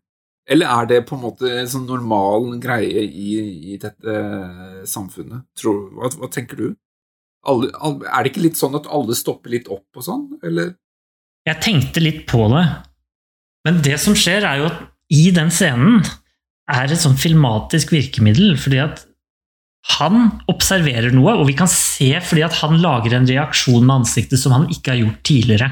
Eller 0.47 0.67
er 0.67 0.85
det 0.85 1.05
på 1.07 1.15
en 1.15 1.21
måte 1.23 1.49
en 1.59 1.65
sånn 1.67 1.85
normal 1.87 2.59
greie 2.59 3.01
i, 3.03 3.73
i 3.73 3.77
dette 3.77 4.05
eh, 4.07 4.83
samfunnet? 4.85 5.43
Tror, 5.57 5.89
hva, 5.91 6.09
hva 6.17 6.29
tenker 6.31 6.55
du? 6.55 6.75
Alle, 7.45 7.69
er 8.13 8.23
det 8.23 8.31
ikke 8.31 8.43
litt 8.43 8.57
sånn 8.57 8.75
at 8.75 8.87
alle 8.87 9.13
stopper 9.17 9.49
litt 9.49 9.67
opp 9.67 9.85
og 9.95 10.03
sånn, 10.03 10.39
eller? 10.43 10.75
Jeg 11.45 11.61
tenkte 11.61 12.01
litt 12.01 12.25
på 12.27 12.47
det, 12.49 12.65
men 13.65 13.81
det 13.85 13.97
som 14.01 14.15
skjer, 14.17 14.45
er 14.45 14.61
jo 14.61 14.69
at 14.69 14.83
i 15.13 15.27
den 15.35 15.51
scenen 15.53 15.99
er 16.71 16.89
et 16.89 17.01
sånn 17.01 17.17
filmatisk 17.19 17.91
virkemiddel, 17.93 18.55
fordi 18.57 18.79
at 18.81 19.03
han 19.99 20.31
observerer 20.49 21.13
noe, 21.13 21.35
og 21.37 21.45
vi 21.49 21.53
kan 21.57 21.69
se 21.69 22.07
fordi 22.25 22.41
at 22.47 22.55
han 22.63 22.79
lager 22.81 23.13
en 23.19 23.27
reaksjon 23.29 23.83
med 23.85 23.99
ansiktet 23.99 24.41
som 24.41 24.55
han 24.55 24.65
ikke 24.73 24.95
har 24.95 25.01
gjort 25.03 25.19
tidligere. 25.29 25.67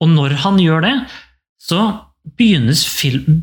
Og 0.00 0.08
når 0.08 0.38
han 0.46 0.56
gjør 0.62 0.86
det, 0.86 0.94
så 1.60 1.80
film, 2.40 3.42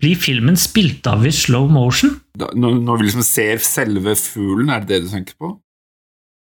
blir 0.00 0.16
filmen 0.16 0.56
spilt 0.56 1.04
av 1.10 1.26
i 1.28 1.32
slow 1.36 1.68
motion. 1.72 2.14
Da, 2.40 2.48
når, 2.56 2.78
når 2.86 3.00
vi 3.02 3.08
liksom 3.10 3.26
ser 3.28 3.60
selve 3.64 4.16
fuglen, 4.16 4.72
er 4.72 4.86
det 4.86 4.94
det 4.94 5.02
du 5.04 5.12
tenker 5.12 5.36
på? 5.36 5.52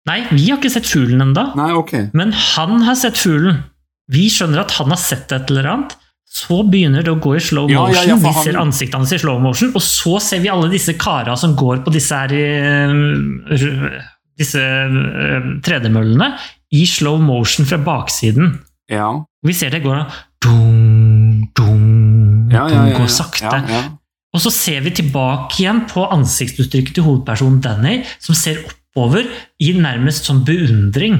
Nei, 0.08 0.20
vi 0.30 0.46
har 0.48 0.56
ikke 0.60 0.70
sett 0.72 0.88
fuglen 0.88 1.20
enda, 1.26 1.50
Okay. 1.76 2.06
men 2.16 2.30
han 2.32 2.78
har 2.86 2.96
sett 2.96 3.18
fuglen. 3.20 3.64
Vi 4.10 4.28
skjønner 4.32 4.62
at 4.62 4.78
han 4.78 4.94
har 4.94 4.98
sett 4.98 5.30
et 5.34 5.50
eller 5.52 5.68
annet. 5.74 5.98
Så 6.30 6.60
begynner 6.70 7.02
det 7.02 7.10
å 7.10 7.18
gå 7.18 7.34
i 7.34 7.42
slow 7.42 7.66
motion. 7.66 7.94
ja, 7.94 8.04
ja, 8.06 8.16
for 8.22 8.30
vi 8.30 8.44
ser 8.46 8.58
ansiktene 8.60 9.02
hans 9.02 9.12
i 9.16 9.18
slow 9.18 9.40
motion, 9.42 9.72
og 9.74 9.82
så 9.82 10.20
ser 10.22 10.42
vi 10.44 10.50
alle 10.52 10.70
disse 10.70 10.94
kara 10.94 11.34
som 11.36 11.56
går 11.58 11.82
på 11.82 11.90
disse 11.94 12.14
her 12.14 12.34
eh, 12.38 13.96
disse 14.38 14.62
eh, 14.62 15.48
tredemøllene 15.66 16.30
i 16.78 16.84
slow 16.86 17.18
motion 17.22 17.66
fra 17.66 17.80
baksiden. 17.82 18.54
Ja. 18.90 19.10
Vi 19.46 19.54
ser 19.56 19.74
det 19.74 19.82
går 19.82 20.04
dung, 20.44 21.48
dung, 21.56 22.50
Ja, 22.50 22.68
ja, 22.68 22.74
ja, 22.74 22.86
ja. 22.92 22.98
går 22.98 23.10
sakte. 23.10 23.50
Ja, 23.50 23.64
ja. 23.66 23.82
Og 24.30 24.42
så 24.44 24.52
ser 24.54 24.84
vi 24.86 24.92
tilbake 24.94 25.58
igjen 25.64 25.84
på 25.90 26.04
ansiktsuttrykket 26.14 26.94
til 26.94 27.06
hovedpersonen 27.06 27.58
Danny, 27.64 27.96
som 28.22 28.38
ser 28.38 28.62
oppover 28.62 29.26
i 29.58 29.72
nærmest 29.74 30.30
sånn 30.30 30.44
beundring. 30.46 31.18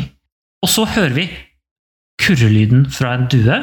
Og 0.63 0.71
så 0.71 0.87
hører 0.87 1.17
vi 1.17 1.27
kurrelyden 2.23 2.87
fra 2.95 3.17
en 3.19 3.27
due. 3.33 3.59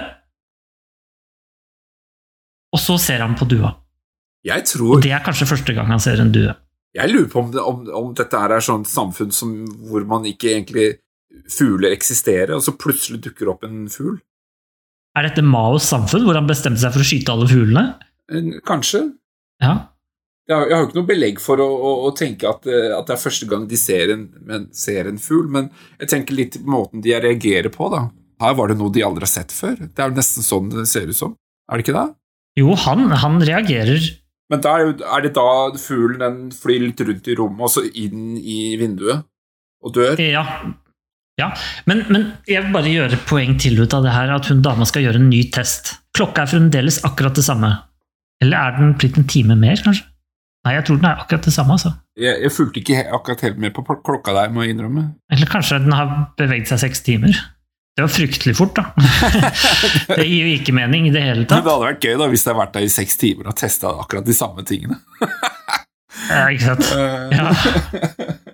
Og 2.76 2.82
så 2.82 2.97
ser 3.01 3.24
han 3.24 3.36
på 3.39 3.47
dua. 3.49 3.74
Jeg 4.47 4.63
Og 4.84 5.01
det 5.03 5.11
er 5.11 5.24
kanskje 5.26 5.49
første 5.49 5.74
gang 5.76 5.89
han 5.91 6.03
ser 6.03 6.22
en 6.22 6.32
due. 6.32 6.53
Jeg 6.95 7.11
lurer 7.11 7.28
på 7.30 7.41
om, 7.41 7.51
det, 7.51 7.61
om, 7.61 7.84
om 7.93 8.13
dette 8.15 8.39
er 8.39 8.55
er 8.55 8.63
sånt 8.63 8.88
samfunn 8.89 9.34
som, 9.36 9.53
hvor 9.89 10.05
man 10.07 10.26
ikke 10.26 10.53
egentlig 10.55 10.88
Fugler 11.51 11.93
eksisterer, 11.93 12.55
og 12.55 12.63
så 12.65 12.74
plutselig 12.80 13.20
dukker 13.28 13.51
opp 13.51 13.65
en 13.68 13.86
fugl. 13.91 14.15
Er 15.18 15.28
dette 15.28 15.43
Maos 15.45 15.86
samfunn, 15.86 16.26
hvor 16.26 16.38
han 16.38 16.47
bestemte 16.49 16.82
seg 16.82 16.95
for 16.95 17.03
å 17.03 17.07
skyte 17.07 17.34
alle 17.34 17.47
fuglene? 17.49 17.84
Kanskje. 18.65 19.03
Ja. 19.63 19.76
Jeg 20.47 20.55
har, 20.55 20.65
jeg 20.65 20.76
har 20.76 20.82
jo 20.82 20.88
ikke 20.88 20.99
noe 20.99 21.09
belegg 21.09 21.41
for 21.43 21.61
å, 21.61 21.68
å, 21.68 21.91
å 22.07 22.11
tenke 22.15 22.47
at, 22.49 22.68
eh, 22.72 22.93
at 22.95 23.09
det 23.09 23.18
er 23.18 23.22
første 23.22 23.47
gang 23.51 23.65
de 23.68 23.80
ser 23.80 24.13
en, 24.13 24.28
men, 24.47 24.70
ser 24.76 25.09
en 25.09 25.20
fugl, 25.20 25.49
men 25.51 25.68
jeg 25.99 26.11
tenker 26.13 26.38
litt 26.38 26.55
på 26.61 26.72
måten 26.72 27.03
de 27.03 27.15
reagerer 27.20 27.70
på. 27.74 27.89
da. 27.91 28.05
Her 28.43 28.55
var 28.55 28.72
det 28.72 28.78
noe 28.80 28.93
de 28.93 29.03
aldri 29.03 29.28
har 29.28 29.34
sett 29.34 29.55
før. 29.55 29.76
Det 29.84 30.03
er 30.03 30.11
jo 30.11 30.18
nesten 30.18 30.45
sånn 30.47 30.72
det 30.72 30.88
ser 30.89 31.11
ut 31.11 31.20
som. 31.20 31.36
Er 31.68 31.80
det 31.80 31.88
ikke 31.88 31.97
det? 31.97 32.07
Jo, 32.58 32.74
han, 32.88 33.05
han 33.14 33.38
reagerer 33.45 34.01
Men 34.51 34.64
der, 34.64 34.89
er, 35.05 35.22
det 35.26 35.36
da 35.36 35.47
fuglen 35.78 36.24
den 36.24 36.38
flyr 36.55 36.88
litt 36.88 37.01
rundt 37.03 37.28
i 37.30 37.38
rommet, 37.38 37.64
og 37.68 37.74
så 37.74 37.84
inn 37.86 38.38
i 38.39 38.76
vinduet 38.80 39.26
og 39.84 39.93
dør? 39.93 40.22
Ja. 40.24 40.43
ja. 41.38 41.49
Men, 41.89 42.05
men 42.10 42.30
jeg 42.49 42.64
vil 42.66 42.74
bare 42.74 42.93
gjøre 42.93 43.20
poeng 43.30 43.58
til 43.62 43.78
ut 43.84 43.93
av 43.93 44.08
det 44.08 44.16
her, 44.16 44.32
at 44.34 44.47
hun 44.49 44.64
dama 44.66 44.88
skal 44.89 45.05
gjøre 45.05 45.22
en 45.22 45.30
ny 45.30 45.43
test. 45.53 45.97
Klokka 46.18 46.45
er 46.45 46.53
fremdeles 46.55 47.01
akkurat 47.08 47.38
det 47.38 47.45
samme. 47.45 47.74
Eller 48.41 48.58
er 48.58 48.80
den 48.80 48.95
blitt 48.97 49.20
en 49.20 49.28
time 49.30 49.58
mer, 49.60 49.78
kanskje? 49.84 50.08
Nei, 50.66 50.74
jeg 50.76 50.88
tror 50.88 50.97
den 50.99 51.08
er 51.12 51.22
akkurat 51.22 51.45
det 51.47 51.53
samme, 51.55 51.78
altså. 51.78 51.93
Jeg, 52.18 52.39
jeg 52.43 52.51
fulgte 52.55 52.82
ikke 52.82 53.03
akkurat 53.20 53.43
helt 53.45 53.62
med 53.62 53.76
på 53.76 53.86
klokka 53.86 54.34
der, 54.36 54.49
må 54.51 54.66
jeg 54.66 54.76
innrømme. 54.76 55.05
Eller 55.32 55.51
kanskje 55.51 55.84
den 55.84 55.95
har 55.95 56.10
beveget 56.39 56.72
seg 56.72 56.82
seks 56.88 57.05
timer. 57.05 57.38
Det 57.98 58.04
var 58.06 58.12
fryktelig 58.14 58.54
fort, 58.60 58.76
da. 58.78 58.84
det 60.20 60.26
gir 60.28 60.43
jo 60.45 60.54
ikke 60.60 60.74
mening 60.78 61.08
i 61.10 61.14
det 61.16 61.24
hele 61.26 61.45
tatt. 61.48 61.58
Men 61.58 61.66
det 61.66 61.72
hadde 61.74 61.88
vært 61.88 62.04
gøy 62.06 62.18
da 62.22 62.28
hvis 62.30 62.43
jeg 62.45 62.52
hadde 62.52 62.62
vært 62.62 62.76
der 62.78 62.86
i 62.86 62.91
seks 62.93 63.18
timer 63.18 63.50
og 63.50 63.56
testa 63.58 63.93
akkurat 64.04 64.28
de 64.28 64.36
samme 64.38 64.66
tingene. 64.70 65.00
Ja, 66.28 66.48
ikke 66.50 66.66
sant? 66.66 66.88
Eh, 66.98 67.34
Ja. 67.38 67.52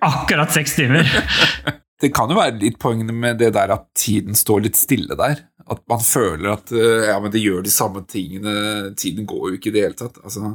Akkurat 0.04 0.52
seks 0.52 0.74
timer. 0.76 1.08
Det 2.02 2.10
kan 2.12 2.28
jo 2.28 2.36
være 2.36 2.58
litt 2.60 2.76
poeng 2.82 3.00
med 3.16 3.38
det 3.40 3.48
der 3.54 3.70
at 3.72 3.86
tiden 3.96 4.36
står 4.36 4.64
litt 4.66 4.76
stille 4.76 5.16
der. 5.16 5.38
At 5.72 5.80
man 5.88 6.02
føler 6.04 6.50
at 6.58 6.72
eh, 6.76 7.06
ja, 7.08 7.14
men 7.22 7.32
det 7.32 7.40
gjør 7.40 7.62
de 7.64 7.72
samme 7.72 8.02
tingene, 8.10 8.90
tiden 9.00 9.24
går 9.30 9.46
jo 9.46 9.56
ikke 9.56 9.70
i 9.70 9.74
det 9.78 9.84
hele 9.86 9.96
tatt. 9.96 10.18
Altså, 10.20 10.50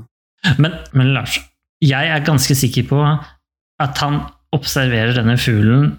Men, 0.61 0.75
men 0.93 1.09
Lars, 1.15 1.39
jeg 1.81 2.11
er 2.13 2.25
ganske 2.27 2.53
sikker 2.59 2.85
på 2.91 2.99
at 3.01 4.03
han 4.03 4.19
observerer 4.55 5.15
denne 5.17 5.39
fuglen 5.41 5.95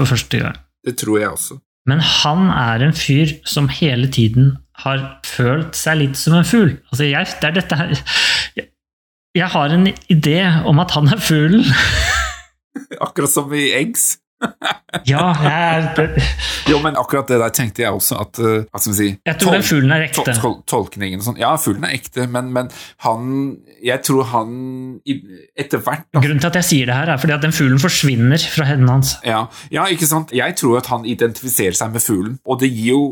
for 0.00 0.08
første 0.14 0.40
gang. 0.46 0.56
det 0.86 0.96
tror 1.02 1.20
jeg 1.20 1.28
også. 1.34 1.58
Men 1.88 2.00
han 2.00 2.48
er 2.48 2.84
en 2.86 2.96
fyr 2.96 3.34
som 3.48 3.68
hele 3.68 4.08
tiden 4.08 4.54
har 4.84 5.02
følt 5.26 5.76
seg 5.78 6.00
litt 6.00 6.18
som 6.18 6.36
en 6.38 6.48
fugl. 6.48 6.72
Altså 6.90 7.06
jeg, 7.06 7.28
det 7.40 7.50
er 7.50 7.56
dette 7.60 7.78
her 7.78 7.94
jeg, 9.34 9.48
har 9.50 9.74
en 9.74 9.88
idé 10.12 10.38
om 10.66 10.80
at 10.82 10.94
han 10.94 11.10
er 11.12 11.20
fuglen. 11.22 11.66
Akkurat 13.04 13.32
som 13.32 13.52
i 13.54 13.68
eggs. 13.76 14.14
Ja, 15.08 15.24
jeg, 15.42 16.10
Jo, 16.70 16.78
men 16.84 16.96
akkurat 16.96 17.26
det 17.28 17.38
der 17.42 17.52
tenkte 17.54 17.82
jeg 17.82 17.92
også 17.92 18.16
at 18.22 18.38
eh, 18.38 18.62
Hva 18.70 18.80
skal 18.80 18.92
vi 18.92 18.96
si 18.98 19.08
jeg 19.26 19.38
tror 19.40 19.56
den 19.56 19.64
fuglen 19.66 19.92
er 19.96 20.04
ekte. 20.06 20.22
tol- 20.22 20.38
tol- 20.40 20.62
Tolkningen 20.70 21.20
og 21.20 21.26
sånn. 21.26 21.40
Ja, 21.42 21.50
fuglen 21.60 21.84
er 21.88 21.96
ekte, 21.98 22.26
men, 22.30 22.52
men 22.54 22.70
han 23.04 23.26
Jeg 23.84 24.02
tror 24.06 24.24
han 24.30 24.54
i- 25.04 25.18
etter 25.58 25.82
hvert 25.84 26.06
da, 26.14 26.22
Grunnen 26.24 26.40
til 26.40 26.50
at 26.52 26.58
jeg 26.62 26.68
sier 26.70 26.86
det 26.92 26.94
her, 27.00 27.12
er 27.16 27.20
fordi 27.20 27.36
at 27.36 27.42
den 27.44 27.52
fuglen 27.56 27.82
forsvinner 27.82 28.38
fra 28.54 28.64
hendene 28.70 28.94
hans. 28.96 29.16
Ja, 29.26 29.44
ja, 29.74 29.84
ikke 29.92 30.06
sant? 30.08 30.32
Jeg 30.34 30.56
tror 30.60 30.78
at 30.80 30.86
han 30.92 31.04
identifiserer 31.08 31.74
seg 31.76 31.92
med 31.92 32.02
fuglen, 32.04 32.38
og 32.46 32.60
det 32.62 32.70
gir 32.72 32.92
jo 32.94 33.04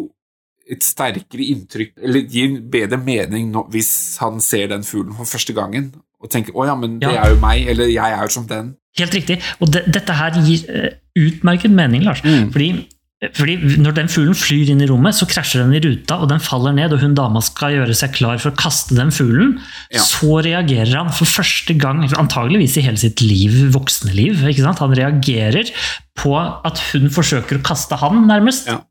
et 0.72 0.84
sterkere 0.86 1.44
inntrykk, 1.52 1.96
eller 2.06 2.22
gir 2.30 2.54
bedre 2.72 2.96
mening 3.02 3.50
nå, 3.52 3.64
hvis 3.74 3.90
han 4.22 4.38
ser 4.40 4.68
den 4.70 4.84
fuglen 4.86 5.12
for 5.18 5.26
første 5.28 5.52
gangen 5.56 5.90
og 6.22 6.30
tenker 6.30 6.54
'Å 6.54 6.66
ja, 6.66 6.74
men 6.78 6.98
det 7.00 7.10
Ja. 7.10 7.24
er 7.24 7.34
jo 7.34 7.40
meg', 7.40 7.66
eller 7.68 7.86
'jeg 7.86 8.12
er 8.12 8.22
jo 8.22 8.28
som 8.28 8.46
den'. 8.46 8.74
Helt 8.98 9.14
riktig. 9.14 9.40
Og 9.60 9.72
de, 9.72 9.82
dette 9.88 10.12
her 10.12 10.30
gir 10.30 10.64
uh, 10.68 10.90
utmerket 11.16 11.70
mening, 11.70 12.04
Lars. 12.04 12.20
Mm. 12.22 12.52
Fordi, 12.52 12.86
fordi 13.34 13.56
når 13.80 13.94
den 13.94 14.08
fuglen 14.08 14.34
flyr 14.34 14.70
inn 14.70 14.82
i 14.82 14.86
rommet, 14.86 15.14
så 15.14 15.26
krasjer 15.26 15.62
den 15.62 15.72
i 15.72 15.80
ruta, 15.80 16.18
og 16.20 16.28
den 16.28 16.40
faller 16.40 16.72
ned, 16.72 16.92
og 16.92 17.00
hun 17.00 17.14
dama 17.14 17.40
skal 17.40 17.72
gjøre 17.72 17.94
seg 17.96 18.12
klar 18.12 18.38
for 18.38 18.50
å 18.50 18.56
kaste 18.56 18.94
den 18.94 19.10
fuglen. 19.10 19.58
Ja. 19.90 19.98
Så 20.04 20.42
reagerer 20.44 20.94
han 20.98 21.08
for 21.08 21.24
første 21.24 21.72
gang, 21.78 22.04
antageligvis 22.04 22.76
i 22.76 22.82
hele 22.82 23.00
sitt 23.00 23.22
liv, 23.22 23.72
voksne 23.72 24.12
liv. 24.12 24.36
Han 24.36 24.94
reagerer 24.98 25.72
på 26.14 26.36
at 26.36 26.78
hun 26.92 27.08
forsøker 27.08 27.58
å 27.58 27.62
kaste 27.64 27.96
han, 27.96 28.26
nærmest. 28.28 28.68
Ja. 28.68 28.82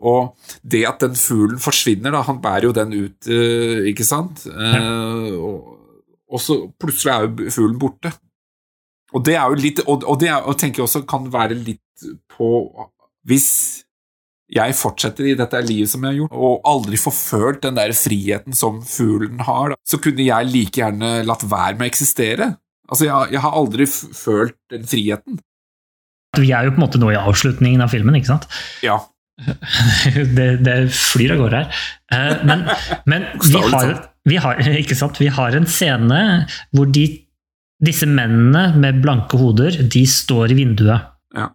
Og 0.06 0.52
det 0.64 0.82
at 0.90 1.00
den 1.06 1.16
fuglen 1.16 1.62
forsvinner, 1.62 2.12
da, 2.12 2.24
han 2.28 2.42
bærer 2.44 2.68
jo 2.68 2.74
den 2.76 2.94
ut, 2.96 3.30
eh, 3.32 3.86
ikke 3.92 4.08
sant? 4.08 4.44
Eh, 4.50 5.32
og, 5.38 5.76
og 6.28 6.42
så 6.42 6.58
plutselig 6.82 7.14
er 7.14 7.28
jo 7.28 7.54
fuglen 7.54 7.80
borte. 7.80 8.12
Og 9.16 9.24
det 9.24 9.38
er 9.38 9.48
jo 9.48 9.62
litt 9.62 9.80
Og, 9.86 10.04
og 10.04 10.18
det 10.20 10.28
er, 10.28 10.42
og 10.44 10.58
tenker 10.60 10.82
jeg 10.82 10.90
også 10.90 11.04
kan 11.08 11.28
være 11.32 11.56
litt 11.56 12.06
på 12.34 12.48
Hvis 13.30 13.46
jeg 14.54 14.76
fortsetter 14.78 15.26
i 15.32 15.38
dette 15.38 15.62
livet 15.66 15.89
som 15.89 16.04
jeg 16.06 16.14
har 16.14 16.20
gjort, 16.20 16.36
og 16.38 16.68
aldri 16.70 17.00
får 17.02 17.16
følt 17.18 17.64
den 17.64 17.78
der 17.80 17.93
friheten 17.98 18.54
som 18.54 18.78
fuglen 18.86 19.41
har, 19.48 19.74
da, 19.74 19.80
så 19.88 19.98
kunne 20.02 20.26
jeg 20.28 20.52
like 20.52 20.82
gjerne 20.82 21.16
latt 21.26 21.46
være 21.50 21.80
med 21.80 21.88
å 21.88 21.89
eksistere. 21.89 22.52
Altså, 22.86 23.08
jeg, 23.08 23.34
jeg 23.34 23.41
har 23.41 23.58
aldri 23.58 23.88
følt 23.89 24.58
den 24.70 24.86
friheten. 24.86 25.39
Vi 26.38 26.52
er 26.54 26.68
jo 26.68 26.76
på 26.76 26.82
en 26.82 26.86
måte 26.86 27.00
nå 27.02 27.10
i 27.14 27.18
avslutningen 27.18 27.82
av 27.82 27.93
filmen, 27.93 28.18
ikke 28.20 28.34
sant? 28.36 28.46
Ja. 28.86 29.00
det, 30.38 30.50
det 30.64 30.76
flyr 30.93 31.34
av 31.36 31.41
gårde 31.41 31.62
her. 31.64 31.80
Eh, 32.14 32.43
Men, 32.48 32.68
men 33.10 33.26
vi, 33.50 33.62
har, 33.74 33.93
vi, 34.30 34.38
har, 34.43 34.62
ikke 34.78 34.98
sant? 35.00 35.18
vi 35.22 35.32
har 35.34 35.58
en 35.58 35.66
scene 35.68 36.20
hvor 36.76 36.91
de, 36.93 37.08
disse 37.84 38.08
mennene 38.08 38.68
med 38.78 39.02
blanke 39.04 39.39
hoder 39.41 39.80
de 39.82 40.06
står 40.08 40.54
i 40.54 40.60
vinduet. 40.62 41.10
Ja. 41.36 41.50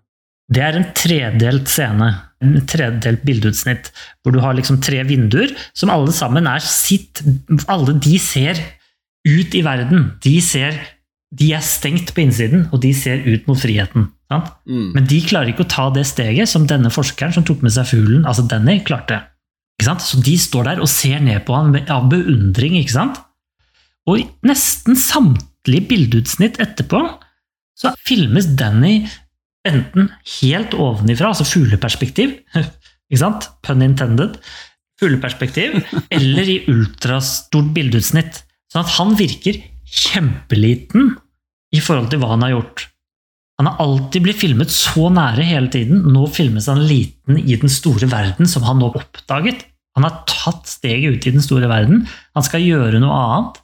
Det 0.50 0.64
er 0.66 0.80
en 0.80 0.90
tredelt 0.98 1.70
scene. 1.70 2.10
En 2.40 2.56
tredelt 2.68 3.24
bildeutsnitt. 3.26 3.90
Hvor 4.22 4.34
du 4.34 4.40
har 4.42 4.56
liksom 4.56 4.80
tre 4.84 5.02
vinduer 5.08 5.52
som 5.76 5.92
alle 5.92 6.12
sammen 6.16 6.48
er 6.48 6.62
sitt 6.64 7.22
Alle 7.68 7.96
de 8.00 8.16
ser 8.22 8.60
ut 9.28 9.54
i 9.54 9.60
verden. 9.64 10.14
De, 10.24 10.38
ser, 10.40 10.78
de 11.36 11.50
er 11.52 11.64
stengt 11.64 12.14
på 12.16 12.22
innsiden, 12.24 12.68
og 12.72 12.80
de 12.80 12.94
ser 12.96 13.20
ut 13.26 13.44
mot 13.50 13.60
friheten. 13.60 14.08
Sant? 14.32 14.48
Mm. 14.64 14.86
Men 14.94 15.08
de 15.10 15.18
klarer 15.26 15.52
ikke 15.52 15.66
å 15.66 15.72
ta 15.72 15.88
det 15.92 16.06
steget 16.08 16.48
som 16.48 16.64
denne 16.70 16.92
forskeren 16.94 17.34
som 17.36 17.44
tok 17.44 17.64
med 17.66 17.74
seg 17.74 17.90
fuglen, 17.90 18.24
altså 18.24 18.46
Denny, 18.48 18.78
klarte. 18.86 19.20
Så 19.80 20.20
de 20.24 20.36
står 20.40 20.68
der 20.68 20.80
og 20.84 20.90
ser 20.92 21.20
ned 21.24 21.42
på 21.46 21.56
han 21.56 21.72
med, 21.74 21.88
av 21.92 22.08
beundring, 22.12 22.76
ikke 22.80 22.96
sant? 22.96 23.20
Og 24.08 24.24
nesten 24.46 24.96
samtlige 24.98 25.88
bildeutsnitt 25.88 26.60
etterpå 26.62 27.00
så 27.80 27.94
filmes 28.04 28.48
Danny 28.60 29.06
enten 29.68 30.10
helt 30.40 30.74
ovenifra, 30.76 31.32
altså 31.32 31.46
fugleperspektiv, 31.48 32.38
ikke 33.10 33.22
sant? 33.22 33.50
Pun 33.66 33.84
intended. 33.84 34.38
Fugleperspektiv, 35.00 35.80
eller 36.16 36.52
i 36.52 36.60
ultrastort 36.70 37.72
bildeutsnitt. 37.76 38.44
Sånn 38.70 38.84
at 38.84 38.94
han 38.98 39.16
virker 39.18 39.58
kjempeliten 39.90 41.14
i 41.74 41.82
forhold 41.82 42.10
til 42.12 42.22
hva 42.22 42.34
han 42.34 42.46
har 42.46 42.54
gjort. 42.54 42.86
Han 43.60 43.68
har 43.68 43.80
alltid 43.82 44.24
blitt 44.24 44.40
filmet 44.40 44.70
så 44.72 45.10
nære 45.12 45.44
hele 45.44 45.68
tiden. 45.72 46.06
Nå 46.14 46.24
filmes 46.32 46.68
han 46.70 46.80
liten 46.88 47.36
i 47.40 47.58
den 47.60 47.72
store 47.72 48.08
verden, 48.08 48.48
som 48.48 48.64
han 48.64 48.80
nå 48.80 48.88
oppdaget. 48.96 49.66
Han 49.98 50.06
har 50.06 50.22
tatt 50.30 50.70
steget 50.70 51.18
ut 51.18 51.26
i 51.26 51.32
den 51.34 51.44
store 51.44 51.68
verden. 51.68 52.06
Han 52.38 52.46
skal 52.46 52.64
gjøre 52.64 53.02
noe 53.02 53.18
annet 53.18 53.60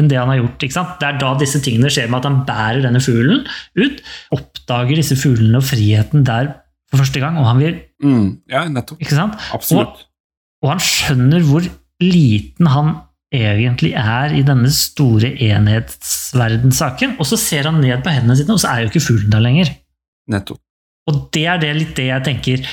enn 0.00 0.08
det 0.10 0.18
han 0.18 0.32
har 0.32 0.40
gjort. 0.40 0.64
Ikke 0.66 0.76
sant? 0.78 0.96
Det 1.00 1.08
er 1.08 1.20
da 1.20 1.34
disse 1.40 1.60
tingene 1.64 1.92
skjer 1.92 2.08
med 2.10 2.22
at 2.22 2.28
han 2.30 2.40
bærer 2.48 2.82
denne 2.86 3.02
fuglen 3.04 3.44
ut, 3.78 4.00
oppdager 4.36 4.98
disse 5.00 5.18
fuglene 5.20 5.60
og 5.60 5.66
friheten 5.68 6.24
der 6.28 6.54
for 6.90 7.04
første 7.04 7.22
gang, 7.22 7.38
og 7.38 7.46
han 7.46 7.62
vil 7.62 7.78
Mm. 8.00 8.38
Ja, 8.48 8.62
nettopp. 8.72 8.96
Ikke 9.04 9.12
sant? 9.12 9.34
Absolutt. 9.52 10.06
Og 10.64 10.70
han 10.72 10.78
skjønner 10.80 11.42
hvor 11.44 11.66
liten 12.00 12.68
han 12.72 12.94
egentlig 13.30 13.90
er 13.92 14.32
i 14.32 14.40
denne 14.42 14.70
store 14.72 15.34
enhetsverdenssaken, 15.36 17.18
og 17.20 17.28
så 17.28 17.38
ser 17.38 17.68
han 17.68 17.80
ned 17.82 18.00
på 18.02 18.12
hendene 18.14 18.38
sine, 18.38 18.54
og 18.56 18.62
så 18.62 18.72
er 18.72 18.84
jo 18.84 18.90
ikke 18.90 19.04
fuglen 19.04 19.34
der 19.34 19.44
lenger. 19.44 19.70
nettopp. 20.30 20.60
Og 21.10 21.20
det 21.34 21.44
er 21.48 21.58
det 21.58 21.70
litt 21.76 21.94
det 21.96 22.04
jeg 22.06 22.22
tenker 22.26 22.66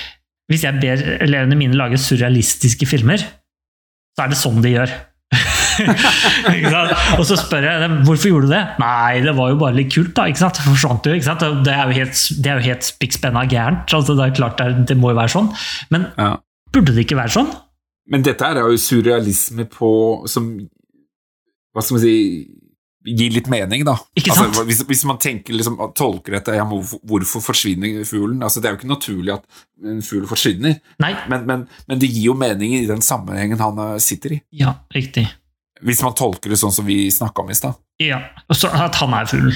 Hvis 0.47 0.63
jeg 0.63 0.79
ber 0.79 0.99
elevene 1.23 1.55
mine 1.59 1.75
lage 1.75 1.97
surrealistiske 1.99 2.85
filmer, 2.87 3.19
så 3.19 4.23
er 4.23 4.29
det 4.31 4.37
sånn 4.39 4.61
de 4.63 4.69
gjør. 4.77 4.93
Og 7.19 7.23
så 7.27 7.37
spør 7.39 7.67
jeg 7.67 7.83
dem 7.83 7.97
hvorfor 8.07 8.31
gjorde 8.31 8.49
du 8.49 8.53
det. 8.55 8.63
Nei, 8.81 9.19
det 9.25 9.33
var 9.37 9.53
jo 9.53 9.59
bare 9.61 9.77
litt 9.77 9.93
kult, 9.93 10.13
da. 10.17 10.27
ikke 10.31 10.43
sant? 10.43 10.59
Det 10.59 10.67
forsvant 10.71 11.07
jo. 11.09 11.15
ikke 11.17 11.29
sant? 11.29 11.45
Det 11.65 11.73
er 11.75 11.85
jo 11.91 11.97
helt, 12.01 12.23
det 12.43 12.51
er 12.53 12.59
jo 12.61 12.67
helt 12.71 12.89
spikkspenna 12.89 13.45
gærent. 13.51 13.95
Altså, 13.97 14.17
det 14.17 14.27
er 14.29 14.35
klart 14.41 14.61
det, 14.61 14.87
det 14.91 14.97
må 14.99 15.13
jo 15.13 15.19
være 15.21 15.33
sånn. 15.37 15.49
Men 15.93 16.09
Ja. 16.17 16.35
burde 16.73 16.93
det 16.95 17.05
ikke 17.07 17.19
være 17.19 17.33
sånn? 17.39 17.51
Men 18.07 18.23
dette 18.23 18.45
er 18.47 18.61
jo 18.63 18.77
surrealisme 18.79 19.65
på 19.67 19.89
som 20.31 20.53
Hva 21.75 21.83
skal 21.83 21.97
man 21.97 22.03
si 22.05 22.13
Gir 23.07 23.31
litt 23.31 23.45
mening, 23.47 23.85
da. 23.87 23.93
Altså, 24.19 24.65
hvis, 24.67 24.81
hvis 24.83 25.03
man 25.07 25.15
tenker, 25.23 25.55
liksom, 25.55 25.77
tolker 25.95 26.33
dette 26.35 26.57
ja, 26.57 26.65
hvorfor, 26.67 27.39
forsvinner 27.45 28.01
fuglen? 28.03 28.41
Altså, 28.43 28.59
det 28.59 28.67
er 28.67 28.73
jo 28.73 28.79
ikke 28.81 28.89
naturlig 28.89 29.31
at 29.37 29.45
en 29.87 30.01
fugl 30.03 30.25
forsvinner, 30.27 30.75
men, 30.99 31.45
men, 31.47 31.63
men 31.87 32.01
det 32.01 32.09
gir 32.11 32.25
jo 32.33 32.35
mening 32.35 32.73
i 32.75 32.81
den 32.89 32.99
sammenhengen 33.05 33.61
han 33.63 33.79
eh, 33.79 33.93
sitter 34.03 34.35
i. 34.35 34.41
Ja, 34.59 34.73
riktig. 34.91 35.23
Hvis 35.85 36.01
man 36.05 36.15
tolker 36.17 36.49
det 36.53 36.57
sånn 36.61 36.73
som 36.73 36.85
vi 36.87 37.07
snakka 37.13 37.43
om 37.43 37.51
i 37.53 37.57
stad. 37.57 37.77
Ja, 38.01 38.21
så 38.53 38.69
At 38.73 38.95
han 39.01 39.13
er 39.13 39.25
fuglen. 39.29 39.53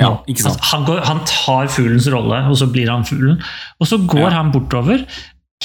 Ja, 0.00 0.14
ikke 0.30 0.46
sant? 0.46 0.62
Han, 0.70 0.86
går, 0.88 1.02
han 1.04 1.18
tar 1.28 1.68
fuglens 1.68 2.06
rolle, 2.08 2.38
og 2.48 2.56
så 2.56 2.70
blir 2.72 2.88
han 2.88 3.04
fuglen. 3.04 3.36
Og 3.80 3.88
så 3.90 3.98
går 4.08 4.30
Ja. 4.30 4.36
han 4.38 4.52
bortover 4.54 5.04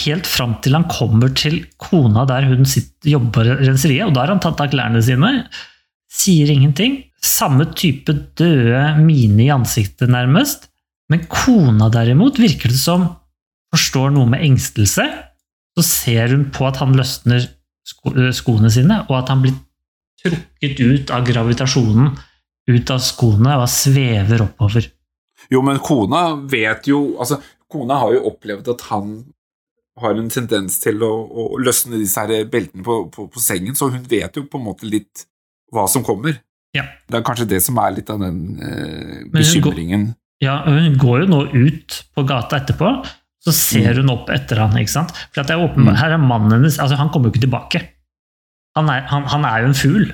helt 0.04 0.28
fram 0.28 0.58
til 0.62 0.74
han 0.76 0.84
kommer 0.92 1.32
til 1.34 1.62
kona 1.80 2.26
der 2.28 2.44
hun 2.50 2.66
sitter, 2.68 3.14
jobber 3.14 3.48
i 3.48 3.56
renseriet, 3.70 4.04
og 4.10 4.14
da 4.14 4.26
har 4.26 4.34
han 4.34 4.42
tatt 4.44 4.60
av 4.60 4.72
klærne 4.74 5.00
sine. 5.02 5.48
Sier 6.12 6.52
ingenting. 6.52 7.04
Samme 7.24 7.70
type 7.74 8.12
døde 8.36 8.98
mine 9.00 9.46
i 9.48 9.52
ansiktet, 9.56 10.10
nærmest. 10.12 10.68
Men 11.10 11.24
kona 11.32 11.88
derimot 11.94 12.38
virker 12.42 12.70
det 12.74 12.80
som 12.82 13.08
forstår 13.74 14.12
noe 14.12 14.28
med 14.28 14.44
engstelse. 14.44 15.06
Så 15.78 15.84
ser 15.84 16.28
hun 16.36 16.50
på 16.52 16.68
at 16.68 16.78
han 16.84 16.94
løsner 16.98 17.48
sko 17.86 18.12
skoene 18.34 18.72
sine, 18.74 19.04
og 19.10 19.16
at 19.24 19.30
han 19.30 19.42
blir 19.44 19.56
trukket 20.26 20.80
ut 20.82 21.12
av 21.16 21.24
gravitasjonen, 21.28 22.12
ut 22.74 22.92
av 22.92 23.00
skoene, 23.06 23.56
og 23.62 23.70
svever 23.72 24.42
oppover. 24.48 24.90
Jo, 25.54 25.62
men 25.62 25.78
kona 25.84 26.24
vet 26.50 26.88
jo 26.90 27.20
Altså, 27.22 27.38
kona 27.70 28.00
har 28.02 28.16
jo 28.16 28.24
opplevd 28.32 28.70
at 28.74 28.82
han 28.90 29.12
har 30.02 30.18
en 30.18 30.28
tendens 30.34 30.80
til 30.82 31.04
å, 31.06 31.12
å 31.30 31.44
løsne 31.62 32.00
disse 32.02 32.20
her 32.20 32.48
beltene 32.52 32.84
på, 32.84 32.96
på, 33.14 33.28
på 33.32 33.40
sengen, 33.44 33.78
så 33.78 33.88
hun 33.94 34.04
vet 34.12 34.36
jo 34.36 34.44
på 34.50 34.60
en 34.60 34.66
måte 34.66 34.90
litt 34.90 35.24
hva 35.72 35.86
som 35.92 36.04
kommer. 36.04 36.40
Ja. 36.76 36.84
Det 37.08 37.20
er 37.20 37.24
kanskje 37.24 37.48
det 37.54 37.62
som 37.64 37.78
er 37.80 37.94
litt 37.96 38.10
av 38.12 38.20
den 38.26 38.42
eh, 38.60 39.22
går- 39.30 39.32
bekymringen. 39.38 40.10
Ja, 40.44 40.58
Hun 40.68 40.98
går 41.00 41.22
jo 41.24 41.28
nå 41.32 41.38
ut 41.54 42.02
på 42.16 42.26
gata 42.28 42.58
etterpå, 42.60 42.90
så 43.46 43.54
ser 43.56 44.02
hun 44.02 44.10
opp 44.12 44.28
etter 44.36 44.60
han. 44.60 44.76
ikke 44.82 44.92
sant? 44.98 45.14
For 45.32 45.46
det 45.48 45.56
er 45.56 45.64
åpenbart, 45.64 45.96
Mm. 45.96 46.02
Her 46.02 46.16
er 46.18 46.24
mannen 46.26 46.52
hennes 46.58 46.76
altså 46.82 46.98
Han 47.00 47.10
kommer 47.14 47.30
jo 47.30 47.36
ikke 47.38 47.46
tilbake. 47.46 47.82
Han 48.76 48.90
er, 48.92 49.06
han, 49.12 49.24
han 49.32 49.46
er 49.48 49.62
jo 49.64 49.72
en 49.72 49.78
fugl. 49.80 50.06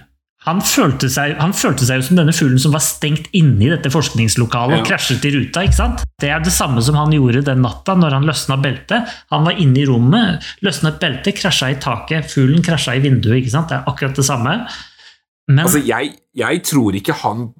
Han 0.42 0.58
følte, 0.66 1.06
seg, 1.14 1.36
han 1.38 1.52
følte 1.54 1.86
seg 1.86 2.00
jo 2.00 2.06
som 2.08 2.18
denne 2.18 2.34
fuglen 2.34 2.58
som 2.62 2.74
var 2.74 2.82
stengt 2.82 3.28
inne 3.38 3.62
i 3.68 3.70
dette 3.70 3.92
forskningslokalet 3.94 4.80
og 4.80 4.82
Ja. 4.82 4.88
krasjet 4.90 5.26
i 5.30 5.32
ruta. 5.36 5.62
ikke 5.68 5.78
sant? 5.78 6.02
Det 6.22 6.32
er 6.34 6.40
det 6.42 6.54
samme 6.56 6.82
som 6.82 6.96
han 6.98 7.14
gjorde 7.14 7.44
den 7.46 7.62
natta 7.62 7.94
når 7.94 8.16
han 8.18 8.26
løsna 8.26 8.58
beltet. 8.62 9.06
Han 9.30 9.46
var 9.46 9.60
inne 9.62 9.84
i 9.84 9.86
rommet, 9.86 10.42
løsnet 10.66 10.98
beltet, 11.00 11.38
krasja 11.38 11.70
i 11.70 11.78
taket, 11.78 12.26
fuglen 12.34 12.66
krasja 12.66 12.96
i 12.98 13.04
vinduet. 13.06 13.38
ikke 13.44 13.54
sant? 13.54 13.70
Det 13.70 13.78
er 13.78 13.86
akkurat 13.94 14.18
det 14.18 14.26
samme. 14.26 14.56
Men 15.48 15.60
Altså, 15.68 15.84
jeg, 15.86 16.16
jeg 16.34 16.64
tror 16.64 16.98
ikke 16.98 17.14
han 17.22 17.52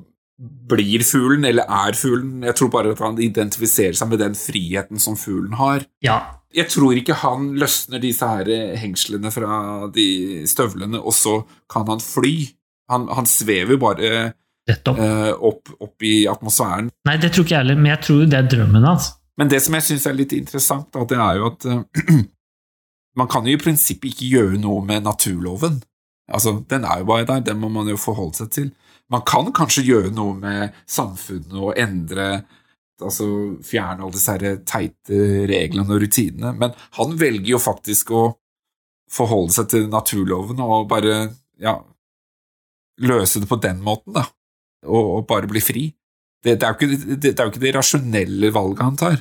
blir 0.72 1.04
fuglen, 1.06 1.46
eller 1.46 1.70
er 1.70 1.94
fuglen. 1.94 2.42
Jeg 2.48 2.56
tror 2.58 2.70
bare 2.74 2.92
at 2.96 3.00
han 3.04 3.18
identifiserer 3.22 3.94
seg 3.94 4.10
med 4.10 4.20
den 4.24 4.34
friheten 4.34 4.98
som 5.00 5.14
fuglen 5.18 5.54
har. 5.54 5.86
ja, 6.02 6.20
Jeg 6.56 6.68
tror 6.72 6.98
ikke 6.98 7.16
han 7.22 7.54
løsner 7.60 8.02
disse 8.04 8.28
her 8.28 8.76
hengslene 8.82 9.32
fra 9.32 9.88
de 9.94 10.44
støvlene, 10.50 11.00
og 11.00 11.16
så 11.16 11.38
kan 11.72 11.88
han 11.88 12.04
fly. 12.04 12.36
Han, 12.92 13.08
han 13.08 13.30
svever 13.30 13.80
bare 13.80 14.12
rett 14.68 14.92
opp. 14.92 15.72
opp, 15.80 16.04
i 16.04 16.26
atmosfæren. 16.28 16.92
Nei, 17.08 17.18
det 17.22 17.32
tror 17.32 17.48
ikke 17.48 17.56
jeg 17.56 17.64
heller, 17.64 17.80
men 17.80 17.94
jeg 17.94 18.04
tror 18.08 18.26
det 18.28 18.40
er 18.40 18.52
drømmen 18.52 18.88
hans. 18.90 19.14
Men 19.40 19.50
det 19.52 19.62
som 19.64 19.78
jeg 19.78 19.88
syns 19.88 20.06
er 20.10 20.18
litt 20.18 20.36
interessant, 20.36 20.92
da, 20.94 21.06
det 21.08 21.18
er 21.18 21.40
jo 21.40 21.48
at 21.50 21.68
uh, 21.72 22.20
man 23.20 23.32
kan 23.32 23.48
jo 23.48 23.56
i 23.56 23.62
prinsippet 23.62 24.12
ikke 24.12 24.30
gjøre 24.36 24.62
noe 24.62 24.84
med 24.86 25.08
naturloven. 25.08 25.80
Altså, 26.32 26.60
Den 26.70 26.86
er 26.86 27.02
jo 27.02 27.10
bare 27.10 27.28
der, 27.28 27.46
den 27.52 27.60
må 27.60 27.72
man 27.72 27.90
jo 27.90 28.00
forholde 28.00 28.44
seg 28.44 28.52
til. 28.54 28.72
Man 29.12 29.24
kan 29.28 29.50
kanskje 29.56 29.84
gjøre 29.88 30.14
noe 30.16 30.38
med 30.40 30.76
samfunnet 30.88 31.58
og 31.60 31.74
endre 31.80 32.44
altså 33.02 33.28
Fjerne 33.66 34.06
alle 34.06 34.16
disse 34.16 34.54
teite 34.70 35.22
reglene 35.50 35.96
og 35.96 36.04
rutinene, 36.04 36.54
men 36.58 36.76
han 36.98 37.18
velger 37.20 37.56
jo 37.56 37.62
faktisk 37.62 38.14
å 38.16 38.26
forholde 39.12 39.56
seg 39.58 39.72
til 39.74 39.90
naturloven 39.92 40.62
og 40.64 40.88
bare 40.92 41.16
ja, 41.62 41.76
løse 43.04 43.42
det 43.44 43.50
på 43.50 43.60
den 43.62 43.82
måten, 43.84 44.16
da. 44.16 44.26
Og, 44.88 45.18
og 45.18 45.28
bare 45.30 45.50
bli 45.50 45.62
fri. 45.62 45.90
Det, 46.42 46.56
det, 46.58 46.66
er 46.66 46.78
ikke, 46.78 46.90
det, 46.90 47.20
det 47.22 47.36
er 47.36 47.46
jo 47.46 47.54
ikke 47.54 47.66
det 47.66 47.76
rasjonelle 47.76 48.54
valget 48.56 48.86
han 48.88 48.98
tar. 48.98 49.20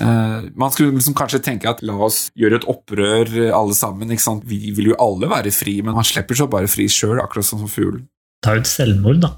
Eh, 0.00 0.48
man 0.54 0.72
skulle 0.72 0.92
liksom 0.96 1.14
kanskje 1.16 1.40
tenke 1.44 1.70
at 1.70 1.80
la 1.86 1.96
oss 2.08 2.26
gjøre 2.36 2.60
et 2.60 2.68
opprør 2.68 3.30
eh, 3.30 3.54
alle 3.54 3.76
sammen. 3.76 4.12
Vi 4.44 4.60
vil 4.76 4.92
jo 4.92 4.98
alle 5.00 5.30
være 5.30 5.54
fri, 5.54 5.78
men 5.86 5.96
han 5.96 6.06
slipper 6.06 6.36
seg 6.38 6.50
bare 6.52 6.70
fri 6.70 6.88
sjøl, 6.90 7.20
akkurat 7.22 7.48
som 7.48 7.64
fuglen. 7.70 8.08
Ta 8.44 8.56
ut 8.58 8.68
selvmord, 8.68 9.22
da. 9.24 9.32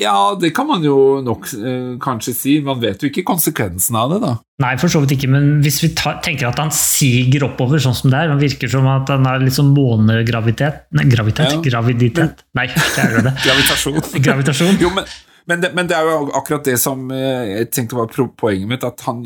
Ja, 0.00 0.32
det 0.40 0.54
kan 0.56 0.64
man 0.64 0.84
jo 0.84 1.20
nok 1.20 1.50
eh, 1.58 1.96
kanskje 2.00 2.32
si. 2.32 2.52
Man 2.64 2.80
vet 2.80 3.02
jo 3.02 3.10
ikke 3.10 3.24
konsekvensen 3.28 3.98
av 4.00 4.14
det, 4.14 4.20
da. 4.22 4.32
Nei, 4.64 4.72
for 4.80 4.92
så 4.92 5.02
vidt 5.02 5.12
ikke, 5.18 5.28
men 5.32 5.48
hvis 5.64 5.80
vi 5.84 5.90
tar, 5.96 6.18
tenker 6.24 6.48
at 6.48 6.60
han 6.60 6.72
siger 6.72 7.44
oppover 7.50 7.82
sånn 7.82 7.96
som 7.96 8.12
det 8.12 8.22
er, 8.22 8.30
han 8.32 8.40
virker 8.40 8.70
som 8.72 8.88
at 8.88 9.12
han 9.12 9.28
har 9.28 9.42
litt 9.44 9.56
sånn 9.56 9.72
månegravitet 9.76 10.86
Nei, 10.96 11.04
gravitet? 11.12 11.52
Ja. 11.52 11.64
Graviditet? 11.66 12.44
Nei, 12.56 12.66
det 12.72 13.02
er 13.02 13.16
jo 13.18 13.24
det. 13.26 13.34
Gravitasjon. 13.46 13.98
Gravitasjon. 14.26 14.80
Jo, 14.80 14.92
men, 14.96 15.10
men, 15.52 15.66
det, 15.66 15.72
men 15.76 15.90
det 15.90 15.98
er 15.98 16.08
jo 16.08 16.30
akkurat 16.40 16.64
det 16.70 16.78
som 16.80 17.04
eh, 17.12 17.52
jeg 17.58 17.68
tenkte 17.76 18.00
var 18.00 18.08
poenget 18.40 18.72
mitt, 18.72 18.88
at 18.88 19.04
han 19.04 19.20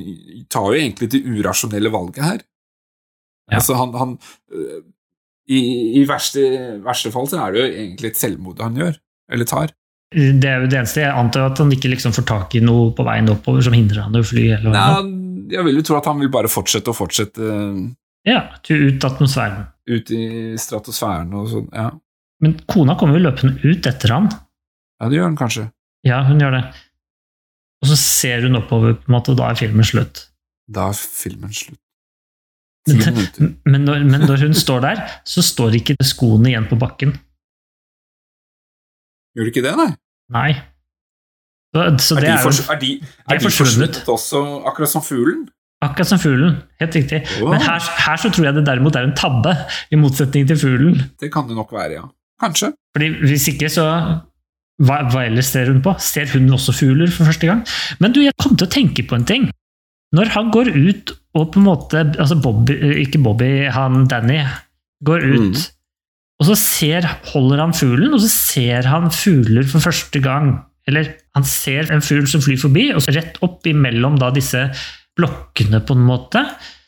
tar 0.50 0.72
jo 0.72 0.80
egentlig 0.80 1.10
det 1.14 1.22
urasjonelle 1.22 1.94
valget 1.94 2.26
her. 2.26 2.42
Ja. 3.52 3.60
Altså, 3.60 3.78
han, 3.78 3.94
han 4.00 4.18
øh, 4.56 4.82
I, 5.52 5.62
i 6.00 6.04
verste, 6.08 6.42
verste 6.82 7.14
fall 7.14 7.30
så 7.30 7.44
er 7.44 7.54
det 7.54 7.62
jo 7.62 7.70
egentlig 7.70 8.10
et 8.10 8.22
selvmord 8.24 8.62
han 8.64 8.82
gjør, 8.82 8.98
eller 9.30 9.50
tar. 9.54 9.74
Det 10.14 10.46
er 10.48 10.62
jo 10.62 10.70
det 10.70 10.78
eneste. 10.78 11.02
Jeg 11.02 11.10
antar 11.18 11.48
at 11.48 11.58
han 11.58 11.72
ikke 11.74 11.90
liksom 11.90 12.14
får 12.14 12.26
tak 12.28 12.54
i 12.54 12.62
noe 12.62 12.92
på 12.94 13.04
veien 13.06 13.28
oppover 13.32 13.64
som 13.66 13.74
hindrer 13.74 14.04
han 14.06 14.14
i 14.14 14.22
å 14.22 14.26
fly. 14.26 14.44
Eller 14.56 14.74
Nei, 14.74 15.50
jeg 15.56 15.66
vil 15.66 15.80
jo 15.80 15.84
tro 15.88 15.98
at 15.98 16.06
han 16.10 16.22
vil 16.22 16.30
bare 16.32 16.50
fortsette 16.52 16.92
og 16.92 16.98
fortsette 16.98 17.42
øh, 17.42 17.80
Ja, 18.30 18.40
ut 18.70 19.04
atmosfæren. 19.10 19.66
ut 19.90 20.10
i 20.14 20.22
stratosfæren 20.60 21.34
og 21.36 21.48
sånn. 21.50 21.66
Ja. 21.74 21.88
Men 22.44 22.54
kona 22.70 22.94
kommer 23.00 23.18
jo 23.18 23.26
løpende 23.26 23.58
ut 23.64 23.86
etter 23.90 24.14
han. 24.14 24.30
ja, 25.00 25.08
det 25.10 25.18
gjør 25.18 25.28
hun 25.32 25.40
kanskje. 25.40 25.66
Ja, 26.06 26.22
hun 26.28 26.40
gjør 26.40 26.58
det. 26.58 26.62
Og 27.84 27.90
så 27.90 27.96
ser 28.00 28.46
hun 28.46 28.56
oppover, 28.56 28.94
på 28.96 29.10
en 29.10 29.16
måte, 29.16 29.34
og 29.34 29.40
da 29.42 29.50
er 29.50 29.58
filmen 29.60 29.84
slutt. 29.84 30.26
Da 30.72 30.86
er 30.92 30.96
filmen 30.96 31.52
slutt. 31.52 31.80
Men, 32.88 33.20
men, 33.72 33.84
når, 33.84 34.04
men 34.08 34.24
når 34.28 34.46
hun 34.46 34.56
står 34.56 34.80
der, 34.84 35.02
så 35.28 35.42
står 35.44 35.76
ikke 35.80 35.96
skoene 36.04 36.52
igjen 36.52 36.68
på 36.70 36.78
bakken. 36.80 37.12
Gjør 39.34 39.48
det 39.48 39.52
ikke 39.54 39.64
det, 39.66 39.74
nei? 39.80 39.90
Nei. 40.32 40.52
Så, 41.74 41.82
så 41.98 42.16
Er 42.16 42.20
det 42.22 42.28
de, 42.30 42.34
jo 42.38 42.50
er 42.72 42.78
de, 42.80 42.90
er 43.28 43.38
de 43.38 43.44
forsvunnet. 43.44 43.96
også, 44.08 44.40
akkurat 44.70 44.88
som 44.92 45.02
fuglen? 45.02 45.48
akkurat 45.84 46.06
som 46.08 46.18
fuglen. 46.22 46.54
Helt 46.80 46.94
riktig. 46.96 47.18
Wow. 47.42 47.50
Men 47.52 47.60
her, 47.60 47.80
her 48.06 48.16
så 48.16 48.30
tror 48.32 48.46
jeg 48.46 48.54
det 48.56 48.62
derimot 48.66 48.96
er 48.96 49.04
en 49.04 49.16
tabbe, 49.18 49.52
i 49.92 49.98
motsetning 50.00 50.46
til 50.48 50.56
fuglen. 50.56 51.02
Det 51.20 51.28
kan 51.34 51.44
det 51.48 51.56
nok 51.58 51.72
være, 51.76 51.98
ja. 51.98 52.04
Kanskje. 52.40 52.70
Fordi 52.96 53.08
Hvis 53.26 53.48
ikke, 53.52 53.68
så 53.68 53.84
hva, 54.80 54.96
hva 55.12 55.26
ellers 55.26 55.50
ser 55.52 55.68
hun 55.70 55.82
på? 55.84 55.92
Ser 56.00 56.30
hun 56.32 56.48
også 56.56 56.72
fugler 56.72 57.10
for 57.12 57.28
første 57.28 57.46
gang? 57.50 57.60
Men 58.00 58.14
du, 58.16 58.22
jeg 58.24 58.32
kom 58.40 58.56
til 58.56 58.66
å 58.66 58.70
tenke 58.72 59.04
på 59.06 59.18
en 59.18 59.26
ting. 59.28 59.50
Når 60.14 60.32
han 60.38 60.48
går 60.54 60.70
ut 60.72 61.12
og 61.34 61.52
på 61.52 61.58
en 61.60 61.66
måte 61.66 62.00
altså 62.14 62.38
Bobby, 62.42 62.74
Ikke 63.02 63.18
Bobby, 63.22 63.66
han 63.74 64.06
Danny 64.10 64.40
går 65.04 65.26
ut, 65.26 65.40
Mm. 65.58 65.73
Og 66.44 66.50
så 66.52 66.56
ser, 66.60 67.06
holder 67.32 67.62
han 67.62 67.72
fuglen, 67.76 68.12
og 68.12 68.20
så 68.20 68.28
ser 68.28 68.88
han 68.90 69.08
fugler 69.14 69.64
for 69.70 69.80
første 69.80 70.20
gang. 70.20 70.58
Eller 70.84 71.14
han 71.32 71.46
ser 71.48 71.88
en 71.92 72.04
fugl 72.04 72.26
som 72.28 72.42
flyr 72.44 72.60
forbi, 72.60 72.90
og 72.92 73.00
så 73.00 73.14
rett 73.16 73.38
opp 73.44 73.64
imellom 73.70 74.18
da 74.20 74.28
disse 74.34 74.66
blokkene, 75.16 75.80
på 75.86 75.96
en 75.96 76.04
måte, 76.04 76.42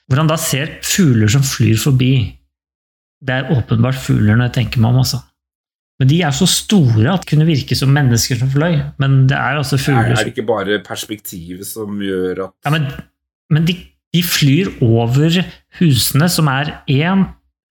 hvor 0.06 0.20
han 0.20 0.28
da 0.28 0.36
ser 0.40 0.76
fugler 0.84 1.30
som 1.32 1.44
flyr 1.46 1.78
forbi. 1.80 2.12
Det 3.24 3.32
er 3.32 3.54
åpenbart 3.54 3.96
fugler 3.96 4.36
når 4.36 4.50
jeg 4.50 4.56
tenker 4.58 4.84
meg 4.84 4.92
om, 4.92 5.00
altså. 5.06 5.22
Men 5.96 6.10
de 6.10 6.18
er 6.28 6.34
så 6.36 6.44
store 6.50 7.08
at 7.08 7.24
det 7.24 7.30
kunne 7.30 7.48
virke 7.48 7.76
som 7.78 7.94
mennesker 7.96 8.36
som 8.36 8.50
fløy. 8.52 8.76
Men 9.00 9.22
det 9.30 9.38
er 9.38 9.56
altså 9.62 9.78
Er, 9.78 9.84
fugler 9.86 10.12
er 10.12 10.20
det 10.20 10.34
ikke 10.34 10.48
bare 10.50 10.82
perspektivet 10.84 11.64
som 11.64 12.02
gjør 12.04 12.50
at 12.50 12.52
ja, 12.66 12.74
Men, 12.74 12.90
men 13.48 13.64
de, 13.64 13.78
de 14.12 14.20
flyr 14.20 14.74
over 14.84 15.40
husene, 15.80 16.28
som 16.28 16.52
er 16.52 16.74
én, 16.92 17.24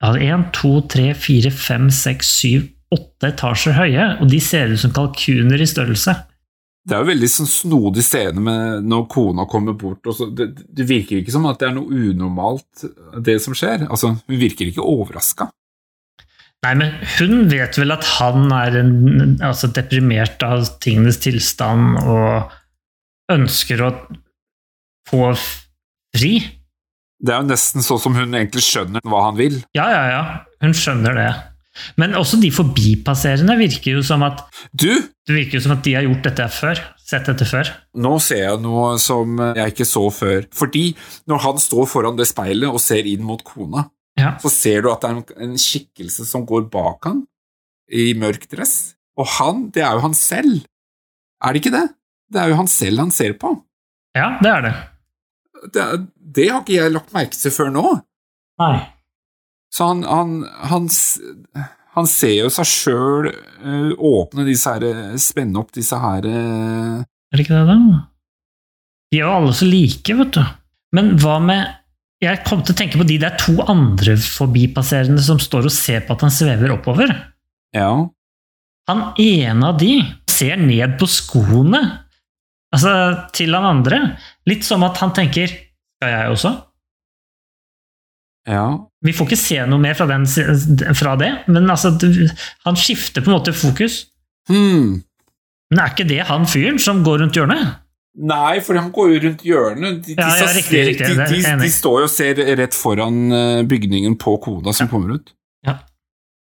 én, 0.04 0.48
to, 0.54 0.82
tre, 0.92 1.14
fire, 1.14 1.52
fem, 1.52 1.90
seks, 1.94 2.32
syv, 2.42 2.70
åtte 2.96 3.32
etasjer 3.32 3.76
høye, 3.78 4.08
og 4.22 4.30
de 4.32 4.40
ser 4.44 4.72
ut 4.72 4.82
som 4.82 4.94
kalkuner 4.96 5.62
i 5.62 5.68
størrelse. 5.68 6.16
Det 6.86 6.94
er 6.94 7.02
jo 7.02 7.10
veldig 7.10 7.28
sånn 7.32 7.50
snodig 7.50 8.04
scene 8.06 8.42
med 8.46 8.86
når 8.86 9.08
kona 9.10 9.48
kommer 9.50 9.74
bort. 9.74 10.06
Og 10.06 10.14
så, 10.14 10.28
det, 10.30 10.52
det 10.70 10.86
virker 10.86 11.18
ikke 11.18 11.34
som 11.34 11.48
at 11.50 11.58
det 11.62 11.72
er 11.72 11.78
noe 11.80 11.90
unormalt, 12.12 12.86
det 13.26 13.40
som 13.42 13.58
skjer. 13.58 13.88
Altså, 13.90 14.14
Hun 14.20 14.42
virker 14.42 14.70
ikke 14.70 14.86
overraska. 14.86 15.50
Nei, 16.66 16.74
men 16.78 16.94
hun 17.18 17.50
vet 17.50 17.78
vel 17.78 17.94
at 17.94 18.06
han 18.16 18.48
er 18.54 18.78
en, 18.80 18.94
altså 19.44 19.70
deprimert 19.74 20.42
av 20.46 20.66
tingenes 20.82 21.20
tilstand 21.22 22.00
og 22.02 22.54
ønsker 23.34 23.84
å 23.86 23.92
få 25.10 25.34
fri. 25.36 26.32
Det 27.24 27.32
er 27.34 27.42
jo 27.44 27.48
nesten 27.50 27.84
sånn 27.86 28.02
som 28.02 28.16
hun 28.18 28.34
egentlig 28.36 28.64
skjønner 28.66 29.04
hva 29.08 29.22
han 29.30 29.38
vil. 29.40 29.62
Ja, 29.78 29.86
ja, 29.92 30.02
ja. 30.12 30.24
Hun 30.64 30.74
skjønner 30.76 31.16
det. 31.16 31.30
Men 32.00 32.14
også 32.16 32.38
de 32.40 32.50
forbipasserende 32.56 33.58
virker 33.60 33.98
jo 33.98 34.04
som 34.08 34.22
at 34.24 34.46
Du, 34.72 34.88
det 35.28 35.34
virker 35.36 35.58
jo 35.60 35.64
som 35.66 35.74
at 35.76 35.82
de 35.84 35.96
har 35.98 36.06
gjort 36.08 36.24
dette 36.28 36.46
før. 36.56 36.80
Sett 37.06 37.28
dette 37.30 37.46
før. 37.46 37.68
nå 38.02 38.16
ser 38.24 38.40
jeg 38.48 38.62
noe 38.64 38.96
som 39.00 39.36
jeg 39.58 39.74
ikke 39.76 39.86
så 39.88 40.06
før. 40.10 40.48
Fordi 40.56 40.86
når 41.30 41.44
han 41.44 41.60
står 41.62 41.86
foran 41.92 42.16
det 42.18 42.26
speilet 42.32 42.72
og 42.72 42.80
ser 42.82 43.06
inn 43.12 43.24
mot 43.28 43.44
kona, 43.46 43.90
Ja. 44.18 44.38
så 44.40 44.48
ser 44.50 44.82
du 44.82 44.90
at 44.94 45.02
det 45.04 45.10
er 45.12 45.44
en, 45.44 45.58
skikkelse 45.60 46.24
som 46.26 46.46
går 46.48 46.70
bak 46.72 47.04
han 47.04 47.26
i 47.92 48.14
mørk 48.16 48.48
dress. 48.50 48.96
Og 49.20 49.28
han, 49.38 49.70
det 49.76 49.84
er 49.84 49.94
jo 50.00 50.06
han 50.08 50.16
selv. 50.16 50.64
Er 51.44 51.52
det 51.54 51.62
ikke 51.62 51.76
det? 51.76 51.88
Det 52.32 52.42
er 52.42 52.48
jo 52.50 52.56
han 52.64 52.68
selv 52.72 53.00
han 53.04 53.12
ser 53.12 53.34
på. 53.38 53.52
ja, 54.16 54.38
det 54.42 54.50
er 54.52 54.62
det. 54.70 54.74
Det, 55.74 55.82
er- 55.82 56.04
det 56.36 56.50
har 56.52 56.62
ikke 56.64 56.76
jeg 56.78 56.94
lagt 56.94 57.14
merke 57.16 57.38
til 57.40 57.54
før 57.56 57.72
nå. 57.74 57.86
Nei. 58.62 58.76
Så 59.76 59.88
han, 59.90 60.04
han, 60.08 60.36
han, 60.72 60.86
han 61.98 62.08
ser 62.08 62.36
jo 62.46 62.52
seg 62.54 62.68
sjøl 62.70 63.30
åpne 64.00 64.46
disse 64.48 64.72
her 64.72 65.16
Spenne 65.20 65.60
opp 65.60 65.74
disse 65.76 65.98
her 66.00 66.24
eh, 66.30 67.02
Er 67.04 67.36
det 67.36 67.44
ikke 67.44 67.58
det, 67.58 67.66
da? 67.74 67.98
De 69.12 69.20
er 69.20 69.26
jo 69.26 69.34
alle 69.36 69.52
så 69.58 69.68
like, 69.68 70.16
vet 70.22 70.32
du. 70.38 70.40
Men 70.96 71.12
hva 71.20 71.36
med 71.44 71.66
Jeg 72.24 72.40
kom 72.48 72.64
til 72.64 72.72
å 72.76 72.80
tenke 72.80 73.02
på 73.02 73.08
de 73.10 73.18
der 73.22 73.36
to 73.42 73.58
andre 73.68 74.16
forbipasserende 74.22 75.22
som 75.26 75.42
står 75.44 75.68
og 75.68 75.76
ser 75.76 76.06
på 76.08 76.16
at 76.16 76.24
han 76.24 76.32
svever 76.34 76.72
oppover. 76.78 77.12
Ja. 77.76 77.90
Han 78.88 79.04
ene 79.20 79.74
av 79.74 79.80
de 79.82 79.98
ser 80.32 80.56
ned 80.62 80.96
på 81.02 81.08
skoene 81.12 81.82
altså, 82.76 82.94
til 83.36 83.56
han 83.58 83.66
andre. 83.70 84.00
Litt 84.50 84.66
som 84.68 84.84
at 84.88 85.00
han 85.02 85.14
tenker 85.18 85.48
Skal 85.96 86.12
jeg 86.12 86.34
også? 86.36 86.52
ja. 88.48 88.66
Vi 89.06 89.14
får 89.14 89.28
ikke 89.30 89.38
se 89.38 89.58
noe 89.70 89.82
mer 89.82 89.94
fra, 89.98 90.06
den, 90.10 90.24
fra 90.98 91.14
det, 91.20 91.32
men 91.54 91.70
altså, 91.70 91.92
han 92.66 92.78
skifter 92.80 93.22
på 93.26 93.30
en 93.30 93.36
måte 93.38 93.54
fokus. 93.54 94.00
Hmm. 94.50 94.96
Men 95.70 95.82
er 95.82 95.92
ikke 95.94 96.08
det 96.10 96.20
han 96.30 96.46
fyren 96.50 96.80
som 96.82 97.04
går 97.06 97.22
rundt 97.24 97.38
hjørnet? 97.38 97.76
Nei, 98.26 98.60
for 98.66 98.78
han 98.80 98.90
går 98.96 99.12
jo 99.14 99.20
rundt 99.28 99.42
hjørnet. 99.46 100.00
De, 100.08 100.16
Ja, 100.18 100.30
ja, 100.40 100.48
riktig, 100.56 100.72
ser- 100.72 100.88
riktig, 100.90 101.10
de, 101.20 101.28
de, 101.44 101.56
de 101.66 101.70
står 101.74 102.00
jo 102.02 102.08
og 102.08 102.14
ser 102.14 102.42
rett 102.62 102.78
foran 102.78 103.18
eh, 103.36 103.62
bygningen 103.70 104.16
på 104.22 104.38
kona 104.46 104.74
som 104.78 104.90
kommer 104.90 105.18
ut. 105.20 105.34
Ja. 105.68 105.80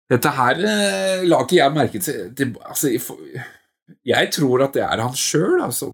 Dette 0.09 0.32
her 0.38 0.61
eh, 0.63 1.25
la 1.28 1.41
ikke 1.43 1.59
jeg 1.59 1.75
merke 1.75 2.01
til 2.05 2.30
det, 2.38 2.51
altså, 2.63 2.93
Jeg 4.07 4.32
tror 4.38 4.63
at 4.65 4.78
det 4.78 4.86
er 4.86 5.03
han 5.03 5.17
sjøl, 5.17 5.59
altså. 5.65 5.91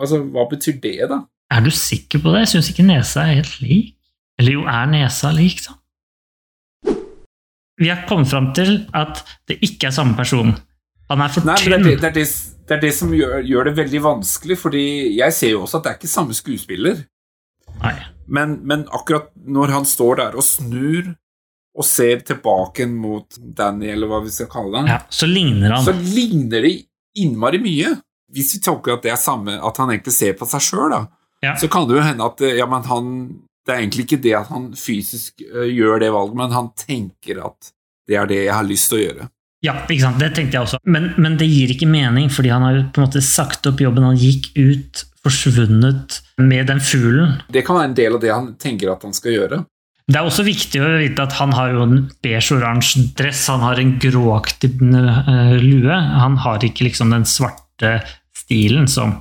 Altså. 0.00 0.22
Hva 0.34 0.44
betyr 0.50 0.80
det, 0.82 0.96
da? 1.10 1.20
Er 1.54 1.60
du 1.64 1.70
sikker 1.70 2.22
på 2.24 2.32
det? 2.34 2.44
Jeg 2.46 2.52
syns 2.54 2.70
ikke 2.72 2.86
nesa 2.88 3.26
er 3.28 3.38
helt 3.40 3.56
lik. 3.62 3.94
Eller 4.40 4.56
jo, 4.56 4.64
er 4.66 4.86
nesa 4.90 5.30
lik, 5.34 5.60
da? 5.68 5.76
Vi 7.80 7.88
har 7.90 8.04
kommet 8.08 8.30
fram 8.30 8.52
til 8.54 8.84
at 8.94 9.22
det 9.50 9.58
ikke 9.66 9.88
er 9.90 9.94
samme 9.96 10.14
person. 10.18 10.52
Han 11.10 11.20
er 11.24 11.32
for 11.34 11.42
tynn. 11.58 11.82
det, 11.84 11.96
det, 12.02 12.12
det, 12.14 12.24
det 12.68 12.76
er 12.76 12.80
det 12.84 12.92
som 12.96 13.10
gjør, 13.14 13.40
gjør 13.44 13.68
det 13.68 13.74
veldig 13.80 14.02
vanskelig, 14.04 14.56
fordi 14.62 14.84
jeg 15.18 15.34
ser 15.36 15.50
jo 15.56 15.64
også 15.66 15.80
at 15.80 15.84
det 15.86 15.90
er 15.92 15.98
ikke 15.98 16.12
samme 16.12 16.36
skuespiller. 16.38 17.02
Nei. 17.82 17.96
Men, 18.30 18.60
men 18.64 18.86
akkurat 18.94 19.32
når 19.44 19.74
han 19.74 19.84
står 19.90 20.20
der 20.22 20.38
og 20.38 20.46
snur 20.46 21.10
og 21.74 21.84
ser 21.84 22.22
tilbake 22.22 22.86
mot 22.86 23.34
Danny, 23.58 23.88
eller 23.90 24.06
hva 24.06 24.20
vi 24.24 24.30
skal 24.30 24.46
kalle 24.52 24.78
han, 24.78 24.88
Ja, 24.94 25.00
så 25.10 25.26
ligner 25.26 25.74
han. 25.74 25.82
så 25.84 25.92
ligner 25.98 26.62
de 26.62 26.76
innmari 27.18 27.58
mye. 27.62 27.96
Hvis 28.34 28.54
vi 28.56 28.60
tolker 28.66 28.96
at 28.98 29.02
det 29.06 29.12
er 29.14 29.20
samme, 29.20 29.56
at 29.62 29.76
han 29.80 29.92
egentlig 29.94 30.14
ser 30.16 30.34
på 30.38 30.48
seg 30.50 30.60
sjøl, 30.66 30.90
da, 30.94 31.02
Ja. 31.44 31.54
så 31.60 31.68
kan 31.68 31.86
det 31.88 31.96
jo 31.98 32.02
hende 32.04 32.24
at 32.24 32.40
eh, 32.40 32.54
ja, 32.58 32.66
men 32.70 32.82
han, 32.88 33.08
det 33.66 33.74
er 33.74 33.82
egentlig 33.82 34.04
ikke 34.06 34.20
det 34.24 34.34
at 34.38 34.48
han 34.52 34.70
fysisk 34.78 35.42
eh, 35.44 35.68
gjør 35.74 36.00
det 36.00 36.10
valget, 36.14 36.36
men 36.40 36.54
han 36.56 36.70
tenker 36.78 37.42
at 37.44 37.72
det 38.08 38.16
er 38.20 38.26
det 38.28 38.42
jeg 38.46 38.54
har 38.54 38.64
lyst 38.68 38.90
til 38.90 38.98
å 38.98 39.02
gjøre. 39.04 39.26
Ja, 39.64 39.74
ikke 39.88 40.02
sant? 40.04 40.18
det 40.20 40.34
tenkte 40.36 40.58
jeg 40.58 40.66
også. 40.66 40.78
Men, 40.84 41.10
men 41.16 41.38
det 41.40 41.46
gir 41.48 41.70
ikke 41.72 41.88
mening, 41.88 42.26
fordi 42.32 42.50
han 42.52 42.64
har 42.66 42.74
jo 42.76 42.82
på 42.92 43.00
en 43.00 43.06
måte 43.06 43.22
sagt 43.24 43.64
opp 43.70 43.78
jobben. 43.80 44.04
Han 44.04 44.18
gikk 44.20 44.50
ut, 44.60 45.04
forsvunnet 45.24 46.18
med 46.36 46.66
den 46.68 46.82
fuglen. 46.84 47.38
Det 47.48 47.62
kan 47.64 47.78
være 47.78 47.88
en 47.92 47.96
del 47.96 48.16
av 48.18 48.20
det 48.20 48.32
han 48.34 48.50
tenker 48.60 48.90
at 48.92 49.06
han 49.06 49.14
skal 49.16 49.32
gjøre. 49.38 49.62
Det 50.04 50.18
er 50.20 50.26
også 50.28 50.44
viktig 50.44 50.82
å 50.84 50.90
vite 51.00 51.24
at 51.24 51.32
han 51.38 51.54
har 51.56 51.70
jo 51.72 51.86
en 51.86 51.94
beige-oransje 52.24 53.06
dress, 53.16 53.46
han 53.48 53.62
har 53.64 53.80
en 53.80 53.94
gråaktig 54.02 54.74
eh, 54.84 55.54
lue. 55.64 55.96
Han 56.20 56.36
har 56.44 56.60
ikke 56.68 56.84
liksom 56.90 57.14
den 57.14 57.24
svarte 57.24 57.94
stilen 58.38 58.88
som, 58.90 59.14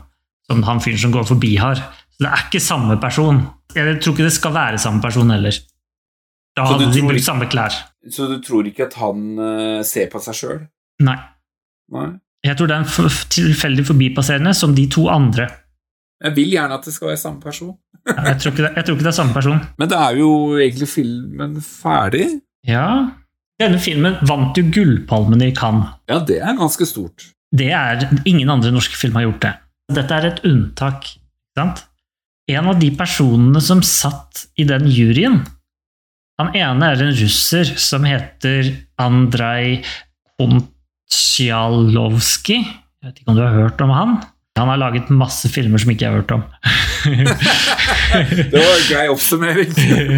som 0.47 0.64
han 0.68 0.82
fyren 0.84 1.01
som 1.01 1.14
går 1.14 1.28
forbi 1.30 1.55
har. 1.61 1.82
Så 2.14 2.26
det 2.26 2.32
er 2.32 2.47
ikke 2.47 2.64
samme 2.64 2.97
person. 3.01 3.41
Jeg 3.74 3.99
tror 4.01 4.16
ikke 4.16 4.28
det 4.28 4.36
skal 4.36 4.53
være 4.55 4.82
samme 4.82 5.01
person 5.01 5.32
heller. 5.34 5.55
Da 6.53 6.68
hadde 6.70 6.91
de 6.93 7.01
brukt 7.01 7.26
samme 7.26 7.47
klær. 7.49 7.74
Så 8.11 8.28
du 8.30 8.38
tror 8.43 8.68
ikke 8.70 8.86
at 8.86 8.97
han 8.99 9.24
uh, 9.39 9.80
ser 9.88 10.11
på 10.11 10.22
seg 10.22 10.38
sjøl? 10.38 10.59
Nei. 11.05 11.18
Nei. 11.93 12.11
Jeg 12.43 12.59
tror 12.59 12.70
det 12.70 12.76
er 12.76 12.84
en 12.84 13.11
tilfeldig 13.32 13.86
forbipasserende 13.88 14.53
som 14.57 14.76
de 14.76 14.86
to 14.91 15.07
andre. 15.09 15.47
Jeg 16.24 16.36
vil 16.36 16.53
gjerne 16.53 16.78
at 16.78 16.86
det 16.86 16.93
skal 16.93 17.14
være 17.14 17.22
samme 17.22 17.41
person. 17.41 17.74
Jeg 18.03 18.39
tror 18.43 18.55
det, 18.57 18.70
jeg 18.76 18.86
tror 18.86 18.97
ikke 18.97 19.05
det 19.05 19.11
er 19.14 19.18
samme 19.18 19.36
person. 19.36 19.59
Men 19.80 19.91
da 19.91 20.01
er 20.09 20.20
jo 20.20 20.30
egentlig 20.59 20.89
filmen 20.91 21.55
ferdig. 21.64 22.28
Ja, 22.68 22.88
denne 23.61 23.80
filmen 23.82 24.18
vant 24.28 24.57
jo 24.59 24.66
Gullpalmen 24.76 25.43
i 25.45 25.53
Cannes. 25.55 25.95
Ja, 26.11 26.20
det 26.28 26.41
er 26.43 26.57
ganske 26.59 26.88
stort. 26.89 27.30
Det 27.54 27.70
er, 27.70 28.01
ingen 28.26 28.49
andre 28.49 28.72
norske 28.74 28.97
film 28.97 29.14
har 29.20 29.28
gjort 29.28 29.43
det. 29.45 29.51
Dette 29.93 30.16
er 30.18 30.26
et 30.32 30.39
unntak. 30.49 31.06
sant? 31.58 31.84
En 32.49 32.66
av 32.72 32.80
de 32.80 32.89
personene 32.97 33.62
som 33.64 33.82
satt 33.86 34.47
i 34.60 34.64
den 34.68 34.88
juryen 34.91 35.45
Han 36.41 36.49
ene 36.58 36.86
er 36.91 37.01
en 37.06 37.14
russer 37.16 37.66
som 37.80 38.04
heter 38.04 38.74
Andrej 38.99 39.84
Kontsjalovskij. 40.41 42.64
Jeg 42.66 43.06
vet 43.06 43.20
ikke 43.22 43.32
om 43.32 43.38
du 43.38 43.43
har 43.45 43.54
hørt 43.54 43.82
om 43.86 43.91
han? 43.93 44.18
Han 44.58 44.70
har 44.70 44.78
laget 44.82 45.10
masse 45.14 45.49
filmer 45.49 45.78
som 45.82 45.91
ikke 45.93 46.06
jeg 46.06 46.14
har 46.14 46.22
hørt 46.22 46.32
om. 46.34 46.43
Det 48.14 48.54
var 48.54 48.74
en 48.74 48.89
grei 48.89 49.08
oppsummering. 49.14 49.72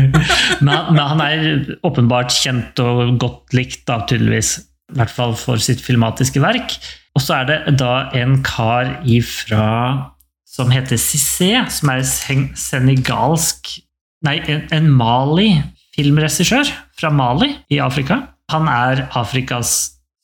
men, 0.65 0.77
men 0.95 1.03
han 1.03 1.21
er 1.23 1.39
åpenbart 1.87 2.31
kjent 2.35 2.79
og 2.83 3.19
godt 3.21 3.53
likt, 3.55 3.81
da, 3.87 3.95
tydeligvis. 4.07 4.49
I 4.93 4.99
hvert 4.99 5.13
fall 5.13 5.33
for 5.39 5.61
sitt 5.61 5.81
filmatiske 5.81 6.41
verk. 6.43 6.77
Og 7.15 7.23
så 7.23 7.39
er 7.39 7.47
det 7.49 7.77
da 7.79 8.09
en 8.17 8.41
kar 8.45 8.99
ifra 9.07 10.11
som 10.55 10.71
heter 10.71 10.99
Cissé, 11.01 11.51
som 11.71 11.91
er 11.91 12.05
sen 12.07 12.49
senegalsk 12.59 13.79
Nei, 14.25 14.39
en, 14.49 14.63
en 14.73 14.87
Mali-filmregissør 14.89 16.71
fra 16.97 17.11
Mali 17.13 17.51
i 17.69 17.77
Afrika. 17.83 18.15
Han 18.49 18.65
er 18.71 19.03
Afrikas 19.13 19.75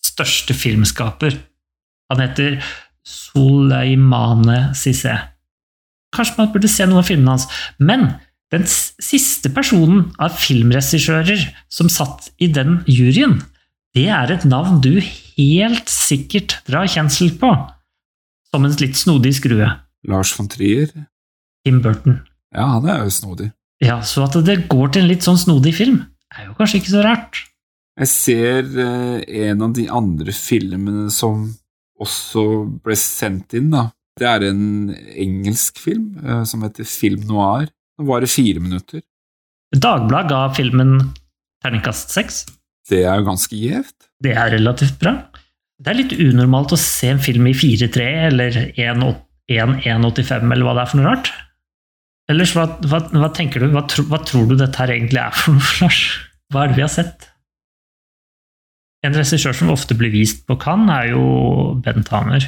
største 0.02 0.56
filmskaper. 0.58 1.36
Han 2.10 2.24
heter 2.24 2.58
Soleimane 3.06 4.72
Cissé. 4.78 5.20
Kanskje 6.16 6.40
man 6.40 6.50
burde 6.56 6.72
se 6.72 6.88
noen 6.88 7.04
av 7.04 7.08
filmene 7.08 7.36
hans. 7.36 7.46
Men 7.78 8.08
den 8.52 8.66
siste 8.68 9.52
personen 9.54 10.10
av 10.20 10.34
filmregissører 10.40 11.46
som 11.72 11.92
satt 11.92 12.32
i 12.42 12.50
den 12.52 12.82
juryen, 12.90 13.38
det 13.96 14.08
er 14.08 14.32
et 14.32 14.46
navn 14.48 14.80
du 14.84 14.94
helt 15.02 15.92
sikkert 15.92 16.60
drar 16.68 16.88
kjensel 16.88 17.34
på. 17.40 17.52
Som 18.52 18.68
en 18.68 18.76
litt 18.80 19.00
snodig 19.00 19.34
skrue. 19.38 19.68
Lars 20.08 20.32
von 20.36 20.48
Trier. 20.52 20.92
Tim 21.66 21.82
Burton. 21.84 22.22
Ja, 22.56 22.68
han 22.78 22.88
er 22.90 23.04
jo 23.06 23.14
snodig. 23.14 23.52
Ja, 23.82 24.02
Så 24.06 24.24
at 24.28 24.36
det 24.46 24.68
går 24.70 24.92
til 24.94 25.04
en 25.04 25.10
litt 25.10 25.26
sånn 25.26 25.40
snodig 25.42 25.74
film, 25.78 26.04
er 26.36 26.50
jo 26.50 26.56
kanskje 26.58 26.82
ikke 26.82 26.94
så 26.94 27.04
rart. 27.06 27.40
Jeg 28.00 28.10
ser 28.12 28.68
eh, 28.80 29.48
en 29.48 29.64
av 29.66 29.74
de 29.76 29.88
andre 29.92 30.34
filmene 30.36 31.10
som 31.14 31.50
også 32.02 32.44
ble 32.84 32.96
sendt 32.98 33.56
inn, 33.58 33.72
da. 33.74 33.90
Det 34.20 34.28
er 34.28 34.46
en 34.50 34.92
engelsk 34.92 35.80
film 35.82 36.14
eh, 36.22 36.44
som 36.48 36.64
heter 36.66 36.88
Film 36.88 37.26
Noir. 37.30 37.68
Den 37.98 38.10
varer 38.10 38.30
fire 38.32 38.62
minutter. 38.64 39.04
Dagbladet 39.72 40.32
ga 40.32 40.42
filmen 40.56 40.98
terningkast 41.64 42.14
seks. 42.14 42.44
Det 42.90 43.04
er 43.06 43.20
jo 43.22 43.28
ganske 43.28 43.58
gjevt. 43.58 44.10
Det 44.22 44.34
er 44.38 44.54
relativt 44.56 44.98
bra. 45.02 45.16
Det 45.82 45.92
er 45.92 45.98
litt 45.98 46.14
unormalt 46.14 46.74
å 46.76 46.80
se 46.80 47.10
en 47.10 47.22
film 47.22 47.48
i 47.50 47.56
4-3 47.58 48.08
eller 48.28 48.58
1-1-85 48.78 50.54
eller 50.54 50.68
hva 50.68 50.76
det 50.78 50.84
er 50.84 50.92
for 50.92 51.02
noe 51.02 51.10
rart. 51.10 51.32
Ellers, 52.32 52.54
hva, 52.56 52.68
hva, 52.88 53.00
hva 53.12 53.30
tenker 53.36 53.64
du? 53.64 53.72
Hva, 53.74 53.84
tro, 53.90 54.06
hva 54.08 54.22
tror 54.24 54.46
du 54.50 54.56
dette 54.60 54.78
her 54.80 54.94
egentlig 54.94 55.20
er 55.24 55.34
for 55.36 55.58
noe, 55.58 55.74
Lars? 55.82 56.02
Hva 56.54 56.64
er 56.66 56.72
det 56.72 56.78
vi 56.80 56.86
har 56.86 56.94
sett? 56.94 57.28
En 59.02 59.18
regissør 59.18 59.56
som 59.58 59.72
ofte 59.74 59.98
blir 59.98 60.14
vist 60.14 60.44
på 60.46 60.56
Cannes, 60.62 60.92
er 60.94 61.16
jo 61.16 61.24
Bent 61.82 62.12
Hamer. 62.14 62.46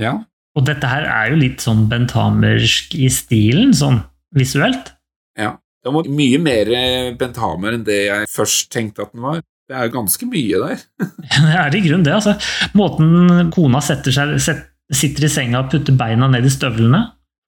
Ja. 0.00 0.18
Og 0.54 0.66
dette 0.68 0.86
her 0.90 1.06
er 1.08 1.32
jo 1.32 1.40
litt 1.40 1.64
sånn 1.64 1.86
Bent 1.90 2.12
Hamersk 2.14 2.92
i 2.98 3.08
stilen, 3.10 3.72
sånn 3.76 4.02
visuelt. 4.36 4.92
ja. 5.40 5.56
Det 5.84 5.92
var 5.92 6.06
mye 6.08 6.38
mer 6.40 6.70
eh, 6.72 7.10
Bent 7.20 7.40
Hamer 7.42 7.76
enn 7.76 7.84
det 7.84 7.98
jeg 8.06 8.30
først 8.32 8.70
tenkte 8.72 9.04
at 9.04 9.12
den 9.12 9.24
var. 9.24 9.42
Det 9.68 9.76
er 9.80 9.92
ganske 9.92 10.28
mye 10.28 10.60
der. 10.60 10.84
Det 11.34 11.56
er 11.60 11.76
i 11.76 11.82
grunnen 11.84 12.04
det, 12.04 12.14
altså. 12.18 12.34
Måten 12.76 13.50
kona 13.54 13.80
seg, 13.84 14.04
set, 14.12 14.64
sitter 14.92 15.24
i 15.24 15.32
senga 15.32 15.62
og 15.62 15.70
putter 15.72 15.96
beina 15.96 16.28
ned 16.28 16.44
i 16.44 16.52
støvlene, 16.52 17.00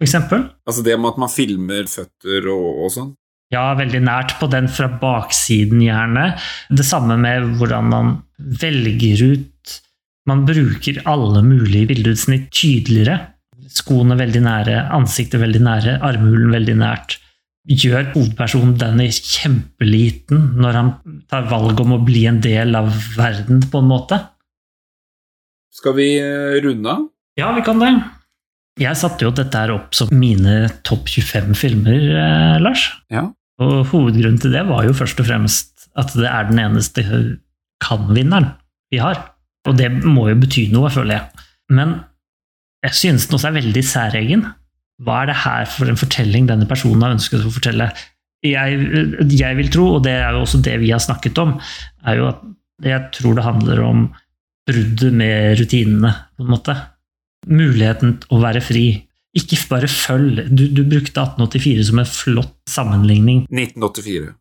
eksempel. 0.03 0.47
Altså 0.69 0.85
det 0.85 0.97
med 0.97 1.13
at 1.13 1.21
man 1.21 1.33
filmer 1.33 1.89
føtter 1.91 2.49
og, 2.53 2.69
og 2.87 2.93
sånn. 2.95 3.11
Ja, 3.53 3.69
veldig 3.79 4.01
nært 4.03 4.35
på 4.41 4.49
den 4.51 4.67
fra 4.73 4.89
baksiden, 5.01 5.85
gjerne. 5.85 6.33
Det 6.73 6.87
samme 6.87 7.19
med 7.21 7.53
hvordan 7.61 7.93
man 7.93 8.17
velger 8.37 9.23
ut 9.23 9.53
Man 10.27 10.41
bruker 10.43 10.97
alle 11.07 11.39
mulige 11.47 11.87
bildeutsnitt 11.87 12.49
tydeligere. 12.51 13.21
Skoene 13.71 14.17
veldig 14.19 14.41
nære, 14.43 14.81
ansiktet 14.97 15.39
veldig 15.39 15.61
nære, 15.63 15.93
armhulen 16.03 16.51
veldig 16.51 16.75
nært. 16.81 17.15
Gjør 17.67 18.13
hovedpersonen 18.13 18.77
Danny 18.79 19.09
kjempeliten 19.11 20.53
når 20.61 20.77
han 20.79 20.91
tar 21.31 21.49
valg 21.51 21.81
om 21.83 21.97
å 21.97 22.03
bli 22.07 22.23
en 22.31 22.39
del 22.45 22.77
av 22.79 22.93
verden, 23.17 23.65
på 23.67 23.83
en 23.83 23.89
måte. 23.91 24.21
Skal 25.75 25.97
vi 25.99 26.13
eh, 26.21 26.61
runde 26.63 26.93
av? 26.93 27.09
Ja, 27.37 27.51
vi 27.57 27.65
kan 27.67 27.83
det. 27.83 27.91
Jeg 28.81 28.99
satte 29.01 29.27
jo 29.27 29.33
dette 29.35 29.59
her 29.59 29.73
opp 29.75 29.97
som 29.97 30.13
mine 30.15 30.69
topp 30.87 31.09
25 31.11 31.57
filmer, 31.59 32.07
eh, 32.21 32.57
Lars. 32.63 32.87
Ja. 33.13 33.27
Og 33.65 33.89
hovedgrunnen 33.91 34.39
til 34.41 34.55
det 34.55 34.63
var 34.69 34.87
jo 34.87 34.95
først 34.97 35.21
og 35.23 35.29
fremst 35.29 35.89
at 35.97 36.13
det 36.15 36.29
er 36.29 36.51
den 36.51 36.61
eneste 36.61 37.03
kan-vinneren 37.83 38.53
vi 38.93 39.01
har. 39.03 39.19
Og 39.67 39.75
det 39.81 39.91
må 40.05 40.29
jo 40.31 40.39
bety 40.39 40.69
noe, 40.71 40.93
føler 40.93 41.19
jeg. 41.19 41.47
Men 41.75 41.97
jeg 42.87 42.95
synes 43.01 43.27
den 43.27 43.39
også 43.39 43.51
er 43.51 43.59
veldig 43.59 43.85
særegen. 43.85 44.47
Hva 45.05 45.23
er 45.23 45.31
det 45.31 45.41
her 45.43 45.67
for 45.69 45.91
en 45.91 45.99
fortelling 46.01 46.47
denne 46.49 46.69
personen 46.69 47.03
har 47.05 47.17
ønsket 47.17 47.45
å 47.45 47.53
fortelle? 47.53 47.91
Jeg, 48.47 48.79
jeg 49.33 49.59
vil 49.59 49.73
tro, 49.73 49.89
og 49.97 50.05
det 50.07 50.15
er 50.21 50.37
jo 50.37 50.45
også 50.45 50.61
det 50.65 50.77
vi 50.81 50.93
har 50.93 51.03
snakket 51.03 51.41
om, 51.43 51.57
er 52.07 52.21
jo 52.21 52.29
at 52.31 52.45
jeg 52.85 53.09
tror 53.17 53.37
det 53.37 53.45
handler 53.45 53.83
om 53.85 54.07
bruddet 54.69 55.13
med 55.17 55.61
rutinene, 55.61 56.13
på 56.37 56.45
en 56.45 56.53
måte. 56.53 56.77
Muligheten 57.47 58.17
å 58.33 58.41
være 58.43 58.63
fri. 58.65 58.87
Ikke 59.37 59.59
bare 59.71 59.89
følg. 59.91 60.47
Du, 60.49 60.65
du 60.73 60.83
brukte 60.89 61.23
1884 61.23 61.87
som 61.91 62.01
en 62.01 62.09
flott 62.09 62.57
sammenligning. 62.73 63.45
1984. 63.53 64.33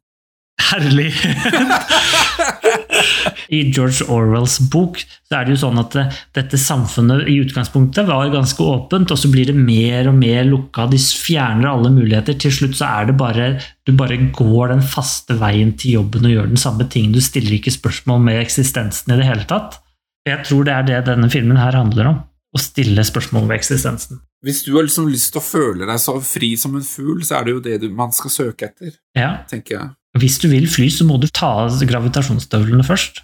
herlig 0.66 1.12
I 3.54 3.62
George 3.72 4.06
Orwells 4.10 4.58
bok 4.72 4.98
så 5.26 5.40
er 5.40 5.46
det 5.46 5.56
jo 5.56 5.62
sånn 5.66 5.80
at 5.82 5.96
dette 6.38 6.58
samfunnet 6.62 7.28
i 7.32 7.38
utgangspunktet 7.44 8.08
var 8.08 8.30
ganske 8.34 8.62
åpent, 8.62 9.12
og 9.12 9.20
så 9.20 9.30
blir 9.32 9.50
det 9.50 9.56
mer 9.58 10.10
og 10.12 10.18
mer 10.20 10.44
lukka. 10.48 10.88
De 10.92 10.98
fjerner 10.98 11.70
alle 11.72 11.92
muligheter. 11.94 12.38
Til 12.42 12.54
slutt 12.54 12.78
så 12.80 12.90
er 13.02 13.10
det 13.12 13.18
bare 13.20 13.48
Du 13.86 13.92
bare 13.94 14.18
går 14.34 14.72
den 14.74 14.82
faste 14.82 15.36
veien 15.38 15.76
til 15.78 16.00
jobben 16.00 16.26
og 16.26 16.32
gjør 16.32 16.48
den 16.50 16.58
samme 16.62 16.88
ting. 16.90 17.12
Du 17.14 17.22
stiller 17.22 17.54
ikke 17.60 17.74
spørsmål 17.74 18.24
med 18.26 18.42
eksistensen 18.42 19.14
i 19.14 19.20
det 19.20 19.28
hele 19.28 19.46
tatt. 19.46 19.78
Jeg 20.26 20.42
tror 20.48 20.66
det 20.66 20.74
er 20.74 20.88
det 20.88 21.04
denne 21.06 21.30
filmen 21.30 21.60
her 21.62 21.78
handler 21.78 22.10
om. 22.10 22.24
Å 22.56 22.62
stille 22.62 23.04
spørsmål 23.06 23.50
ved 23.50 23.60
eksistensen. 23.60 24.22
Hvis 24.46 24.64
du 24.64 24.76
har 24.78 24.86
liksom 24.88 25.10
lyst 25.12 25.34
til 25.34 25.42
å 25.42 25.46
føle 25.46 25.86
deg 25.90 26.00
så 26.02 26.16
fri 26.24 26.54
som 26.58 26.76
en 26.78 26.86
fugl, 26.86 27.22
så 27.26 27.40
er 27.40 27.46
det 27.46 27.54
jo 27.56 27.62
det 27.66 27.78
du, 27.82 27.88
man 27.94 28.14
skal 28.16 28.32
søke 28.34 28.70
etter, 28.70 28.94
Ja. 29.18 29.44
tenker 29.50 29.76
jeg. 29.76 29.90
Hvis 30.16 30.38
du 30.40 30.48
vil 30.48 30.68
fly, 30.72 30.88
så 30.90 31.04
må 31.04 31.20
du 31.20 31.28
ta 31.28 31.66
av 31.66 31.76
gravitasjonsstøvlene 31.84 32.86
først. 32.88 33.22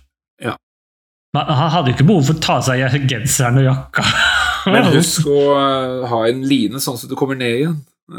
Han 1.32 1.70
hadde 1.72 1.88
jo 1.88 1.96
ikke 1.96 2.06
behov 2.10 2.26
for 2.28 2.36
å 2.36 2.42
ta 2.44 2.58
av 2.60 2.66
seg 2.68 3.06
genseren 3.08 3.62
og 3.62 3.64
jakka. 3.64 4.04
Men 4.74 4.90
husk 4.92 5.30
å 5.32 5.38
eh, 5.56 6.10
ha 6.12 6.20
en 6.28 6.42
line 6.44 6.82
sånn 6.84 7.00
at 7.00 7.08
du 7.08 7.16
kommer 7.16 7.40
ned 7.40 7.56
igjen. 7.56 7.78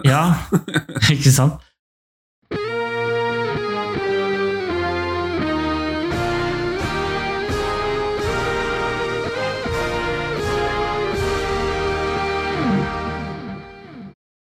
Ja, 0.09 0.23
ikke 1.13 1.29
sant? 1.29 1.61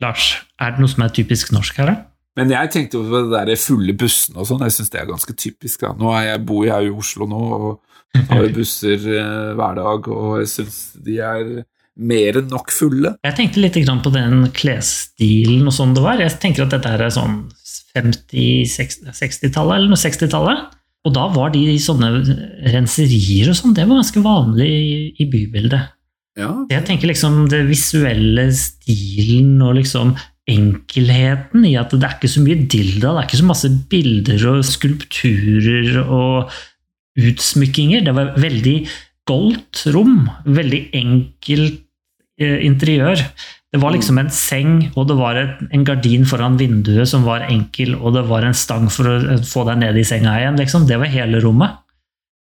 Lars, 0.03 0.33
er 0.59 0.75
det 0.75 0.83
noe 0.83 0.91
som 0.91 1.07
er 1.07 1.15
typisk 1.15 1.55
norsk 1.55 1.79
her, 1.79 1.93
da? 1.93 1.97
Men 2.39 2.51
jeg 2.55 2.71
tenkte 2.75 2.99
jo 2.99 3.07
på 3.07 3.23
det 3.27 3.35
der 3.35 3.59
fulle 3.59 3.95
bussene 3.99 4.43
og 4.43 4.51
sånn, 4.51 4.67
jeg 4.67 4.75
syns 4.77 4.93
det 4.95 5.01
er 5.01 5.09
ganske 5.11 5.35
typisk. 5.35 5.83
da. 5.83 5.95
Nå 5.99 6.11
er 6.15 6.33
jeg, 6.33 6.43
bor 6.47 6.67
jeg 6.67 6.91
i 6.91 6.95
Oslo 6.95 7.27
nå 7.31 7.45
og 7.55 7.88
har 8.31 8.49
busser 8.55 9.03
eh, 9.15 9.51
hver 9.59 9.75
dag, 9.79 10.09
og 10.13 10.39
jeg 10.43 10.53
syns 10.55 10.79
de 11.05 11.19
er 11.23 11.53
mer 11.99 12.39
enn 12.39 12.51
nok 12.53 12.71
fulle. 12.71 13.17
Jeg 13.27 13.37
tenkte 13.37 13.63
litt 13.63 13.79
på 14.05 14.15
den 14.15 14.49
klesstilen 14.55 15.67
og 15.67 15.75
sånn 15.75 15.95
det 15.97 16.05
var. 16.05 16.21
Jeg 16.23 16.39
tenker 16.43 16.65
at 16.65 16.75
dette 16.77 16.95
er 16.95 17.11
sånn 17.11 17.41
50-60-tallet, 17.99 19.75
eller 19.75 19.91
noe 19.91 19.99
60-tallet. 19.99 20.67
Og 21.07 21.15
da 21.15 21.29
var 21.33 21.53
de 21.55 21.63
sånne 21.81 22.11
renserier 22.75 23.51
og 23.51 23.57
sånn, 23.57 23.75
det 23.77 23.87
var 23.87 24.01
ganske 24.01 24.23
vanlig 24.23 24.69
i, 24.69 24.97
i 25.23 25.29
bybildet. 25.31 25.95
Ja, 26.39 26.53
Jeg 26.71 26.85
tenker 26.87 27.11
liksom 27.11 27.49
det 27.51 27.65
visuelle 27.67 28.45
stilen 28.55 29.57
og 29.65 29.75
liksom 29.81 30.13
enkelheten 30.49 31.65
i 31.67 31.75
at 31.77 31.91
det 31.93 32.07
er 32.07 32.15
ikke 32.15 32.31
så 32.31 32.43
mye 32.45 32.63
dilda, 32.71 33.11
det 33.11 33.21
er 33.21 33.27
ikke 33.27 33.41
så 33.41 33.49
masse 33.49 33.71
bilder 33.91 34.45
og 34.53 34.61
skulpturer 34.65 35.99
og 36.05 36.55
utsmykkinger. 37.17 38.05
Det 38.07 38.15
var 38.17 38.35
veldig 38.41 38.77
goldt 39.29 39.85
rom, 39.95 40.27
veldig 40.45 40.83
enkelt 40.97 41.81
eh, 42.41 42.65
interiør. 42.67 43.23
Det 43.69 43.81
var 43.83 43.93
liksom 43.93 44.17
en 44.21 44.31
seng, 44.33 44.79
og 44.97 45.11
det 45.11 45.19
var 45.19 45.39
en 45.45 45.85
gardin 45.85 46.25
foran 46.29 46.57
vinduet 46.61 47.11
som 47.11 47.27
var 47.29 47.45
enkel, 47.51 47.99
og 47.99 48.15
det 48.17 48.25
var 48.31 48.47
en 48.47 48.57
stang 48.57 48.89
for 48.93 49.11
å 49.11 49.19
eh, 49.35 49.45
få 49.45 49.67
deg 49.69 49.83
ned 49.83 50.01
i 50.01 50.07
senga 50.09 50.39
igjen. 50.41 50.59
Liksom. 50.61 50.89
Det 50.89 50.99
var 51.01 51.13
hele 51.13 51.43
rommet. 51.45 51.85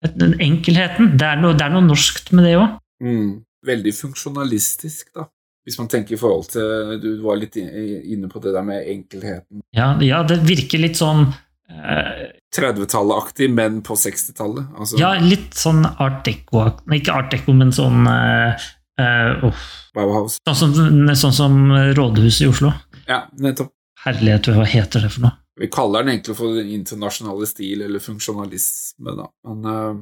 Den 0.03 0.35
enkelheten. 0.41 1.13
Det 1.19 1.29
er 1.29 1.39
noe, 1.39 1.55
det 1.55 1.67
er 1.67 1.75
noe 1.75 1.85
norskt 1.85 2.33
med 2.35 2.49
det 2.49 2.57
òg. 2.59 2.79
mm, 3.03 3.29
veldig 3.65 3.93
funksjonalistisk, 3.95 5.13
da. 5.15 5.29
Hvis 5.63 5.77
man 5.79 5.87
tenker 5.87 6.17
i 6.17 6.19
forhold 6.19 6.49
til 6.51 6.97
Du 6.99 7.21
var 7.23 7.37
litt 7.39 7.55
inne 7.55 8.27
på 8.27 8.41
det 8.43 8.51
der 8.51 8.65
med 8.67 8.83
enkelheten. 8.83 9.61
Ja, 9.71 9.93
ja, 10.03 10.19
det 10.27 10.41
virker 10.43 10.81
litt 10.81 10.99
sånn 10.99 11.29
eh, 11.71 12.33
30-tallet-aktig, 12.55 13.49
men 13.53 13.81
på 13.85 13.95
60-tallet. 13.99 14.71
Altså, 14.77 14.97
Ja, 15.01 15.13
litt 15.19 15.53
sånn 15.57 15.83
art 15.85 16.23
deco 16.27 16.67
Ikke 16.93 17.15
art 17.17 17.31
deco, 17.33 17.55
men 17.57 17.71
sånn 17.75 18.07
uh, 18.07 18.65
uh. 19.01 19.63
Bauhaus. 19.95 20.39
sånn, 20.47 20.73
som, 20.77 21.13
sånn 21.15 21.37
som 21.37 21.57
Rådhuset 21.97 22.45
i 22.45 22.49
Oslo. 22.51 22.73
Ja, 23.07 23.23
nettopp. 23.41 23.73
Herlighet, 24.03 24.49
hva 24.51 24.65
heter 24.67 25.05
det 25.05 25.13
for 25.13 25.27
noe? 25.29 25.37
Vi 25.61 25.67
kaller 25.71 26.01
den 26.03 26.15
egentlig 26.15 26.33
for 26.35 26.55
den 26.57 26.71
internasjonale 26.73 27.45
stil, 27.47 27.83
eller 27.85 28.01
funksjonalisme, 28.01 29.13
da. 29.19 29.27
Men 29.47 29.67
uh, 29.69 30.01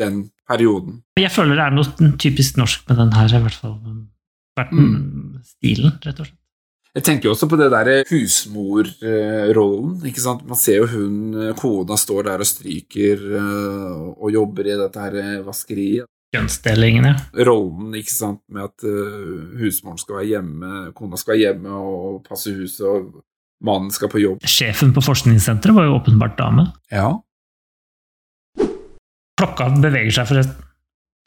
den 0.00 0.22
perioden. 0.48 1.02
Jeg 1.20 1.32
føler 1.34 1.58
det 1.58 1.66
er 1.66 1.76
noe 1.76 2.12
typisk 2.20 2.56
norsk 2.60 2.88
med 2.88 2.98
den 3.02 3.12
her, 3.16 3.28
i 3.32 3.42
hvert 3.44 3.60
fall. 3.60 3.76
Verden, 4.56 4.86
Mm. 4.86 5.42
Stilen, 5.44 5.92
rett 6.00 6.20
og 6.20 6.26
slett. 6.30 6.38
Jeg 6.96 7.04
tenker 7.04 7.28
jo 7.28 7.34
også 7.34 7.48
på 7.50 7.58
det 7.60 7.68
derre 7.74 7.98
husmorrollen, 8.08 9.96
ikke 10.08 10.22
sant. 10.22 10.46
Man 10.48 10.56
ser 10.56 10.80
jo 10.80 10.86
hun, 10.88 11.34
øh, 11.36 11.50
kona 11.58 11.98
står 12.00 12.30
der 12.30 12.40
og 12.40 12.48
stryker 12.48 13.24
og 14.16 14.30
jobber 14.32 14.70
i 14.70 14.78
dette 14.80 15.04
her 15.04 15.42
vaskeriet. 15.44 16.08
Kjønnsdelingen, 16.34 17.04
ja. 17.06 17.44
Rollen, 17.46 17.92
ikke 18.00 18.12
sant, 18.12 18.40
med 18.48 18.64
at 18.64 18.86
husmoren 19.60 20.00
skal 20.00 20.18
være 20.18 20.30
hjemme, 20.32 20.72
kona 20.96 21.20
skal 21.20 21.36
være 21.36 21.42
hjemme 21.44 21.76
og 21.76 22.24
passe 22.26 22.50
huset, 22.56 22.82
og 22.88 23.22
mannen 23.64 23.92
skal 23.94 24.10
på 24.12 24.20
jobb. 24.24 24.42
Sjefen 24.48 24.92
på 24.96 25.04
forskningssenteret 25.04 25.76
var 25.76 25.86
jo 25.86 26.00
åpenbart 26.00 26.36
dame. 26.40 26.66
Ja. 26.90 27.12
Klokka 29.36 29.68
beveger 29.84 30.16
seg 30.16 30.32
forresten. 30.32 30.64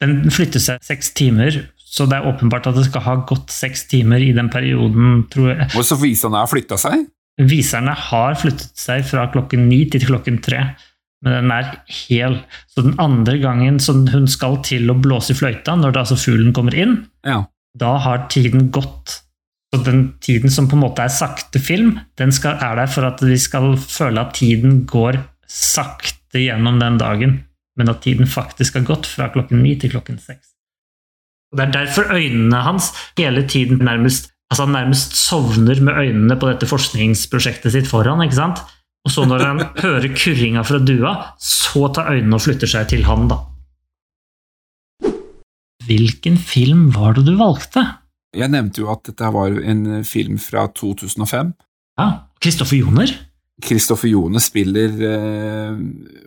Den 0.00 0.32
flytter 0.32 0.62
seg 0.62 0.84
seks 0.84 1.10
timer, 1.16 1.58
så 1.90 2.06
det 2.06 2.20
er 2.20 2.28
åpenbart 2.30 2.68
at 2.70 2.76
det 2.78 2.84
skal 2.86 3.02
ha 3.02 3.14
gått 3.26 3.50
seks 3.50 3.88
timer 3.90 4.22
i 4.22 4.30
den 4.36 4.46
perioden, 4.52 5.24
tror 5.32 5.48
jeg. 5.56 5.70
Og 5.74 5.82
så 5.88 5.96
viserne 5.98 6.38
har 6.38 6.50
flytta 6.50 6.78
seg. 6.78 7.08
Viserne 7.40 7.94
har 7.96 8.36
flyttet 8.38 8.76
seg 8.78 9.02
fra 9.08 9.24
klokken 9.32 9.64
ni 9.70 9.80
til 9.90 10.04
klokken 10.06 10.38
tre, 10.44 10.60
men 11.24 11.34
den 11.38 11.50
er 11.54 11.72
hel. 11.90 12.36
Så 12.70 12.84
den 12.86 12.94
andre 13.02 13.38
gangen 13.42 13.80
som 13.82 14.04
hun 14.12 14.28
skal 14.30 14.60
til 14.66 14.92
å 14.92 14.96
blåse 15.02 15.34
i 15.34 15.38
fløyta, 15.38 15.74
når 15.80 15.96
det, 15.96 16.04
altså 16.04 16.18
fuglen 16.20 16.54
kommer 16.56 16.76
inn, 16.78 16.94
Ja. 17.26 17.42
da 17.76 17.96
har 18.06 18.28
tiden 18.32 18.70
gått. 18.70 19.18
Så 19.74 19.82
den 19.86 20.14
tiden 20.20 20.50
som 20.50 20.66
på 20.68 20.74
en 20.78 20.82
måte 20.84 21.02
er 21.04 21.12
sakte 21.14 21.60
film, 21.62 21.98
den 22.18 22.32
skal, 22.34 22.56
er 22.60 22.76
der 22.76 22.86
for 22.90 23.06
at 23.06 23.20
vi 23.22 23.36
skal 23.38 23.76
føle 23.78 24.20
at 24.20 24.34
tiden 24.34 24.84
går 24.86 25.20
sakte 25.50 26.42
gjennom 26.42 26.78
den 26.80 26.98
dagen, 26.98 27.36
men 27.78 27.88
at 27.92 28.02
tiden 28.02 28.26
faktisk 28.30 28.78
har 28.78 28.86
gått 28.88 29.06
fra 29.10 29.28
klokken 29.34 29.62
ni 29.62 29.76
til 29.78 29.90
klokken 29.94 30.18
seks. 30.22 30.49
Og 31.50 31.58
Det 31.58 31.66
er 31.66 31.72
derfor 31.72 32.12
øynene 32.14 32.62
hans 32.62 32.92
hele 33.18 33.46
tiden 33.48 33.82
nærmest 33.84 34.30
altså 34.50 34.66
han 34.66 34.74
nærmest 34.74 35.14
sovner 35.14 35.80
med 35.80 35.94
øynene 35.94 36.36
på 36.38 36.48
dette 36.50 36.66
forskningsprosjektet 36.66 37.72
sitt 37.72 37.88
foran. 37.90 38.22
ikke 38.24 38.38
sant? 38.38 38.58
Og 39.06 39.14
så 39.14 39.24
når 39.24 39.44
han 39.46 39.62
hører 39.84 40.10
kurringa 40.16 40.64
fra 40.66 40.80
dua, 40.82 41.14
så 41.38 41.88
tar 41.94 42.10
øynene 42.16 42.36
og 42.36 42.44
flytter 42.44 42.70
seg 42.70 42.90
til 42.90 43.06
han, 43.06 43.30
da. 43.30 43.38
Hvilken 45.86 46.36
film 46.38 46.90
var 46.94 47.16
det 47.16 47.24
du 47.26 47.34
valgte? 47.38 47.82
Jeg 48.36 48.52
nevnte 48.52 48.82
jo 48.82 48.90
at 48.92 49.02
dette 49.08 49.30
var 49.34 49.56
en 49.72 50.04
film 50.06 50.36
fra 50.38 50.68
2005. 50.76 51.54
Ja, 51.98 52.06
Kristoffer 52.42 52.78
Joner? 52.78 53.10
Kristoffer 53.60 54.08
Joner 54.10 54.42
spiller 54.42 54.92
eh, 55.08 55.80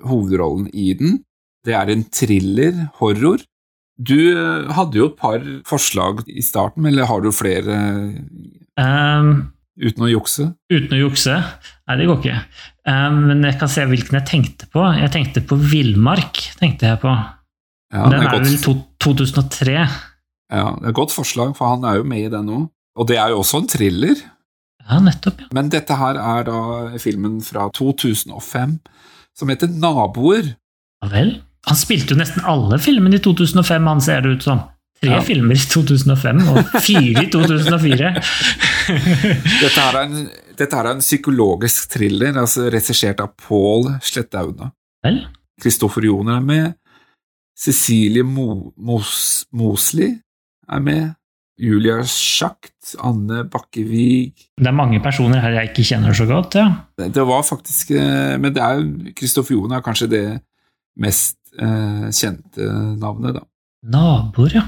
hovedrollen 0.10 0.68
i 0.74 0.92
den. 1.00 1.22
Det 1.64 1.76
er 1.78 1.94
en 1.94 2.04
thriller, 2.12 2.90
horror. 3.00 3.46
Du 4.02 4.16
eh, 4.34 4.72
hadde 4.74 4.98
jo 4.98 5.10
et 5.12 5.18
par 5.20 5.44
forslag 5.70 6.24
i 6.28 6.42
starten, 6.42 6.86
eller 6.90 7.06
har 7.10 7.22
du 7.22 7.32
flere 7.36 7.76
Um, 8.74 9.52
uten 9.78 10.02
å 10.02 10.10
jukse? 10.10 10.48
uten 10.74 10.96
å 10.98 11.02
jukse? 11.04 11.36
Nei, 11.86 11.98
det 12.00 12.08
går 12.10 12.22
ikke. 12.24 12.38
Um, 12.90 13.20
men 13.30 13.44
jeg 13.46 13.60
kan 13.62 13.70
se 13.70 13.84
hvilken 13.86 14.18
jeg 14.18 14.26
tenkte 14.32 14.66
på. 14.74 14.82
Jeg 14.98 15.12
tenkte 15.14 15.44
på 15.46 15.58
Villmark. 15.62 16.40
tenkte 16.58 16.90
jeg 16.90 17.00
på. 17.04 17.14
Ja, 17.94 18.08
Den 18.10 18.24
er, 18.26 18.32
er 18.34 18.42
vel 18.48 18.58
to, 18.64 18.74
2003. 19.06 19.76
ja, 19.78 20.66
det 20.80 20.88
er 20.88 20.90
et 20.90 20.98
godt 20.98 21.14
forslag, 21.14 21.54
for 21.60 21.70
han 21.70 21.86
er 21.86 22.00
jo 22.02 22.08
med 22.10 22.26
i 22.26 22.32
den 22.34 22.50
òg. 22.50 22.66
Og 22.98 23.08
det 23.10 23.18
er 23.22 23.30
jo 23.30 23.44
også 23.44 23.62
en 23.62 23.70
thriller. 23.70 24.18
Ja, 24.90 24.98
nettopp. 25.00 25.40
ja. 25.46 25.48
Men 25.54 25.70
dette 25.70 25.96
her 26.02 26.18
er 26.18 26.44
da 26.50 26.58
filmen 27.02 27.38
fra 27.46 27.70
2005 27.78 28.80
som 29.38 29.50
heter 29.54 29.70
Naboer. 29.70 30.56
Ja 31.04 31.10
vel. 31.14 31.36
Han 31.70 31.78
spilte 31.80 32.14
jo 32.14 32.20
nesten 32.20 32.44
alle 32.50 32.80
filmene 32.82 33.16
i 33.20 33.24
2005, 33.24 33.88
han 33.88 34.02
ser 34.04 34.22
det 34.26 34.38
ut 34.38 34.44
som. 34.44 34.64
Tre 35.04 35.18
Ja. 35.18 35.22
filmer 35.22 35.56
i 35.56 35.60
2005 35.60 36.38
og 36.54 36.76
fire 36.84 37.24
i 37.26 37.30
2004. 37.32 38.12
Dette 38.88 39.80
her 39.82 39.98
er 39.98 40.06
en, 40.06 40.30
dette 40.60 40.78
her 40.78 40.88
er 40.88 40.96
en 40.98 41.04
psykologisk 41.04 41.90
thriller, 41.92 42.36
altså 42.40 42.70
regissert 42.72 43.20
av 43.24 43.34
Pål 43.48 43.90
Slettaune. 44.04 44.72
Kristoffer 45.62 46.06
Joner 46.08 46.38
er 46.40 46.46
med. 46.48 46.70
Cecilie 47.60 48.24
Mo 48.26 48.72
Mos 48.78 49.46
Mosley 49.54 50.16
er 50.72 50.80
med. 50.84 51.12
Julia 51.60 52.00
Schacht, 52.10 52.96
Anne 53.06 53.44
Bakkevig 53.46 54.32
Det 54.58 54.66
er 54.68 54.74
mange 54.74 54.98
personer 55.04 55.38
her 55.44 55.54
jeg 55.60 55.70
ikke 55.70 55.84
kjenner 55.86 56.16
så 56.18 56.26
godt. 56.26 56.56
ja. 56.58 56.64
Det 56.98 57.12
det 57.14 57.26
var 57.30 57.44
faktisk 57.46 57.92
eh, 57.94 58.40
Men 58.42 58.56
det 58.56 58.64
er 58.64 58.80
jo 58.80 59.12
Kristoffer 59.16 59.54
Joner 59.54 59.78
er 59.78 59.86
kanskje 59.86 60.08
det 60.10 60.24
mest 60.98 61.38
eh, 61.60 62.10
kjente 62.14 62.70
navnet, 63.00 63.36
da. 63.38 63.42
Naboer, 63.94 64.56
ja. 64.56 64.64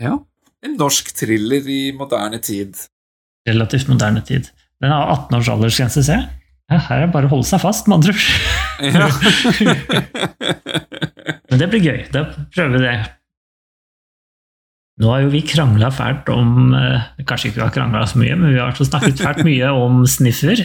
Ja. 0.00 0.18
En 0.64 0.76
norsk 0.80 1.12
thriller 1.16 1.68
i 1.68 1.92
moderne 1.96 2.38
tid. 2.42 2.76
Relativt 3.48 3.88
moderne 3.88 4.22
tid. 4.24 4.50
Den 4.80 4.90
har 4.92 5.10
18 5.12 5.38
års 5.38 5.48
aldersgrense, 5.52 6.02
ser 6.04 6.14
jeg. 6.20 6.28
Ja, 6.70 6.78
her 6.86 7.00
er 7.00 7.06
det 7.08 7.14
bare 7.14 7.26
å 7.26 7.32
holde 7.32 7.48
seg 7.48 7.60
fast, 7.62 7.88
med 7.90 7.96
andre. 7.98 8.12
Men 11.50 11.60
det 11.60 11.68
blir 11.72 11.82
gøy. 11.82 12.00
Da 12.14 12.20
prøver 12.54 12.72
vi 12.76 12.80
det. 12.84 12.98
Nå 15.00 15.06
har 15.10 15.20
jo 15.24 15.32
vi 15.32 15.40
krangla 15.48 15.88
fælt 15.94 16.28
om 16.32 16.74
eh, 16.76 17.00
Kanskje 17.24 17.48
ikke 17.50 17.60
vi 17.60 17.64
har 17.64 17.74
krangla 17.74 18.06
så 18.08 18.18
mye, 18.20 18.34
men 18.36 18.52
vi 18.52 18.60
har 18.60 18.74
snakket 18.76 19.22
fælt 19.22 19.44
mye 19.46 19.68
om 19.72 20.06
sniffer 20.08 20.56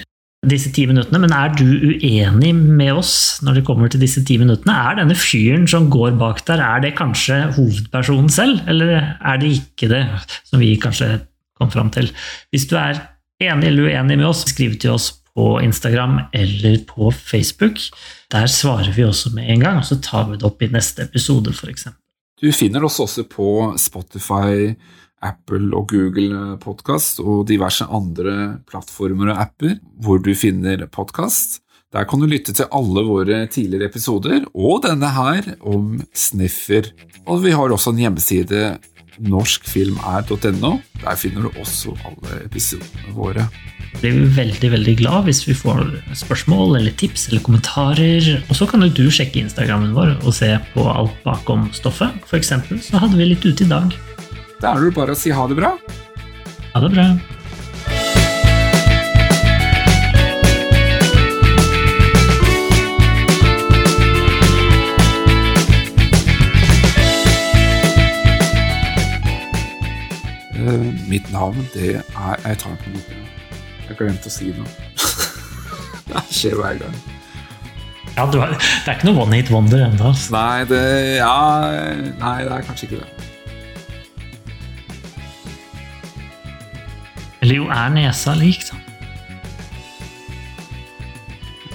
disse 0.49 0.71
ti 0.75 0.85
minuttene. 0.89 1.21
Men 1.23 1.33
er 1.35 1.53
du 1.57 1.65
uenig 1.65 2.53
med 2.55 2.93
oss 2.93 3.15
når 3.45 3.59
det 3.59 3.65
kommer 3.67 3.91
til 3.91 4.03
disse 4.03 4.23
ti 4.27 4.37
minuttene? 4.41 4.75
Er 4.75 4.99
denne 5.01 5.17
fyren 5.17 5.67
som 5.69 5.89
går 5.93 6.15
bak 6.21 6.43
der, 6.47 6.63
er 6.63 6.85
det 6.85 6.95
kanskje 6.99 7.41
hovedpersonen 7.57 8.31
selv, 8.33 8.61
eller 8.71 8.95
er 9.19 9.41
det 9.41 9.51
ikke 9.59 9.91
det, 9.91 10.05
som 10.47 10.63
vi 10.63 10.75
kanskje 10.81 11.19
kom 11.59 11.71
fram 11.73 11.91
til? 11.95 12.11
Hvis 12.53 12.67
du 12.71 12.77
er 12.79 12.99
enig 13.43 13.69
eller 13.69 13.91
uenig 13.91 14.19
med 14.19 14.29
oss, 14.29 14.45
skriv 14.49 14.77
til 14.79 14.95
oss 14.95 15.11
på 15.35 15.59
Instagram 15.61 16.19
eller 16.33 16.77
på 16.87 17.11
Facebook. 17.11 17.79
Der 18.31 18.47
svarer 18.47 18.91
vi 18.95 19.03
også 19.03 19.33
med 19.35 19.49
en 19.49 19.59
gang, 19.59 19.77
og 19.77 19.85
så 19.85 19.99
tar 20.01 20.29
vi 20.29 20.39
det 20.39 20.47
opp 20.47 20.61
i 20.63 20.71
neste 20.71 21.03
episode, 21.09 21.51
f.eks. 21.51 21.89
Du 22.41 22.51
finner 22.55 22.83
oss 22.83 22.99
også 23.03 23.25
på 23.31 23.73
Spotify, 23.79 24.71
Apple 25.25 25.71
og 25.75 25.89
Google 25.91 26.55
Podkast 26.61 27.21
og 27.23 27.45
diverse 27.49 27.87
andre 27.89 28.61
plattformer 28.69 29.33
og 29.33 29.45
apper 29.47 29.77
hvor 30.03 30.21
du 30.21 30.33
finner 30.37 30.85
podkast. 30.91 31.59
Der 31.95 32.03
kan 32.09 32.19
du 32.19 32.27
lytte 32.27 32.51
til 32.51 32.67
alle 32.75 33.05
våre 33.07 33.45
tidligere 33.47 33.87
episoder, 33.87 34.43
og 34.51 34.81
denne 34.83 35.07
her 35.15 35.53
om 35.63 36.01
sniffer. 36.11 36.89
Og 37.23 37.45
vi 37.45 37.53
har 37.55 37.71
også 37.71 37.93
en 37.93 38.01
hjemmeside, 38.03 38.63
norskfilmer.no. 39.23 40.71
Der 41.05 41.15
finner 41.15 41.45
du 41.45 41.61
også 41.61 41.95
alle 42.03 42.41
episodene 42.43 43.15
våre. 43.15 43.47
blir 44.01 44.11
vi 44.11 44.25
veldig 44.35 44.71
veldig 44.73 44.95
glad 44.99 45.23
hvis 45.23 45.45
vi 45.47 45.53
får 45.55 45.85
spørsmål 46.19 46.75
eller 46.81 46.91
tips 46.99 47.29
eller 47.29 47.45
kommentarer. 47.45 48.43
Og 48.49 48.59
så 48.59 48.67
kan 48.67 48.83
jo 48.83 48.91
du 48.91 49.05
sjekke 49.07 49.39
Instagrammen 49.39 49.95
vår 49.95 50.17
og 50.17 50.35
se 50.35 50.51
på 50.73 50.83
alt 50.91 51.15
bakom 51.23 51.69
stoffet. 51.71 52.11
For 52.27 52.35
eksempel 52.35 52.83
så 52.83 52.99
hadde 52.99 53.15
vi 53.15 53.31
litt 53.31 53.47
ute 53.47 53.63
i 53.63 53.71
dag. 53.71 53.95
Da 54.65 54.71
er 54.73 54.87
det 54.87 54.95
bare 54.95 55.13
å 55.13 55.17
si 55.19 55.29
ha 55.29 55.43
det 55.45 55.55
bra. 55.59 55.75
Ha 56.73 56.79
det 56.81 56.87
bra. 56.89 57.03
Eh, 70.55 70.87
mitt 71.05 71.29
navn, 71.29 71.61
det 71.75 71.99
er 72.01 72.41
Jeg 72.41 72.57
tar 72.57 72.73
på 72.81 72.89
noe. 72.89 73.19
Jeg 73.85 73.99
glemte 73.99 74.31
å 74.31 74.33
si 74.33 74.49
noe. 74.49 74.65
det 76.09 76.25
skjer 76.33 76.57
hver 76.57 76.81
gang. 76.81 76.97
Ja, 78.15 78.25
har, 78.25 78.57
det 78.57 78.89
er 78.89 78.97
ikke 78.97 79.11
noe 79.11 79.27
one 79.27 79.43
hit 79.43 79.53
wonder 79.53 79.85
ennå. 79.91 80.09
altså. 80.09 80.33
Nei, 80.33 80.65
det 80.73 80.81
Ja, 81.19 81.37
nei, 82.17 82.39
det 82.47 82.57
er 82.57 82.65
kanskje 82.65 82.89
ikke 82.89 83.03
det. 83.03 83.14
Eller 87.45 87.59
jo, 87.59 87.65
er 87.69 87.91
nesa 87.93 88.31
lik, 88.33 88.63
da? 88.65 88.77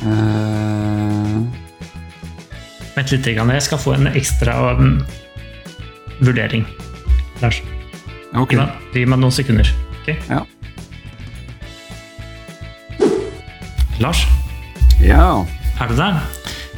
Uh... 0.03 1.45
Vent 2.97 3.12
litt, 3.14 3.29
jeg 3.31 3.62
skal 3.62 3.79
få 3.79 3.93
en 3.95 4.09
ekstra 4.11 4.57
um, 4.75 4.97
vurdering. 6.27 6.64
Lars, 7.39 7.61
ok. 8.35 8.51
gi 8.51 8.59
meg, 8.59 8.73
gi 8.97 9.05
meg 9.12 9.23
noen 9.23 9.37
sekunder. 9.37 9.71
ok? 10.01 10.11
Ja. 10.27 10.41
Lars, 14.03 14.25
ja. 14.99 15.23
er 15.79 15.95
du 15.95 15.97
der? 16.03 16.18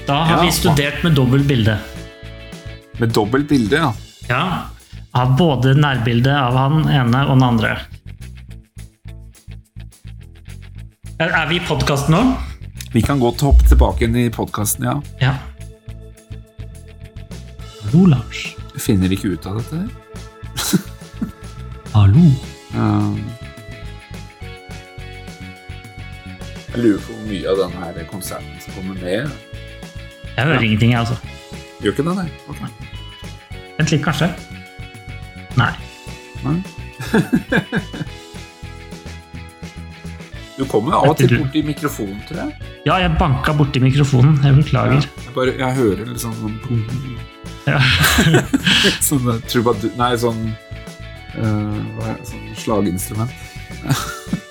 Da 0.04 0.18
har 0.20 0.36
Ja. 0.36 0.44
vi 0.44 0.52
studert 0.52 1.00
med 1.00 1.16
dobbelt 1.16 1.48
bilde. 1.48 1.78
Med 3.00 3.16
dobbelt 3.16 3.48
bilde, 3.48 3.80
ja. 3.86 3.94
Ja, 4.28 4.44
av 5.16 5.32
både 5.40 5.72
nærbildet 5.80 6.36
av 6.36 6.60
han 6.60 6.84
ene 6.92 7.24
og 7.24 7.38
den 7.38 7.48
andre. 7.48 7.74
Er, 11.20 11.46
vi 11.48 11.56
i 11.56 11.62
podkasten 11.66 12.14
nå? 12.14 12.22
Vi 12.92 13.02
kan 13.04 13.20
godt 13.20 13.40
hoppe 13.44 13.66
tilbake 13.68 14.06
inn 14.06 14.16
i 14.18 14.26
podkasten, 14.32 14.84
ja. 14.88 14.94
Ja. 15.20 15.34
Hallo, 17.82 18.06
Lars. 18.14 18.42
Du 18.72 18.78
finner 18.80 19.12
ikke 19.12 19.34
ut 19.34 19.46
av 19.48 19.60
dette 19.60 19.82
her. 19.82 19.90
Hallo. 21.96 22.24
Ja. 22.72 22.88
jeg 26.72 26.80
lurer 26.80 27.02
på 27.04 27.12
hvor 27.12 27.26
mye 27.28 27.50
av 27.52 27.60
den 27.60 27.76
her 27.82 28.00
konserten 28.08 28.62
som 28.64 28.78
kommer 28.78 28.96
med. 29.02 29.28
Jeg 30.32 30.46
hører 30.48 30.64
ingenting, 30.64 30.94
jeg, 30.94 31.04
altså. 31.04 31.16
Gjør 31.82 31.92
ikke 31.92 32.08
det, 32.08 32.16
nei? 32.16 32.28
Okay. 32.48 32.70
Vent 33.76 33.92
litt, 33.92 34.04
kanskje. 34.08 34.32
Nei. 35.60 35.72
Nei. 36.46 36.58
Du 40.62 40.68
kommer 40.70 40.94
av 40.94 41.08
og 41.10 41.16
til 41.18 41.32
borti 41.40 41.62
mikrofonen, 41.66 42.20
tror 42.28 42.38
jeg. 42.38 42.68
Ja, 42.86 42.98
jeg 43.02 43.16
banka 43.18 43.54
borti 43.58 43.80
mikrofonen. 43.82 44.36
Jeg 44.44 44.54
beklager. 44.60 45.02
Jeg, 45.02 45.32
bare, 45.34 45.56
jeg 45.58 45.78
hører 45.80 46.04
litt 46.06 46.22
sånn 46.22 46.60
Ja. 47.66 47.80
sånn 49.08 49.26
trubadur. 49.50 49.90
Nei, 49.98 50.12
sånn 50.22 50.44
uh, 51.34 52.14
Sånn 52.28 52.46
slaginstrument. 52.62 53.34